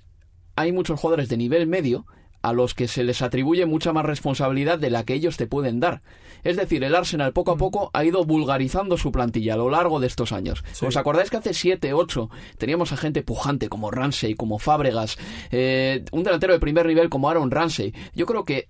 hay 0.55 0.71
muchos 0.71 0.99
jugadores 0.99 1.29
de 1.29 1.37
nivel 1.37 1.67
medio 1.67 2.05
a 2.43 2.53
los 2.53 2.75
que 2.75 2.87
se 2.87 3.03
les 3.03 3.21
atribuye 3.21 3.65
mucha 3.65 3.93
más 3.93 4.05
responsabilidad 4.05 4.77
de 4.77 4.91
la 4.91 5.03
que 5.03 5.15
ellos 5.15 5.37
te 5.37 5.47
pueden 5.47 5.79
dar. 5.79 6.01
Es 6.43 6.57
decir, 6.57 6.83
el 6.83 6.93
Arsenal 6.93 7.33
poco 7.33 7.51
a 7.51 7.57
poco 7.57 7.89
ha 7.93 8.03
ido 8.03 8.25
vulgarizando 8.25 8.97
su 8.97 9.11
plantilla 9.11 9.53
a 9.53 9.57
lo 9.57 9.69
largo 9.69 9.99
de 9.99 10.07
estos 10.07 10.33
años. 10.33 10.63
Sí. 10.73 10.85
¿Os 10.85 10.97
acordáis 10.97 11.29
que 11.29 11.37
hace 11.37 11.53
7, 11.53 11.93
8 11.93 12.29
teníamos 12.57 12.91
a 12.91 12.97
gente 12.97 13.23
pujante 13.23 13.69
como 13.69 13.91
Ramsey, 13.91 14.35
como 14.35 14.59
Fábregas, 14.59 15.17
eh, 15.51 16.03
un 16.11 16.23
delantero 16.23 16.53
de 16.53 16.59
primer 16.59 16.85
nivel 16.85 17.09
como 17.09 17.29
Aaron 17.29 17.49
Ramsey? 17.49 17.93
Yo 18.13 18.25
creo 18.25 18.43
que 18.43 18.67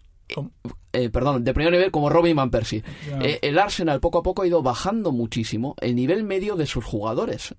eh, 0.93 1.09
perdón, 1.09 1.43
de 1.43 1.53
primer 1.53 1.73
nivel 1.73 1.91
como 1.91 2.09
Robin 2.09 2.35
Van 2.35 2.51
Persie. 2.51 2.83
Eh, 3.21 3.39
el 3.41 3.57
Arsenal 3.57 3.99
poco 3.99 4.19
a 4.19 4.23
poco 4.23 4.43
ha 4.43 4.47
ido 4.47 4.61
bajando 4.61 5.11
muchísimo 5.11 5.75
el 5.81 5.95
nivel 5.95 6.23
medio 6.23 6.55
de 6.55 6.67
sus 6.67 6.85
jugadores. 6.85 7.55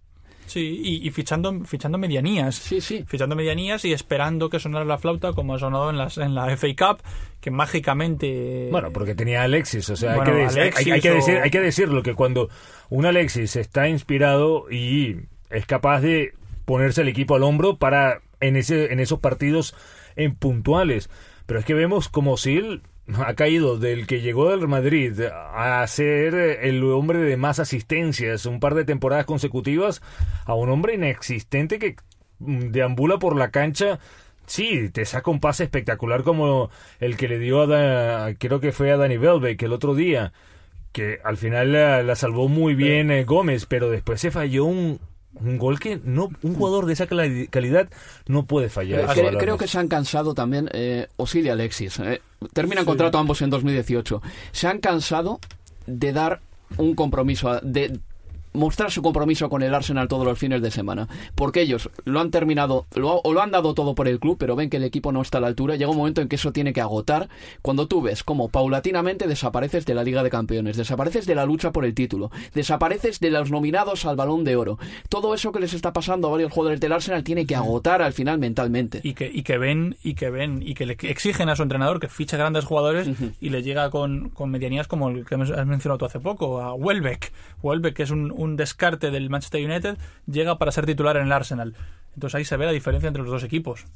Sí, 0.46 0.80
y, 0.82 1.06
y 1.06 1.10
fichando, 1.10 1.64
fichando 1.64 1.98
medianías. 1.98 2.54
Sí, 2.56 2.80
sí. 2.80 3.04
Fichando 3.06 3.34
medianías 3.36 3.84
y 3.84 3.92
esperando 3.92 4.50
que 4.50 4.58
sonara 4.60 4.84
la 4.84 4.98
flauta 4.98 5.32
como 5.32 5.54
ha 5.54 5.58
sonado 5.58 5.90
en, 5.90 5.96
las, 5.98 6.18
en 6.18 6.34
la 6.34 6.54
FA 6.56 6.68
Cup, 6.76 7.02
que 7.40 7.50
mágicamente... 7.50 8.68
Bueno, 8.70 8.90
porque 8.92 9.14
tenía 9.14 9.42
Alexis, 9.42 9.88
o 9.90 9.96
sea, 9.96 10.16
Bueno, 10.16 10.32
hay, 10.32 10.38
que 10.38 10.42
decir, 10.44 10.60
hay- 10.60 10.68
Alexis 10.68 10.92
hay 10.92 11.00
que 11.00 11.10
decir, 11.10 11.38
hay 11.38 11.50
que 11.50 11.60
decirlo, 11.60 12.02
que 12.02 12.14
cuando 12.14 12.48
un 12.90 13.06
Alexis 13.06 13.56
está 13.56 13.88
inspirado 13.88 14.70
y 14.70 15.16
es 15.50 15.66
capaz 15.66 16.00
de 16.00 16.34
ponerse 16.64 17.02
el 17.02 17.08
equipo 17.08 17.34
al 17.36 17.42
hombro 17.42 17.76
para 17.76 18.20
en, 18.40 18.56
ese, 18.56 18.92
en 18.92 19.00
esos 19.00 19.20
partidos 19.20 19.74
en 20.16 20.34
puntuales. 20.34 21.10
Pero 21.46 21.60
es 21.60 21.66
que 21.66 21.74
vemos 21.74 22.08
como 22.08 22.36
Sil 22.40 22.80
ha 23.26 23.34
caído 23.34 23.78
del 23.78 24.06
que 24.06 24.20
llegó 24.20 24.50
del 24.50 24.68
Madrid 24.68 25.20
a 25.22 25.86
ser 25.86 26.34
el 26.34 26.82
hombre 26.84 27.18
de 27.18 27.36
más 27.36 27.58
asistencias 27.58 28.46
un 28.46 28.60
par 28.60 28.74
de 28.74 28.84
temporadas 28.84 29.26
consecutivas 29.26 30.02
a 30.46 30.54
un 30.54 30.70
hombre 30.70 30.94
inexistente 30.94 31.78
que 31.78 31.96
deambula 32.38 33.18
por 33.18 33.36
la 33.36 33.50
cancha. 33.50 33.98
Sí, 34.46 34.90
te 34.90 35.04
saca 35.04 35.30
un 35.30 35.40
pase 35.40 35.64
espectacular 35.64 36.22
como 36.22 36.70
el 37.00 37.16
que 37.16 37.28
le 37.28 37.38
dio 37.38 37.62
a, 37.62 38.34
creo 38.38 38.60
que 38.60 38.72
fue 38.72 38.90
a 38.90 38.96
Danny 38.96 39.16
Welbeck 39.16 39.62
el 39.62 39.72
otro 39.72 39.94
día, 39.94 40.32
que 40.92 41.18
al 41.24 41.38
final 41.38 41.72
la, 41.72 42.14
salvó 42.14 42.48
muy 42.48 42.74
bien 42.74 43.10
eh, 43.10 43.24
Gómez, 43.24 43.64
pero 43.66 43.88
después 43.88 44.20
se 44.20 44.30
falló 44.30 44.66
un, 44.66 45.00
un 45.40 45.58
gol 45.58 45.80
que 45.80 46.00
no 46.04 46.30
un 46.42 46.54
jugador 46.54 46.86
de 46.86 46.92
esa 46.92 47.06
calidad 47.06 47.88
no 48.26 48.46
puede 48.46 48.68
fallar. 48.68 49.12
Creo, 49.38 49.58
que 49.58 49.68
se 49.68 49.78
han 49.78 49.88
cansado 49.88 50.34
también 50.34 50.68
eh, 50.72 51.08
Osil 51.16 51.46
y 51.46 51.48
Alexis. 51.48 51.98
Eh. 52.00 52.20
Terminan 52.52 52.84
contrato 52.84 53.18
ambos 53.18 53.42
en 53.42 53.50
2018. 53.50 54.22
Se 54.52 54.68
han 54.68 54.78
cansado 54.78 55.40
de 55.86 56.12
dar 56.12 56.40
un 56.76 56.94
compromiso, 56.94 57.60
de 57.60 57.98
mostrar 58.54 58.90
su 58.90 59.02
compromiso 59.02 59.50
con 59.50 59.62
el 59.62 59.74
Arsenal 59.74 60.08
todos 60.08 60.24
los 60.24 60.38
fines 60.38 60.62
de 60.62 60.70
semana. 60.70 61.08
Porque 61.34 61.60
ellos 61.60 61.90
lo 62.04 62.20
han 62.20 62.30
terminado, 62.30 62.86
lo, 62.94 63.20
o 63.22 63.32
lo 63.32 63.42
han 63.42 63.50
dado 63.50 63.74
todo 63.74 63.94
por 63.94 64.08
el 64.08 64.20
club, 64.20 64.36
pero 64.38 64.56
ven 64.56 64.70
que 64.70 64.78
el 64.78 64.84
equipo 64.84 65.12
no 65.12 65.20
está 65.20 65.38
a 65.38 65.40
la 65.42 65.48
altura. 65.48 65.76
Llega 65.76 65.90
un 65.90 65.96
momento 65.96 66.22
en 66.22 66.28
que 66.28 66.36
eso 66.36 66.52
tiene 66.52 66.72
que 66.72 66.80
agotar. 66.80 67.28
Cuando 67.60 67.86
tú 67.86 68.00
ves 68.00 68.24
como 68.24 68.48
paulatinamente 68.48 69.26
desapareces 69.26 69.84
de 69.84 69.94
la 69.94 70.04
Liga 70.04 70.22
de 70.22 70.30
Campeones, 70.30 70.76
desapareces 70.76 71.26
de 71.26 71.34
la 71.34 71.44
lucha 71.44 71.72
por 71.72 71.84
el 71.84 71.94
título, 71.94 72.30
desapareces 72.54 73.20
de 73.20 73.30
los 73.30 73.50
nominados 73.50 74.06
al 74.06 74.16
Balón 74.16 74.44
de 74.44 74.56
Oro. 74.56 74.78
Todo 75.08 75.34
eso 75.34 75.52
que 75.52 75.60
les 75.60 75.74
está 75.74 75.92
pasando 75.92 76.28
a 76.28 76.30
varios 76.30 76.52
jugadores 76.52 76.80
del 76.80 76.92
Arsenal 76.92 77.24
tiene 77.24 77.46
que 77.46 77.56
agotar 77.56 78.02
al 78.02 78.12
final 78.12 78.38
mentalmente. 78.38 79.00
Y 79.02 79.14
que, 79.14 79.30
y 79.32 79.42
que 79.42 79.58
ven, 79.58 79.96
y 80.02 80.14
que 80.14 80.30
ven, 80.30 80.62
y 80.64 80.74
que 80.74 80.86
le 80.86 80.96
exigen 81.02 81.48
a 81.48 81.56
su 81.56 81.62
entrenador 81.62 81.98
que 81.98 82.08
fiche 82.08 82.36
grandes 82.36 82.64
jugadores 82.64 83.08
y 83.40 83.50
le 83.50 83.62
llega 83.62 83.90
con, 83.90 84.30
con 84.30 84.50
medianías 84.50 84.86
como 84.86 85.08
el 85.08 85.24
que 85.24 85.34
has 85.34 85.66
mencionado 85.66 85.98
tú 85.98 86.04
hace 86.04 86.20
poco, 86.20 86.60
a 86.60 86.74
Welbeck. 86.74 87.32
Welbeck, 87.62 87.94
que 87.94 88.02
es 88.04 88.10
un 88.10 88.43
un 88.43 88.43
descarte 88.56 89.10
del 89.10 89.30
Manchester 89.30 89.64
United, 89.64 89.98
llega 90.26 90.58
para 90.58 90.72
ser 90.72 90.86
titular 90.86 91.16
en 91.16 91.26
el 91.26 91.32
Arsenal. 91.32 91.74
Entonces 92.14 92.36
ahí 92.36 92.44
se 92.44 92.56
ve 92.56 92.66
la 92.66 92.72
diferencia 92.72 93.08
entre 93.08 93.22
los 93.22 93.30
dos 93.30 93.44
equipos. 93.44 93.86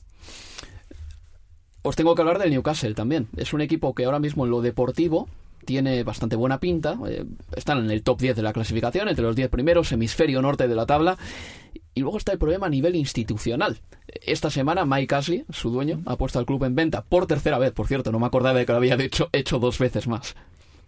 Os 1.83 1.97
tengo 1.97 2.15
que 2.15 2.23
hablar 2.23 2.39
del 2.39 2.51
Newcastle 2.51 2.95
también. 2.95 3.29
Es 3.37 3.53
un 3.53 3.61
equipo 3.61 3.95
que 3.95 4.05
ahora 4.05 4.19
mismo 4.19 4.45
en 4.45 4.51
lo 4.51 4.61
deportivo 4.61 5.29
tiene 5.65 6.03
bastante 6.03 6.37
buena 6.37 6.61
pinta. 6.61 6.99
Eh, 7.07 7.25
están 7.55 7.79
en 7.79 7.91
el 7.91 8.03
top 8.03 8.21
10 8.21 8.37
de 8.37 8.43
la 8.43 8.53
clasificación, 8.53 9.09
entre 9.09 9.25
los 9.25 9.37
10 9.37 9.49
primeros, 9.49 9.93
hemisferio 9.93 10.43
norte 10.43 10.67
de 10.67 10.75
la 10.75 10.87
tabla. 10.87 11.19
Y 11.95 12.01
luego 12.01 12.19
está 12.19 12.33
el 12.33 12.39
problema 12.39 12.67
a 12.67 12.71
nivel 12.71 12.97
institucional. 12.97 13.79
Esta 14.07 14.51
semana 14.51 14.85
Mike 14.85 15.15
Ashley, 15.15 15.45
su 15.51 15.71
dueño, 15.71 16.01
ha 16.07 16.17
puesto 16.17 16.39
al 16.39 16.47
club 16.47 16.65
en 16.65 16.75
venta 16.75 17.03
por 17.03 17.27
tercera 17.27 17.59
vez, 17.59 17.73
por 17.73 17.87
cierto, 17.87 18.13
no 18.13 18.19
me 18.19 18.27
acordaba 18.27 18.59
de 18.59 18.67
que 18.67 18.73
lo 18.73 18.79
había 18.79 18.95
hecho, 18.95 19.29
hecho 19.33 19.59
dos 19.59 19.79
veces 19.79 20.09
más. 20.09 20.35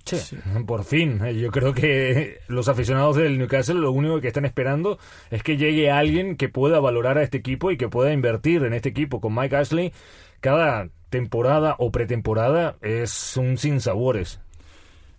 Sí, 0.04 0.36
por 0.66 0.84
fin. 0.84 1.20
Eh, 1.24 1.34
yo 1.34 1.50
creo 1.50 1.72
que 1.72 2.40
los 2.48 2.68
aficionados 2.68 3.16
del 3.16 3.38
Newcastle 3.38 3.80
lo 3.80 3.92
único 3.92 4.20
que 4.20 4.28
están 4.28 4.44
esperando 4.44 4.98
es 5.30 5.42
que 5.42 5.56
llegue 5.56 5.90
alguien 5.90 6.36
que 6.36 6.48
pueda 6.48 6.80
valorar 6.80 7.18
a 7.18 7.22
este 7.22 7.38
equipo 7.38 7.70
y 7.70 7.76
que 7.76 7.88
pueda 7.88 8.12
invertir 8.12 8.64
en 8.64 8.72
este 8.72 8.88
equipo. 8.88 9.20
Con 9.20 9.34
Mike 9.34 9.56
Ashley, 9.56 9.92
cada 10.40 10.88
temporada 11.10 11.76
o 11.78 11.90
pretemporada 11.90 12.76
es 12.80 13.36
un 13.36 13.58
sinsabores. 13.58 14.40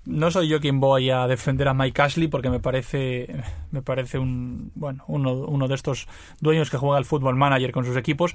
No 0.04 0.32
soy 0.32 0.48
yo 0.48 0.60
quien 0.60 0.80
voy 0.80 1.12
a 1.12 1.28
defender 1.28 1.68
a 1.68 1.76
Mike 1.76 2.02
Ashley 2.02 2.28
porque 2.28 2.50
me 2.50 2.60
parece 2.60 3.28
me 3.70 3.84
parece 3.84 4.18
un 4.18 4.72
bueno 4.74 5.04
uno, 5.08 5.34
uno 5.34 5.68
de 5.68 5.76
estos 5.76 6.08
dueños 6.40 6.72
que 6.72 6.78
juega 6.78 6.98
al 6.98 7.06
fútbol 7.06 7.36
manager 7.36 7.72
con 7.72 7.86
sus 7.86 7.96
equipos, 7.96 8.34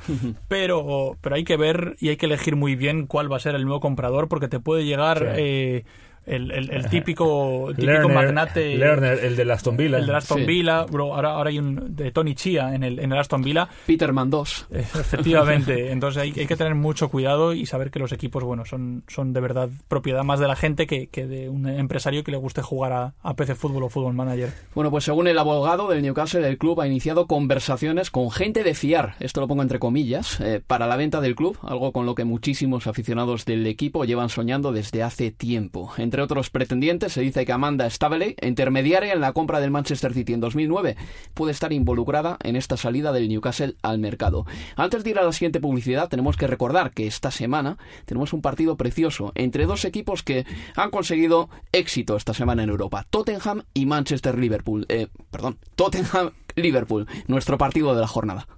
pero 0.49 1.16
pero 1.20 1.34
hay 1.34 1.42
que 1.42 1.57
ver 1.57 1.97
y 1.99 2.11
hay 2.11 2.16
que 2.16 2.26
elegir 2.26 2.55
muy 2.55 2.76
bien 2.76 3.09
cuál 3.09 3.30
va 3.30 3.36
a 3.36 3.40
ser 3.40 3.57
el 3.57 3.64
nuevo 3.64 3.80
comprador 3.80 4.28
porque 4.28 4.47
te 4.47 4.61
puede 4.61 4.84
llegar 4.84 5.34
eh, 5.36 5.84
el, 6.27 6.51
el, 6.51 6.89
típico, 6.89 7.72
típico 7.77 8.09
magnate. 8.09 8.77
Lerner, 8.77 9.24
el 9.24 9.37
de 9.37 9.53
Aston 9.53 9.77
Villa. 9.77 9.99
El 9.99 10.07
de 10.07 10.16
Aston 10.16 10.45
Villa. 10.45 10.87
ahora, 10.91 11.31
ahora 11.33 11.51
hay 11.51 11.59
un 11.59 11.95
de 11.95 12.11
Tony 12.11 12.35
Chia 12.35 12.74
en 12.74 12.83
el, 12.83 12.99
en 12.99 13.12
el 13.12 13.18
Aston 13.18 13.43
Villa. 13.43 13.68
Peterman 13.87 14.29
2. 14.29 14.66
Efectivamente. 14.70 15.93
Entonces 15.93 16.22
hay, 16.22 16.33
hay, 16.37 16.47
que 16.47 16.57
tener 16.57 16.74
mucho 16.74 17.09
cuidado 17.09 17.53
y 17.53 17.66
saber 17.66 17.91
que 17.91 17.99
los 17.99 18.12
equipos, 18.12 18.43
bueno, 18.43 18.64
son, 18.64 19.05
son 19.07 19.33
de 19.33 19.41
verdad 19.41 19.68
propiedad 19.89 20.24
más 20.24 20.41
de 20.41 20.49
la 20.49 20.57
gente 20.57 20.87
que, 20.87 21.07
que 21.07 21.27
de 21.27 21.49
un 21.49 21.68
empresario 21.68 22.24
que 22.24 22.33
le 22.33 22.37
guste 22.39 22.61
jugar 22.61 22.93
a, 22.93 23.14
a, 23.22 23.35
PC 23.35 23.55
Fútbol 23.55 23.85
o 23.85 23.89
Fútbol 23.89 24.14
Manager. 24.14 24.53
Bueno, 24.74 24.91
pues 24.91 25.05
según 25.05 25.29
el 25.29 25.39
abogado 25.39 25.89
del 25.89 26.03
Newcastle, 26.03 26.47
el 26.47 26.59
club 26.59 26.81
ha 26.81 26.87
iniciado 26.87 27.27
conversaciones 27.27 28.11
con 28.11 28.31
gente 28.31 28.64
de 28.64 28.74
fiar, 28.74 29.14
esto 29.20 29.41
lo 29.41 29.49
pongo 29.49 29.62
entre 29.62 29.79
comillas, 29.79 30.41
eh, 30.41 30.61
para 30.66 30.87
la 30.87 30.97
venta 30.97 31.20
del 31.20 31.37
club, 31.37 31.57
algo 31.62 31.93
con 31.93 32.07
lo 32.07 32.14
que 32.14 32.24
muchísimos 32.24 32.87
aficionados 32.87 33.45
del 33.45 33.66
equipo 33.66 34.05
llevan 34.05 34.29
soñando 34.29 34.72
desde 34.72 35.03
hace 35.03 35.31
tiempo. 35.31 35.93
Entre 35.99 36.16
entre 36.17 36.25
otros 36.25 36.49
pretendientes, 36.49 37.12
se 37.12 37.21
dice 37.21 37.45
que 37.45 37.53
Amanda 37.53 37.91
Staveley, 37.91 38.37
intermediaria 38.41 39.12
en 39.12 39.21
la 39.21 39.35
compra 39.35 39.61
del 39.61 39.71
Manchester 39.71 40.14
City 40.14 40.33
en 40.33 40.41
2009, 40.41 40.97
puede 41.35 41.53
estar 41.53 41.75
involucrada 41.75 42.39
en 42.43 42.57
esta 42.57 42.79
salida 42.79 43.12
del 43.12 43.29
Newcastle 43.29 43.77
al 43.83 43.99
mercado. 43.99 44.47
Antes 44.77 45.05
de 45.05 45.11
ir 45.11 45.19
a 45.19 45.25
la 45.25 45.33
siguiente 45.33 45.61
publicidad, 45.61 46.09
tenemos 46.09 46.39
que 46.39 46.47
recordar 46.47 46.93
que 46.93 47.07
esta 47.07 47.31
semana 47.31 47.77
tenemos 48.07 48.33
un 48.33 48.41
partido 48.41 48.79
precioso 48.79 49.33
entre 49.35 49.67
dos 49.67 49.85
equipos 49.85 50.23
que 50.23 50.47
han 50.75 50.89
conseguido 50.89 51.51
éxito 51.73 52.17
esta 52.17 52.33
semana 52.33 52.62
en 52.62 52.71
Europa, 52.71 53.07
Tottenham 53.11 53.64
y 53.75 53.85
Manchester 53.85 54.39
Liverpool. 54.39 54.87
Eh, 54.89 55.09
perdón, 55.31 55.59
Tottenham 55.75 56.31
Liverpool, 56.55 57.07
nuestro 57.27 57.59
partido 57.59 57.95
de 57.95 58.01
la 58.01 58.09
jornada. 58.09 58.49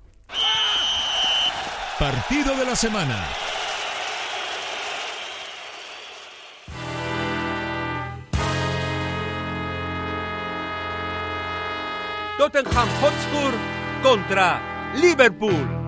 Partido 1.99 2.57
de 2.57 2.67
la 2.67 2.77
semana. 2.77 3.27
Tottenham 12.39 12.89
Hotspur 13.03 13.53
contra 14.01 14.61
Liverpool. 14.95 15.88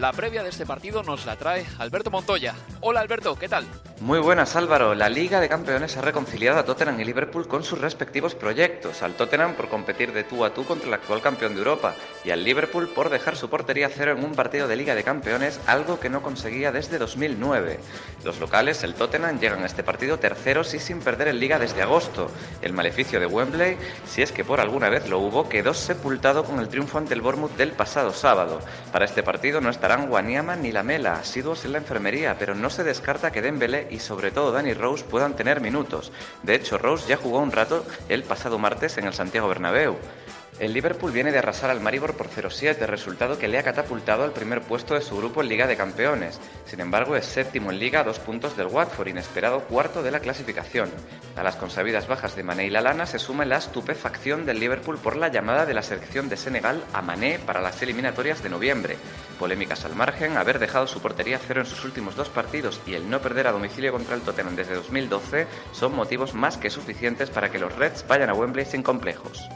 La 0.00 0.14
previa 0.14 0.42
de 0.42 0.48
este 0.48 0.64
partido 0.64 1.02
nos 1.02 1.26
la 1.26 1.36
trae 1.36 1.66
Alberto 1.78 2.10
Montoya. 2.10 2.54
Hola 2.80 3.00
Alberto, 3.00 3.36
¿qué 3.36 3.50
tal? 3.50 3.66
Muy 4.00 4.18
buenas 4.18 4.56
Álvaro. 4.56 4.94
La 4.94 5.10
Liga 5.10 5.40
de 5.40 5.48
Campeones 5.50 5.98
ha 5.98 6.00
reconciliado 6.00 6.58
a 6.58 6.64
Tottenham 6.64 6.98
y 7.00 7.04
Liverpool 7.04 7.46
con 7.46 7.62
sus 7.62 7.78
respectivos 7.78 8.34
proyectos. 8.34 9.02
Al 9.02 9.12
Tottenham 9.12 9.52
por 9.56 9.68
competir 9.68 10.14
de 10.14 10.24
tú 10.24 10.42
a 10.46 10.54
tú 10.54 10.64
contra 10.64 10.88
el 10.88 10.94
actual 10.94 11.20
campeón 11.20 11.52
de 11.52 11.58
Europa 11.58 11.94
y 12.24 12.30
al 12.30 12.42
Liverpool 12.42 12.88
por 12.88 13.10
dejar 13.10 13.36
su 13.36 13.50
portería 13.50 13.90
cero 13.94 14.12
en 14.12 14.24
un 14.24 14.32
partido 14.32 14.68
de 14.68 14.76
Liga 14.76 14.94
de 14.94 15.04
Campeones, 15.04 15.60
algo 15.66 16.00
que 16.00 16.08
no 16.08 16.22
conseguía 16.22 16.72
desde 16.72 16.96
2009. 16.96 17.78
Los 18.24 18.40
locales, 18.40 18.82
el 18.84 18.94
Tottenham, 18.94 19.38
llegan 19.38 19.64
a 19.64 19.66
este 19.66 19.84
partido 19.84 20.18
terceros 20.18 20.72
y 20.72 20.78
sin 20.78 21.00
perder 21.00 21.28
en 21.28 21.40
Liga 21.40 21.58
desde 21.58 21.82
agosto. 21.82 22.30
El 22.62 22.72
maleficio 22.72 23.20
de 23.20 23.26
Wembley, 23.26 23.76
si 24.06 24.22
es 24.22 24.32
que 24.32 24.44
por 24.44 24.62
alguna 24.62 24.88
vez 24.88 25.10
lo 25.10 25.18
hubo, 25.18 25.50
quedó 25.50 25.74
sepultado 25.74 26.44
con 26.44 26.58
el 26.58 26.70
triunfo 26.70 26.96
ante 26.96 27.12
el 27.12 27.20
Bournemouth 27.20 27.54
del 27.58 27.72
pasado 27.72 28.14
sábado. 28.14 28.60
Para 28.92 29.04
este 29.04 29.22
partido 29.22 29.60
no 29.60 29.68
está 29.68 29.89
Guaniama 29.98 30.54
ni 30.54 30.70
Lamela, 30.70 31.14
asiduos 31.14 31.64
en 31.64 31.72
la 31.72 31.78
enfermería, 31.78 32.36
pero 32.38 32.54
no 32.54 32.70
se 32.70 32.84
descarta 32.84 33.32
que 33.32 33.42
Dembélé 33.42 33.88
y 33.90 33.98
sobre 33.98 34.30
todo 34.30 34.52
Danny 34.52 34.72
Rose 34.72 35.04
puedan 35.04 35.34
tener 35.34 35.60
minutos. 35.60 36.12
De 36.44 36.54
hecho, 36.54 36.78
Rose 36.78 37.08
ya 37.08 37.16
jugó 37.16 37.40
un 37.40 37.50
rato 37.50 37.84
el 38.08 38.22
pasado 38.22 38.56
martes 38.58 38.98
en 38.98 39.06
el 39.06 39.14
Santiago 39.14 39.48
Bernabéu. 39.48 39.96
El 40.60 40.74
Liverpool 40.74 41.10
viene 41.10 41.32
de 41.32 41.38
arrasar 41.38 41.70
al 41.70 41.80
Maribor 41.80 42.18
por 42.18 42.28
0-7, 42.28 42.76
resultado 42.84 43.38
que 43.38 43.48
le 43.48 43.58
ha 43.58 43.62
catapultado 43.62 44.24
al 44.24 44.34
primer 44.34 44.60
puesto 44.60 44.92
de 44.92 45.00
su 45.00 45.16
grupo 45.16 45.40
en 45.40 45.48
Liga 45.48 45.66
de 45.66 45.74
Campeones. 45.74 46.38
Sin 46.66 46.80
embargo, 46.80 47.16
es 47.16 47.24
séptimo 47.24 47.70
en 47.70 47.78
Liga 47.78 48.00
a 48.00 48.04
dos 48.04 48.18
puntos 48.18 48.58
del 48.58 48.66
Watford, 48.66 49.08
inesperado 49.08 49.60
cuarto 49.60 50.02
de 50.02 50.10
la 50.10 50.20
clasificación. 50.20 50.90
A 51.34 51.42
las 51.42 51.56
consabidas 51.56 52.06
bajas 52.06 52.36
de 52.36 52.42
Mané 52.42 52.66
y 52.66 52.70
Lalana 52.70 53.06
se 53.06 53.18
suma 53.18 53.46
la 53.46 53.56
estupefacción 53.56 54.44
del 54.44 54.60
Liverpool 54.60 54.98
por 54.98 55.16
la 55.16 55.28
llamada 55.28 55.64
de 55.64 55.72
la 55.72 55.82
selección 55.82 56.28
de 56.28 56.36
Senegal 56.36 56.84
a 56.92 57.00
Mané 57.00 57.38
para 57.38 57.62
las 57.62 57.80
eliminatorias 57.80 58.42
de 58.42 58.50
noviembre. 58.50 58.98
Polémicas 59.38 59.86
al 59.86 59.96
margen, 59.96 60.36
haber 60.36 60.58
dejado 60.58 60.86
su 60.86 61.00
portería 61.00 61.38
cero 61.38 61.62
en 61.62 61.66
sus 61.66 61.86
últimos 61.86 62.16
dos 62.16 62.28
partidos 62.28 62.82
y 62.86 62.92
el 62.92 63.08
no 63.08 63.22
perder 63.22 63.46
a 63.46 63.52
domicilio 63.52 63.92
contra 63.92 64.14
el 64.14 64.20
Tottenham 64.20 64.56
desde 64.56 64.74
2012 64.74 65.46
son 65.72 65.96
motivos 65.96 66.34
más 66.34 66.58
que 66.58 66.68
suficientes 66.68 67.30
para 67.30 67.50
que 67.50 67.58
los 67.58 67.74
Reds 67.76 68.06
vayan 68.06 68.28
a 68.28 68.34
Wembley 68.34 68.66
sin 68.66 68.82
complejos. 68.82 69.48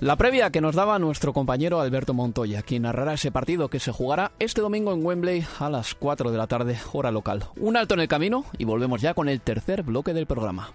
La 0.00 0.14
previa 0.14 0.50
que 0.50 0.60
nos 0.60 0.76
daba 0.76 1.00
nuestro 1.00 1.32
compañero 1.32 1.80
Alberto 1.80 2.14
Montoya, 2.14 2.62
quien 2.62 2.82
narrará 2.82 3.14
ese 3.14 3.32
partido 3.32 3.68
que 3.68 3.80
se 3.80 3.90
jugará 3.90 4.30
este 4.38 4.60
domingo 4.60 4.92
en 4.92 5.04
Wembley 5.04 5.44
a 5.58 5.68
las 5.70 5.96
4 5.96 6.30
de 6.30 6.38
la 6.38 6.46
tarde, 6.46 6.78
hora 6.92 7.10
local. 7.10 7.46
Un 7.56 7.76
alto 7.76 7.94
en 7.94 8.00
el 8.00 8.08
camino 8.08 8.44
y 8.58 8.64
volvemos 8.64 9.00
ya 9.00 9.14
con 9.14 9.28
el 9.28 9.40
tercer 9.40 9.82
bloque 9.82 10.14
del 10.14 10.26
programa. 10.26 10.72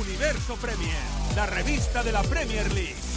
Universo 0.00 0.54
Premier, 0.62 0.94
la 1.34 1.46
revista 1.46 2.04
de 2.04 2.12
la 2.12 2.22
Premier 2.22 2.72
League. 2.72 3.09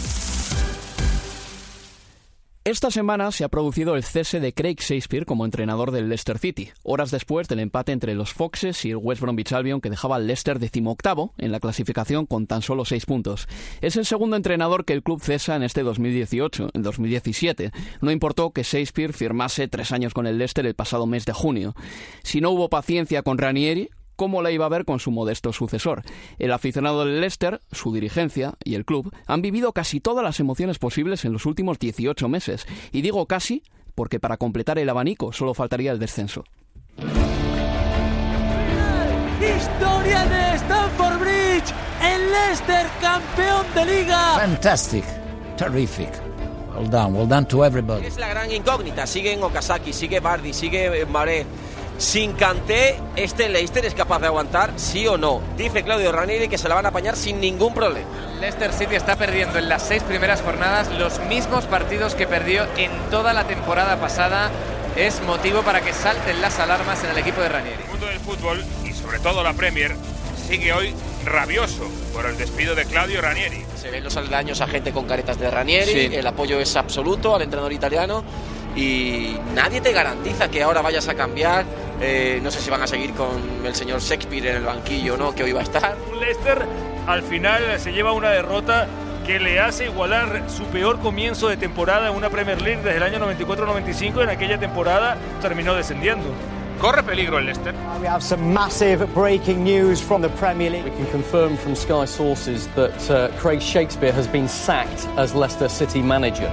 Esta 2.66 2.90
semana 2.90 3.30
se 3.30 3.44
ha 3.44 3.50
producido 3.50 3.94
el 3.94 4.02
cese 4.02 4.40
de 4.40 4.54
Craig 4.54 4.76
Shakespeare 4.80 5.26
como 5.26 5.44
entrenador 5.44 5.90
del 5.90 6.08
Leicester 6.08 6.38
City, 6.38 6.70
horas 6.82 7.10
después 7.10 7.46
del 7.46 7.60
empate 7.60 7.92
entre 7.92 8.14
los 8.14 8.32
Foxes 8.32 8.86
y 8.86 8.90
el 8.90 8.96
West 8.96 9.20
Bromwich 9.20 9.52
Albion 9.52 9.82
que 9.82 9.90
dejaba 9.90 10.16
al 10.16 10.26
Leicester 10.26 10.58
decimoctavo 10.58 11.34
en 11.36 11.52
la 11.52 11.60
clasificación 11.60 12.24
con 12.24 12.46
tan 12.46 12.62
solo 12.62 12.86
seis 12.86 13.04
puntos. 13.04 13.48
Es 13.82 13.96
el 13.96 14.06
segundo 14.06 14.36
entrenador 14.36 14.86
que 14.86 14.94
el 14.94 15.02
club 15.02 15.20
cesa 15.20 15.56
en 15.56 15.62
este 15.62 15.82
2018. 15.82 16.70
En 16.72 16.82
2017 16.82 17.70
no 18.00 18.10
importó 18.10 18.52
que 18.52 18.62
Shakespeare 18.62 19.12
firmase 19.12 19.68
tres 19.68 19.92
años 19.92 20.14
con 20.14 20.26
el 20.26 20.38
Leicester 20.38 20.64
el 20.64 20.74
pasado 20.74 21.04
mes 21.04 21.26
de 21.26 21.34
junio. 21.34 21.74
Si 22.22 22.40
no 22.40 22.48
hubo 22.48 22.70
paciencia 22.70 23.20
con 23.20 23.36
Ranieri, 23.36 23.90
cómo 24.16 24.42
la 24.42 24.50
iba 24.50 24.66
a 24.66 24.70
ver 24.70 24.84
con 24.84 25.00
su 25.00 25.10
modesto 25.10 25.52
sucesor. 25.52 26.02
El 26.38 26.52
aficionado 26.52 27.04
del 27.04 27.20
Leicester, 27.20 27.60
su 27.72 27.92
dirigencia 27.92 28.54
y 28.64 28.74
el 28.74 28.84
club 28.84 29.14
han 29.26 29.42
vivido 29.42 29.72
casi 29.72 30.00
todas 30.00 30.24
las 30.24 30.40
emociones 30.40 30.78
posibles 30.78 31.24
en 31.24 31.32
los 31.32 31.46
últimos 31.46 31.78
18 31.78 32.28
meses. 32.28 32.66
Y 32.92 33.02
digo 33.02 33.26
casi 33.26 33.62
porque 33.94 34.20
para 34.20 34.36
completar 34.36 34.78
el 34.78 34.88
abanico 34.88 35.32
solo 35.32 35.54
faltaría 35.54 35.92
el 35.92 35.98
descenso. 35.98 36.44
Historia 39.40 40.24
de 40.24 40.56
Stamford 40.56 41.20
Bridge, 41.20 41.74
el 42.02 42.30
Leicester 42.30 42.86
campeón 43.00 43.66
de 43.74 43.84
liga. 43.84 44.38
Fantastic, 44.38 45.04
terrific. 45.56 46.10
Well 46.74 46.88
done, 46.88 47.14
well 47.14 47.28
done 47.28 47.46
to 47.48 47.64
everybody. 47.64 48.06
Es 48.06 48.16
la 48.16 48.28
gran 48.28 48.50
incógnita. 48.50 49.06
Sigue 49.06 49.36
Okazaki, 49.40 49.92
sigue 49.92 50.20
Bardi, 50.20 50.52
sigue 50.52 51.06
Maré. 51.06 51.46
Sin 51.98 52.32
Kanté, 52.32 52.96
¿este 53.16 53.48
Leicester 53.48 53.84
es 53.84 53.94
capaz 53.94 54.18
de 54.18 54.26
aguantar, 54.26 54.72
sí 54.76 55.06
o 55.06 55.16
no? 55.16 55.40
Dice 55.56 55.84
Claudio 55.84 56.10
Ranieri 56.12 56.48
que 56.48 56.58
se 56.58 56.68
la 56.68 56.74
van 56.74 56.86
a 56.86 56.88
apañar 56.88 57.16
sin 57.16 57.40
ningún 57.40 57.72
problema. 57.72 58.06
Leicester 58.40 58.72
City 58.72 58.96
está 58.96 59.16
perdiendo 59.16 59.58
en 59.58 59.68
las 59.68 59.82
seis 59.82 60.02
primeras 60.02 60.42
jornadas 60.42 60.88
los 60.98 61.20
mismos 61.20 61.64
partidos 61.66 62.14
que 62.14 62.26
perdió 62.26 62.66
en 62.76 62.90
toda 63.10 63.32
la 63.32 63.44
temporada 63.44 63.96
pasada. 64.00 64.50
Es 64.96 65.22
motivo 65.22 65.62
para 65.62 65.80
que 65.80 65.92
salten 65.92 66.40
las 66.42 66.58
alarmas 66.58 67.02
en 67.04 67.10
el 67.10 67.18
equipo 67.18 67.40
de 67.40 67.48
Ranieri. 67.48 67.82
El 67.84 67.88
mundo 67.90 68.06
del 68.06 68.18
fútbol 68.20 68.64
y 68.84 68.92
sobre 68.92 69.18
todo 69.20 69.42
la 69.42 69.52
Premier 69.54 69.94
sigue 70.48 70.72
hoy 70.72 70.94
rabioso 71.24 71.84
por 72.12 72.26
el 72.26 72.36
despido 72.36 72.74
de 72.74 72.84
Claudio 72.86 73.20
Ranieri. 73.20 73.64
Se 73.80 73.90
ven 73.90 74.02
los 74.04 74.16
aldaños 74.16 74.60
a 74.60 74.66
gente 74.66 74.92
con 74.92 75.06
caretas 75.06 75.38
de 75.38 75.50
Ranieri, 75.50 75.92
Sí. 76.08 76.14
el 76.14 76.26
apoyo 76.26 76.58
es 76.60 76.74
absoluto 76.76 77.34
al 77.34 77.42
entrenador 77.42 77.72
italiano 77.72 78.22
y 78.76 79.36
nadie 79.54 79.80
te 79.80 79.92
garantiza 79.92 80.48
que 80.50 80.62
ahora 80.62 80.82
vayas 80.82 81.08
a 81.08 81.14
cambiar. 81.14 81.64
Eh, 82.00 82.40
no 82.42 82.50
sé 82.50 82.60
si 82.60 82.70
van 82.70 82.82
a 82.82 82.86
seguir 82.86 83.12
con 83.12 83.64
el 83.64 83.74
señor 83.74 84.00
Shakespeare 84.00 84.50
en 84.50 84.56
el 84.56 84.64
banquillo 84.64 85.16
no, 85.16 85.34
que 85.34 85.44
hoy 85.44 85.52
va 85.52 85.60
a 85.60 85.64
estar. 85.64 85.96
Leicester 86.18 86.66
al 87.06 87.22
final 87.22 87.78
se 87.78 87.92
lleva 87.92 88.12
una 88.12 88.30
derrota 88.30 88.86
que 89.24 89.40
le 89.40 89.58
hace 89.58 89.86
igualar 89.86 90.44
su 90.48 90.64
peor 90.64 90.98
comienzo 91.00 91.48
de 91.48 91.56
temporada 91.56 92.10
en 92.10 92.16
una 92.16 92.28
Premier 92.28 92.60
League 92.60 92.82
desde 92.82 92.98
el 92.98 93.02
año 93.02 93.18
94-95. 93.18 94.22
En 94.22 94.28
aquella 94.28 94.58
temporada 94.58 95.16
terminó 95.40 95.74
descendiendo. 95.74 96.26
Corre 96.78 97.02
peligro 97.02 97.38
el 97.38 97.46
Leicester. 97.46 97.74
We 98.00 98.08
have 98.08 98.22
some 98.22 98.52
massive 98.52 99.06
breaking 99.14 99.64
news 99.64 100.02
from 100.02 100.20
the 100.20 100.28
Premier 100.30 100.70
League. 100.70 100.84
We 100.84 100.90
can 100.90 101.06
confirm 101.06 101.56
from 101.56 101.74
Sky 101.74 102.04
sources 102.06 102.68
that 102.74 103.10
uh, 103.10 103.28
Craig 103.38 103.62
Shakespeare 103.62 104.12
has 104.12 104.26
been 104.26 104.48
sacked 104.48 105.06
as 105.16 105.34
Leicester 105.34 105.68
City 105.68 106.02
manager. 106.02 106.50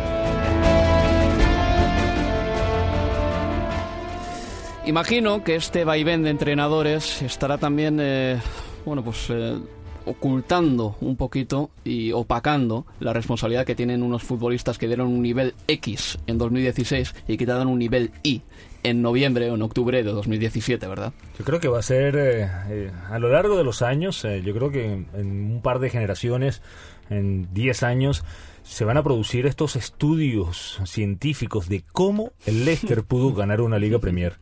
Imagino 4.86 5.44
que 5.44 5.56
este 5.56 5.86
vaivén 5.86 6.24
de 6.24 6.32
entrenadores 6.32 7.22
estará 7.22 7.58
también, 7.60 8.00
eh, 8.02 8.40
bueno, 8.84 9.04
pues 9.04 9.28
eh, 9.30 9.58
ocultando 10.06 10.98
un 11.02 11.16
poquito 11.16 11.70
y 11.84 12.12
opacando 12.12 12.86
la 13.00 13.14
responsabilidad 13.14 13.66
que 13.66 13.76
tienen 13.76 14.04
unos 14.04 14.24
futbolistas 14.24 14.78
que 14.78 14.88
dieron 14.88 15.08
un 15.08 15.22
nivel 15.22 15.54
X 15.68 16.18
en 16.28 16.38
2016 16.38 17.14
y 17.28 17.38
que 17.38 17.46
dan 17.46 17.68
un 17.68 17.80
nivel 17.80 18.12
Y 18.24 18.42
en 18.84 19.02
noviembre 19.02 19.50
o 19.52 19.56
en 19.56 19.62
octubre 19.62 20.04
de 20.04 20.12
2017, 20.12 20.88
¿verdad? 20.88 21.14
Yo 21.38 21.46
creo 21.46 21.60
que 21.60 21.68
va 21.68 21.80
a 21.80 21.84
ser 21.84 22.16
eh, 22.16 22.50
eh, 22.70 22.92
a 23.10 23.20
lo 23.20 23.30
largo 23.30 23.58
de 23.58 23.64
los 23.64 23.82
años, 23.82 24.26
eh, 24.26 24.42
yo 24.44 24.54
creo 24.54 24.72
que 24.72 25.06
en 25.14 25.52
un 25.52 25.62
par 25.62 25.80
de 25.80 25.90
generaciones, 25.90 26.62
en 27.10 27.54
10 27.54 27.84
años, 27.84 28.24
se 28.64 28.86
van 28.86 28.98
a 28.98 29.04
producir 29.04 29.46
estos 29.46 29.76
estudios 29.76 30.80
científicos 30.86 31.70
de 31.70 31.84
cómo 31.92 32.32
el 32.46 32.66
Leicester 32.66 33.04
pudo 33.04 33.34
ganar 33.36 33.62
una 33.62 33.78
Liga 33.78 34.00
Premier. 34.00 34.38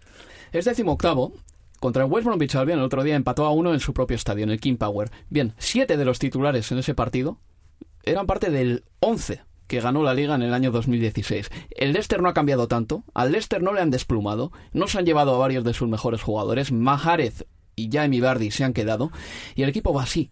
Es 0.51 0.65
decimoctavo. 0.65 1.33
Contra 1.79 2.03
el 2.03 2.11
West 2.11 2.25
Bromwich 2.25 2.55
Albion 2.55 2.79
el 2.79 2.85
otro 2.85 3.03
día 3.03 3.15
empató 3.15 3.45
a 3.45 3.51
uno 3.51 3.73
en 3.73 3.79
su 3.79 3.93
propio 3.93 4.15
estadio, 4.15 4.43
en 4.43 4.49
el 4.49 4.59
King 4.59 4.75
Power. 4.75 5.09
Bien, 5.29 5.53
siete 5.57 5.95
de 5.95 6.03
los 6.03 6.19
titulares 6.19 6.69
en 6.73 6.79
ese 6.79 6.93
partido 6.93 7.39
eran 8.03 8.27
parte 8.27 8.49
del 8.49 8.83
11 8.99 9.41
que 9.67 9.79
ganó 9.79 10.01
la 10.01 10.15
liga 10.15 10.35
en 10.35 10.41
el 10.41 10.53
año 10.53 10.71
2016. 10.71 11.49
El 11.69 11.93
Leicester 11.93 12.21
no 12.21 12.27
ha 12.27 12.33
cambiado 12.33 12.67
tanto, 12.67 13.03
al 13.13 13.31
Leicester 13.31 13.61
no 13.61 13.71
le 13.71 13.81
han 13.81 13.91
desplumado, 13.91 14.51
no 14.73 14.87
se 14.87 14.97
han 14.97 15.05
llevado 15.05 15.35
a 15.35 15.37
varios 15.37 15.63
de 15.63 15.75
sus 15.75 15.87
mejores 15.87 16.23
jugadores, 16.23 16.71
Mahrez 16.71 17.45
y 17.75 17.89
Jamie 17.91 18.19
Vardy 18.19 18.49
se 18.49 18.63
han 18.63 18.73
quedado, 18.73 19.11
y 19.55 19.61
el 19.61 19.69
equipo 19.69 19.93
va 19.93 20.03
así. 20.03 20.31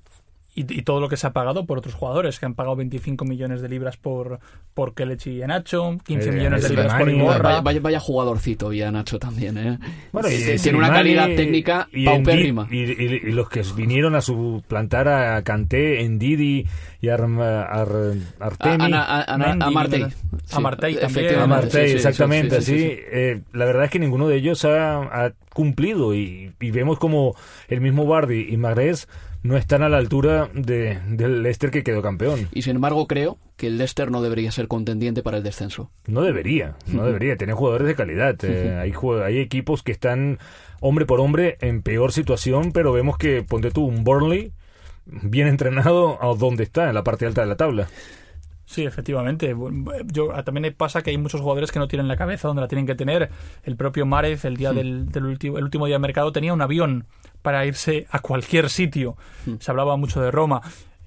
Y, 0.59 0.61
y 0.79 0.81
todo 0.81 0.99
lo 0.99 1.07
que 1.07 1.17
se 1.17 1.27
ha 1.27 1.33
pagado 1.33 1.65
por 1.67 1.77
otros 1.77 1.93
jugadores, 1.93 2.39
que 2.39 2.47
han 2.47 2.55
pagado 2.55 2.75
25 2.75 3.25
millones 3.25 3.61
de 3.61 3.69
libras 3.69 3.95
por, 3.95 4.39
por 4.73 4.95
Kelechi 4.95 5.43
y 5.43 5.45
Nacho, 5.45 5.97
15 6.03 6.29
Eh, 6.29 6.31
millones 6.31 6.63
de 6.63 6.69
libras 6.69 6.93
por 6.95 7.05
Vaya, 7.05 7.17
Iborra. 7.17 7.61
vaya- 7.61 7.79
vaya 7.79 7.99
jugadorcito 7.99 8.73
y 8.73 8.81
a 8.81 8.89
Nacho 8.91 9.19
también, 9.19 9.57
¿eh? 9.57 9.77
Bueno, 10.11 10.29
y- 10.29 10.57
Tiene 10.57 10.77
y 10.77 10.79
una 10.79 10.89
calidad 10.91 11.27
técnica 11.35 11.87
y 11.91 12.05
paupérrima. 12.05 12.67
Y, 12.71 12.77
y- 12.91 13.21
y 13.27 13.31
los 13.33 13.49
que 13.49 13.61
vinieron 13.75 14.15
a 14.15 14.21
suplantar 14.21 15.07
a 15.07 15.41
Kanté, 15.43 16.07
Ndidi 16.09 16.65
y 17.01 17.09
Ar- 17.09 17.21
Artemi. 18.39 18.91
A- 18.93 19.21
a-. 19.21 19.37
Sí, 20.45 20.55
Amartey 20.55 20.95
también. 20.95 21.29
sí, 21.69 21.69
sí, 21.71 21.79
exactamente, 21.95 22.61
sí, 22.61 22.65
sí, 22.65 22.73
así. 22.73 22.81
sí, 22.81 22.89
sí. 22.95 22.99
Eh, 23.11 23.41
la 23.53 23.65
verdad 23.65 23.85
es 23.85 23.91
que 23.91 23.99
ninguno 23.99 24.27
de 24.27 24.37
ellos 24.37 24.65
ha, 24.65 24.97
ha 25.25 25.31
cumplido 25.53 26.13
y, 26.15 26.51
y 26.59 26.71
vemos 26.71 26.99
como 26.99 27.35
el 27.67 27.81
mismo 27.81 28.05
Bardi 28.05 28.47
y 28.49 28.57
Mahrez 28.57 29.07
no 29.43 29.57
están 29.57 29.83
a 29.83 29.89
la 29.89 29.97
altura 29.97 30.49
de, 30.53 30.99
del 31.07 31.43
Leicester 31.43 31.71
que 31.71 31.83
quedó 31.83 32.01
campeón. 32.01 32.47
Y 32.53 32.63
sin 32.63 32.75
embargo 32.75 33.07
creo 33.07 33.37
que 33.55 33.67
el 33.67 33.77
Leicester 33.77 34.11
no 34.11 34.21
debería 34.21 34.51
ser 34.51 34.67
contendiente 34.67 35.23
para 35.23 35.37
el 35.37 35.43
descenso. 35.43 35.89
No 36.05 36.21
debería, 36.21 36.75
no 36.87 37.05
debería. 37.05 37.37
Tiene 37.37 37.53
jugadores 37.53 37.87
de 37.87 37.95
calidad. 37.95 38.35
Eh, 38.43 38.77
hay, 38.79 38.93
hay 39.23 39.39
equipos 39.39 39.83
que 39.83 39.91
están 39.91 40.39
hombre 40.79 41.05
por 41.05 41.19
hombre 41.19 41.57
en 41.61 41.81
peor 41.81 42.11
situación, 42.11 42.71
pero 42.71 42.91
vemos 42.91 43.17
que, 43.17 43.43
ponte 43.43 43.71
tú, 43.71 43.85
un 43.85 44.03
Burnley 44.03 44.51
bien 45.05 45.47
entrenado 45.47 46.21
a 46.21 46.35
donde 46.35 46.63
está, 46.63 46.89
en 46.89 46.95
la 46.95 47.03
parte 47.03 47.25
alta 47.25 47.41
de 47.41 47.47
la 47.47 47.55
tabla. 47.55 47.87
Sí, 48.69 48.83
efectivamente. 48.83 49.55
Yo, 50.07 50.27
también 50.43 50.61
me 50.63 50.71
pasa 50.73 51.01
que 51.01 51.09
hay 51.11 51.17
muchos 51.17 51.39
jugadores 51.39 51.71
que 51.71 51.79
no 51.79 51.87
tienen 51.87 52.09
la 52.09 52.17
cabeza 52.17 52.49
donde 52.49 52.61
la 52.61 52.67
tienen 52.67 52.85
que 52.85 52.95
tener. 52.95 53.29
El 53.63 53.77
propio 53.77 54.05
Márez, 54.05 54.43
el 54.43 54.57
día 54.57 54.73
Hmm. 54.73 54.75
del, 54.75 55.09
del 55.09 55.25
último, 55.25 55.57
el 55.57 55.63
último 55.63 55.85
día 55.85 55.95
de 55.95 55.99
mercado, 55.99 56.33
tenía 56.33 56.53
un 56.53 56.61
avión 56.61 57.05
para 57.41 57.65
irse 57.65 58.07
a 58.11 58.19
cualquier 58.19 58.69
sitio. 58.69 59.15
Hmm. 59.45 59.55
Se 59.59 59.71
hablaba 59.71 59.95
mucho 59.95 60.21
de 60.21 60.31
Roma. 60.31 60.61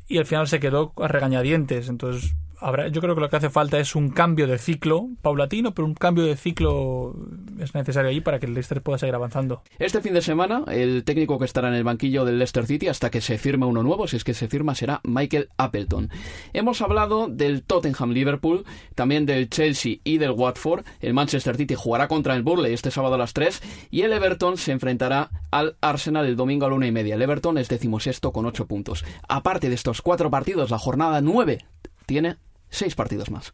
Y 0.08 0.16
al 0.16 0.24
final 0.24 0.48
se 0.48 0.58
quedó 0.58 0.94
a 0.96 1.06
regañadientes. 1.06 1.90
Entonces, 1.90 2.34
habrá, 2.60 2.88
yo 2.88 3.00
creo 3.00 3.14
que 3.14 3.20
lo 3.20 3.30
que 3.30 3.36
hace 3.36 3.50
falta 3.50 3.78
es 3.78 3.94
un 3.94 4.10
cambio 4.10 4.46
de 4.46 4.58
ciclo, 4.58 5.08
paulatino, 5.22 5.72
pero 5.74 5.86
un 5.86 5.94
cambio 5.94 6.24
de 6.24 6.36
ciclo 6.36 7.16
es 7.58 7.74
necesario 7.74 8.10
ahí 8.10 8.20
para 8.20 8.38
que 8.38 8.46
el 8.46 8.54
Leicester 8.54 8.82
pueda 8.82 8.98
seguir 8.98 9.14
avanzando. 9.14 9.62
Este 9.78 10.00
fin 10.00 10.14
de 10.14 10.22
semana, 10.22 10.64
el 10.68 11.04
técnico 11.04 11.38
que 11.38 11.44
estará 11.44 11.68
en 11.68 11.74
el 11.74 11.84
banquillo 11.84 12.24
del 12.24 12.38
Leicester 12.38 12.66
City 12.66 12.88
hasta 12.88 13.10
que 13.10 13.20
se 13.20 13.38
firme 13.38 13.66
uno 13.66 13.82
nuevo, 13.82 14.06
si 14.06 14.16
es 14.16 14.24
que 14.24 14.34
se 14.34 14.48
firma, 14.48 14.74
será 14.74 15.00
Michael 15.04 15.48
Appleton. 15.56 16.10
Hemos 16.52 16.82
hablado 16.82 17.28
del 17.28 17.62
Tottenham 17.62 18.10
Liverpool, 18.10 18.64
también 18.94 19.26
del 19.26 19.48
Chelsea 19.48 19.96
y 20.04 20.18
del 20.18 20.32
Watford. 20.32 20.84
El 21.00 21.14
Manchester 21.14 21.56
City 21.56 21.74
jugará 21.74 22.08
contra 22.08 22.34
el 22.34 22.42
Burley 22.42 22.72
este 22.72 22.90
sábado 22.90 23.14
a 23.14 23.18
las 23.18 23.32
3 23.32 23.62
y 23.90 24.02
el 24.02 24.12
Everton 24.12 24.56
se 24.56 24.72
enfrentará 24.72 25.30
al 25.50 25.76
Arsenal 25.80 26.26
el 26.26 26.36
domingo 26.36 26.66
a 26.66 26.68
la 26.68 26.74
una 26.74 26.86
y 26.86 26.92
media. 26.92 27.14
El 27.14 27.22
Everton 27.22 27.58
es 27.58 27.68
decimosexto 27.68 28.32
con 28.32 28.46
8 28.46 28.66
puntos. 28.66 29.04
Aparte 29.28 29.68
de 29.68 29.74
estos 29.74 30.02
cuatro 30.02 30.30
partidos, 30.30 30.70
la 30.70 30.78
jornada 30.78 31.20
9 31.20 31.64
tiene 32.06 32.36
seis 32.70 32.94
partidos 32.94 33.30
más. 33.30 33.52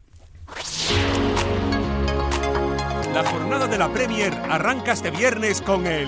La 3.13 3.23
jornada 3.25 3.67
de 3.67 3.77
la 3.77 3.91
Premier 3.91 4.33
arranca 4.49 4.93
este 4.93 5.11
viernes 5.11 5.61
con 5.61 5.87
el 5.87 6.07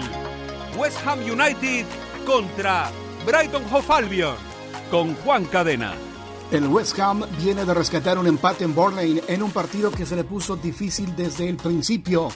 West 0.78 0.98
Ham 1.06 1.20
United 1.20 1.86
contra 2.26 2.92
Brighton 3.26 3.64
Hove 3.72 3.94
Albion 3.94 4.36
con 4.92 5.16
Juan 5.16 5.46
Cadena. 5.46 5.94
El 6.52 6.68
West 6.68 6.98
Ham 7.00 7.26
viene 7.42 7.66
de 7.66 7.74
rescatar 7.74 8.18
un 8.18 8.28
empate 8.28 8.64
en 8.64 8.74
Burnley 8.74 9.22
en 9.28 9.44
un 9.44 9.52
partido 9.52 9.92
que 9.92 10.06
se 10.06 10.16
le 10.16 10.24
puso 10.24 10.56
difícil 10.56 11.16
desde 11.16 11.48
el 11.48 11.58
principio. 11.58 12.30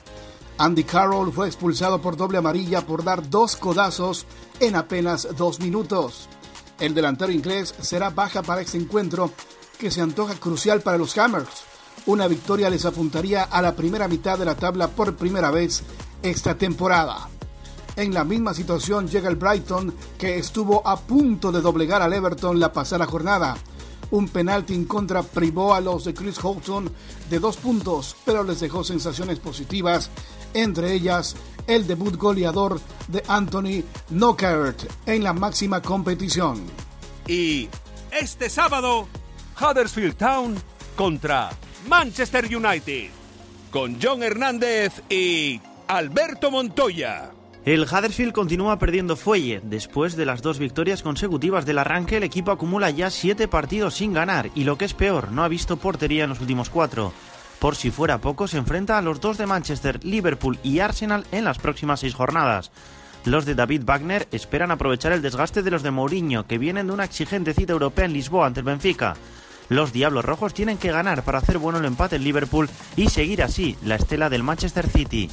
Andy 0.57 0.83
Carroll 0.83 1.33
fue 1.33 1.47
expulsado 1.47 1.99
por 1.99 2.15
doble 2.15 2.37
amarilla 2.37 2.81
por 2.81 3.03
dar 3.03 3.27
dos 3.29 3.55
codazos 3.55 4.27
en 4.59 4.75
apenas 4.75 5.27
dos 5.35 5.59
minutos. 5.59 6.29
El 6.79 6.93
delantero 6.93 7.31
inglés 7.31 7.73
será 7.81 8.11
baja 8.11 8.43
para 8.43 8.61
este 8.61 8.77
encuentro 8.77 9.31
que 9.83 9.91
se 9.91 9.99
antoja 9.99 10.35
crucial 10.35 10.79
para 10.79 10.97
los 10.97 11.17
Hammers. 11.17 11.65
Una 12.05 12.29
victoria 12.29 12.69
les 12.69 12.85
apuntaría 12.85 13.43
a 13.43 13.61
la 13.61 13.75
primera 13.75 14.07
mitad 14.07 14.39
de 14.39 14.45
la 14.45 14.55
tabla 14.55 14.87
por 14.87 15.17
primera 15.17 15.51
vez 15.51 15.83
esta 16.21 16.55
temporada. 16.55 17.27
En 17.97 18.13
la 18.13 18.23
misma 18.23 18.53
situación 18.53 19.09
llega 19.09 19.27
el 19.27 19.35
Brighton, 19.35 19.93
que 20.17 20.37
estuvo 20.37 20.87
a 20.87 20.95
punto 20.95 21.51
de 21.51 21.59
doblegar 21.59 22.01
al 22.01 22.13
Everton 22.13 22.61
la 22.61 22.71
pasada 22.71 23.05
jornada. 23.05 23.57
Un 24.11 24.29
penalti 24.29 24.73
en 24.73 24.85
contra 24.85 25.21
privó 25.21 25.73
a 25.73 25.81
los 25.81 26.05
de 26.05 26.13
Chris 26.13 26.39
Houghton 26.39 26.89
de 27.29 27.39
dos 27.39 27.57
puntos, 27.57 28.15
pero 28.23 28.41
les 28.45 28.61
dejó 28.61 28.85
sensaciones 28.85 29.39
positivas, 29.39 30.09
entre 30.53 30.93
ellas 30.93 31.35
el 31.67 31.85
debut 31.87 32.15
goleador 32.15 32.79
de 33.09 33.21
Anthony 33.27 33.83
Knockaert 34.11 34.81
en 35.07 35.25
la 35.25 35.33
máxima 35.33 35.81
competición. 35.81 36.61
Y 37.27 37.67
este 38.11 38.49
sábado, 38.49 39.09
Huddersfield 39.59 40.15
Town 40.15 40.55
contra 40.95 41.49
Manchester 41.87 42.45
United 42.45 43.09
con 43.71 43.97
John 44.01 44.21
Hernández 44.21 45.01
y 45.09 45.59
Alberto 45.87 46.51
Montoya. 46.51 47.31
El 47.65 47.83
Huddersfield 47.83 48.33
continúa 48.33 48.77
perdiendo 48.77 49.15
fuelle. 49.15 49.61
Después 49.63 50.15
de 50.15 50.25
las 50.25 50.41
dos 50.41 50.59
victorias 50.59 51.01
consecutivas 51.01 51.65
del 51.65 51.79
arranque, 51.79 52.17
el 52.17 52.23
equipo 52.23 52.51
acumula 52.51 52.89
ya 52.89 53.09
siete 53.09 53.47
partidos 53.47 53.95
sin 53.95 54.13
ganar 54.13 54.51
y 54.53 54.65
lo 54.65 54.77
que 54.77 54.85
es 54.85 54.93
peor, 54.93 55.31
no 55.31 55.43
ha 55.43 55.47
visto 55.47 55.77
portería 55.77 56.25
en 56.25 56.29
los 56.29 56.41
últimos 56.41 56.69
cuatro. 56.69 57.13
Por 57.59 57.75
si 57.75 57.89
fuera 57.89 58.17
poco, 58.19 58.47
se 58.47 58.57
enfrenta 58.57 58.97
a 58.97 59.01
los 59.01 59.21
dos 59.21 59.37
de 59.37 59.47
Manchester, 59.47 60.03
Liverpool 60.03 60.59
y 60.61 60.79
Arsenal 60.79 61.25
en 61.31 61.45
las 61.45 61.57
próximas 61.57 62.01
seis 62.01 62.13
jornadas. 62.13 62.71
Los 63.25 63.45
de 63.45 63.55
David 63.55 63.83
Wagner 63.85 64.27
esperan 64.31 64.71
aprovechar 64.71 65.13
el 65.13 65.21
desgaste 65.21 65.63
de 65.63 65.71
los 65.71 65.81
de 65.81 65.91
Mourinho, 65.91 66.45
que 66.45 66.57
vienen 66.57 66.87
de 66.87 66.93
una 66.93 67.05
exigente 67.05 67.53
cita 67.53 67.71
europea 67.71 68.05
en 68.05 68.13
Lisboa 68.13 68.47
ante 68.47 68.59
el 68.59 68.65
Benfica. 68.65 69.15
Los 69.69 69.93
Diablos 69.93 70.25
Rojos 70.25 70.53
tienen 70.53 70.77
que 70.77 70.91
ganar 70.91 71.23
para 71.23 71.37
hacer 71.37 71.57
bueno 71.57 71.79
el 71.79 71.85
empate 71.85 72.17
en 72.17 72.23
Liverpool 72.23 72.69
y 72.97 73.09
seguir 73.09 73.41
así 73.41 73.77
la 73.83 73.95
estela 73.95 74.29
del 74.29 74.43
Manchester 74.43 74.89
City. 74.89 75.29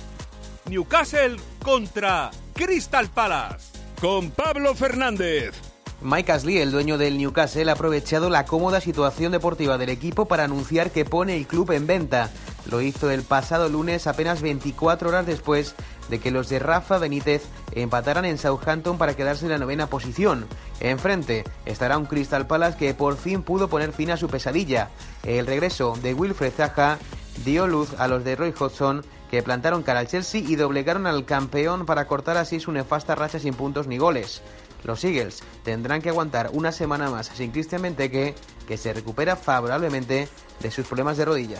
Newcastle 0.66 1.36
contra 1.62 2.30
Crystal 2.54 3.08
Palace. 3.08 3.78
Con 4.00 4.30
Pablo 4.30 4.74
Fernández. 4.74 5.69
Mike 6.02 6.32
Ashley, 6.32 6.56
el 6.58 6.70
dueño 6.70 6.96
del 6.96 7.18
Newcastle, 7.18 7.68
ha 7.68 7.74
aprovechado 7.74 8.30
la 8.30 8.46
cómoda 8.46 8.80
situación 8.80 9.32
deportiva 9.32 9.76
del 9.76 9.90
equipo 9.90 10.24
para 10.24 10.44
anunciar 10.44 10.90
que 10.92 11.04
pone 11.04 11.36
el 11.36 11.46
club 11.46 11.72
en 11.72 11.86
venta. 11.86 12.30
Lo 12.70 12.80
hizo 12.80 13.10
el 13.10 13.22
pasado 13.22 13.68
lunes, 13.68 14.06
apenas 14.06 14.40
24 14.40 15.10
horas 15.10 15.26
después 15.26 15.74
de 16.08 16.18
que 16.18 16.30
los 16.30 16.48
de 16.48 16.58
Rafa 16.58 16.96
Benítez 16.96 17.42
empataran 17.72 18.24
en 18.24 18.38
Southampton 18.38 18.96
para 18.96 19.14
quedarse 19.14 19.44
en 19.44 19.50
la 19.50 19.58
novena 19.58 19.88
posición. 19.88 20.46
Enfrente 20.80 21.44
estará 21.66 21.98
un 21.98 22.06
Crystal 22.06 22.46
Palace 22.46 22.78
que 22.78 22.94
por 22.94 23.18
fin 23.18 23.42
pudo 23.42 23.68
poner 23.68 23.92
fin 23.92 24.10
a 24.10 24.16
su 24.16 24.28
pesadilla. 24.28 24.88
El 25.22 25.46
regreso 25.46 25.98
de 26.02 26.14
Wilfred 26.14 26.52
Zaha 26.52 26.98
dio 27.44 27.66
luz 27.66 27.90
a 27.98 28.08
los 28.08 28.24
de 28.24 28.36
Roy 28.36 28.54
Hodgson 28.58 29.04
que 29.30 29.42
plantaron 29.42 29.82
cara 29.82 30.00
al 30.00 30.08
Chelsea 30.08 30.40
y 30.40 30.56
doblegaron 30.56 31.06
al 31.06 31.24
campeón 31.24 31.86
para 31.86 32.06
cortar 32.06 32.36
así 32.36 32.58
su 32.58 32.72
nefasta 32.72 33.14
racha 33.14 33.38
sin 33.38 33.54
puntos 33.54 33.86
ni 33.86 33.98
goles. 33.98 34.42
Los 34.84 35.04
Eagles 35.04 35.42
tendrán 35.62 36.02
que 36.02 36.08
aguantar 36.08 36.50
una 36.52 36.72
semana 36.72 37.10
más 37.10 37.28
sin 37.28 37.50
Christian 37.50 37.82
Benteke, 37.82 38.34
que 38.66 38.76
se 38.76 38.92
recupera 38.92 39.36
favorablemente 39.36 40.28
de 40.60 40.70
sus 40.70 40.86
problemas 40.86 41.16
de 41.16 41.24
rodilla. 41.24 41.58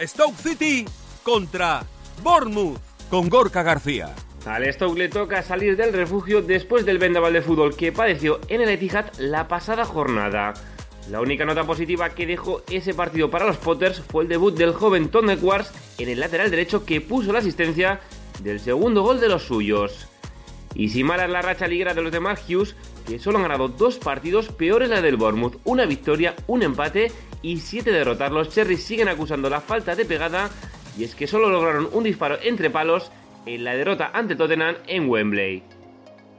Stoke 0.00 0.36
City 0.36 0.86
contra 1.22 1.84
Bournemouth 2.22 2.78
con 3.10 3.28
Gorka 3.28 3.62
García. 3.62 4.14
Al 4.44 4.72
Stoke 4.72 4.98
le 4.98 5.08
toca 5.08 5.42
salir 5.42 5.76
del 5.76 5.92
refugio 5.92 6.40
después 6.40 6.86
del 6.86 6.98
vendaval 6.98 7.32
de 7.32 7.42
fútbol 7.42 7.74
que 7.74 7.90
padeció 7.90 8.40
en 8.48 8.60
el 8.60 8.68
Etihad 8.68 9.06
la 9.18 9.48
pasada 9.48 9.84
jornada. 9.84 10.54
La 11.10 11.20
única 11.20 11.44
nota 11.44 11.64
positiva 11.64 12.10
que 12.10 12.26
dejó 12.26 12.62
ese 12.70 12.94
partido 12.94 13.30
para 13.30 13.46
los 13.46 13.56
Potters 13.56 14.00
fue 14.00 14.24
el 14.24 14.28
debut 14.28 14.56
del 14.56 14.72
joven 14.72 15.08
Tom 15.08 15.30
Edwards 15.30 15.72
en 15.98 16.08
el 16.08 16.20
lateral 16.20 16.50
derecho 16.50 16.84
que 16.84 17.00
puso 17.00 17.32
la 17.32 17.38
asistencia 17.40 18.00
del 18.42 18.60
segundo 18.60 19.02
gol 19.02 19.20
de 19.20 19.28
los 19.28 19.44
suyos. 19.44 20.08
Y 20.78 20.90
si 20.90 21.02
mala 21.02 21.24
es 21.24 21.30
la 21.30 21.40
racha 21.40 21.66
liguera 21.66 21.94
de 21.94 22.02
los 22.02 22.12
de 22.12 22.20
Mark 22.20 22.40
Hughes, 22.46 22.76
que 23.06 23.18
solo 23.18 23.38
han 23.38 23.44
ganado 23.44 23.68
dos 23.68 23.96
partidos, 23.96 24.48
peor 24.48 24.82
es 24.82 24.90
la 24.90 25.00
del 25.00 25.16
Bournemouth, 25.16 25.58
una 25.64 25.86
victoria, 25.86 26.34
un 26.46 26.62
empate 26.62 27.10
y 27.40 27.58
siete 27.58 27.90
derrotas. 27.90 28.30
Los 28.30 28.50
Cherries 28.50 28.84
siguen 28.84 29.08
acusando 29.08 29.48
la 29.48 29.62
falta 29.62 29.94
de 29.94 30.04
pegada 30.04 30.50
y 30.98 31.04
es 31.04 31.14
que 31.14 31.26
solo 31.26 31.48
lograron 31.48 31.88
un 31.92 32.04
disparo 32.04 32.38
entre 32.42 32.68
palos 32.68 33.10
en 33.46 33.64
la 33.64 33.74
derrota 33.74 34.10
ante 34.12 34.36
Tottenham 34.36 34.76
en 34.86 35.08
Wembley. 35.08 35.62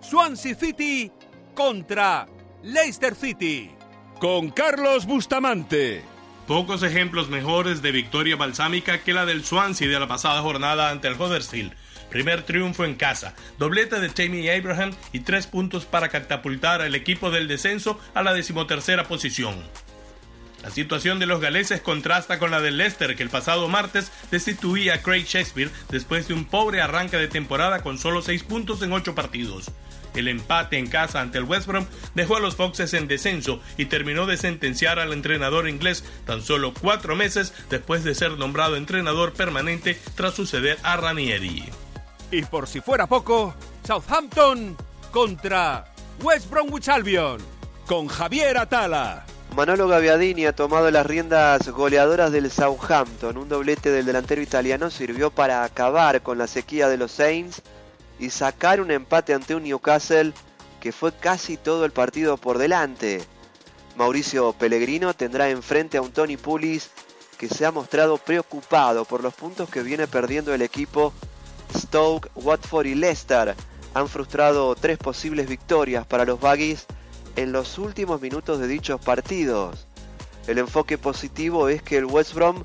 Swansea 0.01 0.55
City 0.55 1.11
contra 1.55 2.27
Leicester 2.61 3.15
City 3.15 3.71
con 4.19 4.51
Carlos 4.51 5.05
Bustamante. 5.05 6.03
Pocos 6.47 6.83
ejemplos 6.83 7.29
mejores 7.29 7.81
de 7.81 7.91
victoria 7.91 8.35
balsámica 8.35 9.03
que 9.03 9.13
la 9.13 9.25
del 9.25 9.43
Swansea 9.43 9.87
de 9.87 9.99
la 9.99 10.07
pasada 10.07 10.41
jornada 10.41 10.91
ante 10.91 11.07
el 11.07 11.15
Huddersfield. 11.15 11.73
Primer 12.09 12.43
triunfo 12.43 12.85
en 12.85 12.95
casa, 12.95 13.35
doblete 13.57 13.99
de 13.99 14.09
Tammy 14.09 14.49
Abraham 14.49 14.93
y 15.11 15.19
tres 15.19 15.47
puntos 15.47 15.85
para 15.85 16.09
catapultar 16.09 16.81
al 16.81 16.95
equipo 16.95 17.31
del 17.31 17.47
descenso 17.47 17.99
a 18.13 18.23
la 18.23 18.33
decimotercera 18.33 19.07
posición. 19.07 19.55
La 20.63 20.71
situación 20.71 21.19
de 21.19 21.27
los 21.27 21.39
galeses 21.39 21.81
contrasta 21.81 22.39
con 22.39 22.49
la 22.49 22.59
del 22.61 22.77
Leicester, 22.77 23.15
que 23.15 23.23
el 23.23 23.29
pasado 23.29 23.67
martes 23.67 24.11
destituía 24.31 24.95
a 24.95 25.01
Craig 25.01 25.25
Shakespeare 25.25 25.69
después 25.89 26.27
de 26.27 26.33
un 26.33 26.45
pobre 26.45 26.81
arranque 26.81 27.17
de 27.17 27.27
temporada 27.27 27.83
con 27.83 27.97
solo 27.97 28.21
seis 28.21 28.43
puntos 28.43 28.81
en 28.81 28.91
ocho 28.91 29.13
partidos. 29.13 29.71
El 30.15 30.27
empate 30.27 30.77
en 30.77 30.87
casa 30.87 31.21
ante 31.21 31.37
el 31.37 31.43
West 31.43 31.67
Brom 31.67 31.85
dejó 32.15 32.37
a 32.37 32.39
los 32.39 32.55
Foxes 32.55 32.93
en 32.95 33.07
descenso 33.07 33.61
y 33.77 33.85
terminó 33.85 34.25
de 34.25 34.37
sentenciar 34.37 34.97
al 34.99 35.13
entrenador 35.13 35.69
inglés 35.69 36.03
tan 36.25 36.41
solo 36.41 36.73
cuatro 36.73 37.15
meses 37.15 37.53
después 37.69 38.03
de 38.03 38.15
ser 38.15 38.31
nombrado 38.31 38.77
entrenador 38.77 39.33
permanente 39.33 39.99
tras 40.15 40.33
suceder 40.33 40.79
a 40.81 40.97
Ranieri. 40.97 41.65
Y 42.31 42.41
por 42.43 42.67
si 42.67 42.81
fuera 42.81 43.07
poco, 43.07 43.53
Southampton 43.85 44.75
contra 45.11 45.85
West 46.21 46.49
Bromwich 46.49 46.89
Albion 46.89 47.37
con 47.85 48.07
Javier 48.07 48.57
Atala. 48.57 49.25
Manolo 49.55 49.87
Gaviadini 49.87 50.45
ha 50.45 50.53
tomado 50.53 50.91
las 50.91 51.05
riendas 51.05 51.69
goleadoras 51.69 52.31
del 52.31 52.51
Southampton. 52.51 53.37
Un 53.37 53.47
doblete 53.47 53.91
del 53.91 54.05
delantero 54.05 54.41
italiano 54.41 54.89
sirvió 54.89 55.31
para 55.31 55.63
acabar 55.63 56.21
con 56.21 56.37
la 56.37 56.47
sequía 56.47 56.89
de 56.89 56.97
los 56.97 57.11
Saints 57.13 57.61
y 58.19 58.29
sacar 58.29 58.81
un 58.81 58.91
empate 58.91 59.33
ante 59.33 59.55
un 59.55 59.63
Newcastle 59.63 60.33
que 60.81 60.91
fue 60.91 61.13
casi 61.13 61.55
todo 61.55 61.85
el 61.85 61.91
partido 61.91 62.35
por 62.35 62.57
delante. 62.57 63.23
Mauricio 63.95 64.53
Pellegrino 64.53 65.13
tendrá 65.15 65.49
enfrente 65.49 65.97
a 65.97 66.01
un 66.01 66.11
Tony 66.11 66.35
Pulis 66.35 66.91
que 67.37 67.47
se 67.47 67.65
ha 67.65 67.71
mostrado 67.71 68.17
preocupado 68.17 69.05
por 69.05 69.23
los 69.23 69.33
puntos 69.33 69.69
que 69.69 69.81
viene 69.81 70.07
perdiendo 70.07 70.53
el 70.53 70.61
equipo. 70.61 71.13
Stoke, 71.75 72.29
Watford 72.35 72.87
y 72.87 72.95
Leicester 72.95 73.55
han 73.93 74.07
frustrado 74.07 74.75
tres 74.75 74.97
posibles 74.97 75.47
victorias 75.47 76.05
para 76.05 76.25
los 76.25 76.39
Baggies 76.39 76.85
en 77.35 77.51
los 77.51 77.77
últimos 77.77 78.21
minutos 78.21 78.59
de 78.59 78.67
dichos 78.67 79.01
partidos. 79.01 79.87
El 80.47 80.59
enfoque 80.59 80.97
positivo 80.97 81.69
es 81.69 81.81
que 81.81 81.97
el 81.97 82.05
West 82.05 82.33
Brom 82.33 82.63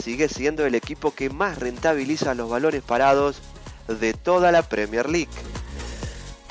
sigue 0.00 0.28
siendo 0.28 0.66
el 0.66 0.74
equipo 0.74 1.14
que 1.14 1.30
más 1.30 1.58
rentabiliza 1.58 2.34
los 2.34 2.50
balones 2.50 2.82
parados 2.82 3.40
de 3.88 4.14
toda 4.14 4.52
la 4.52 4.62
Premier 4.62 5.08
League. 5.08 5.28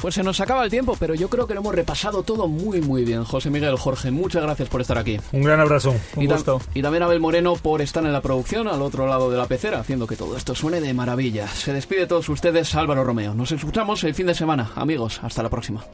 Pues 0.02 0.16
se 0.16 0.24
nos 0.24 0.40
acaba 0.40 0.64
el 0.64 0.72
tiempo, 0.72 0.98
pero 1.00 1.14
yo 1.14 1.30
creo 1.30 1.46
que 1.46 1.54
lo 1.54 1.60
hemos 1.60 1.76
repasado 1.76 2.24
todo 2.24 2.48
muy 2.48 2.82
muy 2.82 3.06
bien. 3.06 3.24
José 3.24 3.52
Miguel, 3.52 3.78
Jorge, 3.78 4.10
muchas 4.10 4.42
gracias 4.42 4.68
por 4.68 4.82
estar 4.82 4.98
aquí. 4.98 5.20
Un 5.32 5.44
gran 5.44 5.60
abrazo, 5.60 5.94
un 6.16 6.24
y, 6.24 6.28
gusto. 6.28 6.60
y 6.74 6.82
también 6.82 7.04
a 7.04 7.06
Abel 7.06 7.20
Moreno 7.20 7.54
por 7.56 7.82
estar 7.82 8.04
en 8.04 8.12
la 8.12 8.22
producción 8.22 8.68
al 8.68 8.82
otro 8.82 9.06
lado 9.06 9.30
de 9.30 9.38
la 9.38 9.46
pecera, 9.46 9.80
haciendo 9.80 10.08
que 10.08 10.16
todo 10.16 10.36
esto 10.36 10.56
suene 10.56 10.82
de 10.82 10.94
maravilla. 10.96 11.48
Se 11.48 11.72
despide 11.72 12.02
de 12.02 12.08
todos 12.08 12.28
ustedes 12.30 12.74
Álvaro 12.74 13.04
Romeo. 13.04 13.36
Nos 13.36 13.52
escuchamos 13.52 14.04
el 14.04 14.16
fin 14.16 14.26
de 14.26 14.34
semana. 14.34 14.72
Amigos, 14.76 15.20
hasta 15.22 15.44
la 15.44 15.50
próxima. 15.50 15.86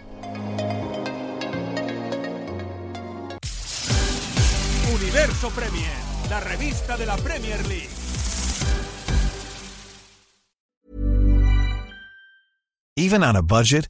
Universo 4.95 5.49
Premier, 5.49 5.91
la 6.29 6.39
revista 6.39 6.95
de 6.95 7.05
la 7.05 7.17
Premier 7.17 7.67
League. 7.67 7.89
Even 12.95 13.23
on 13.23 13.35
a 13.35 13.43
budget, 13.43 13.89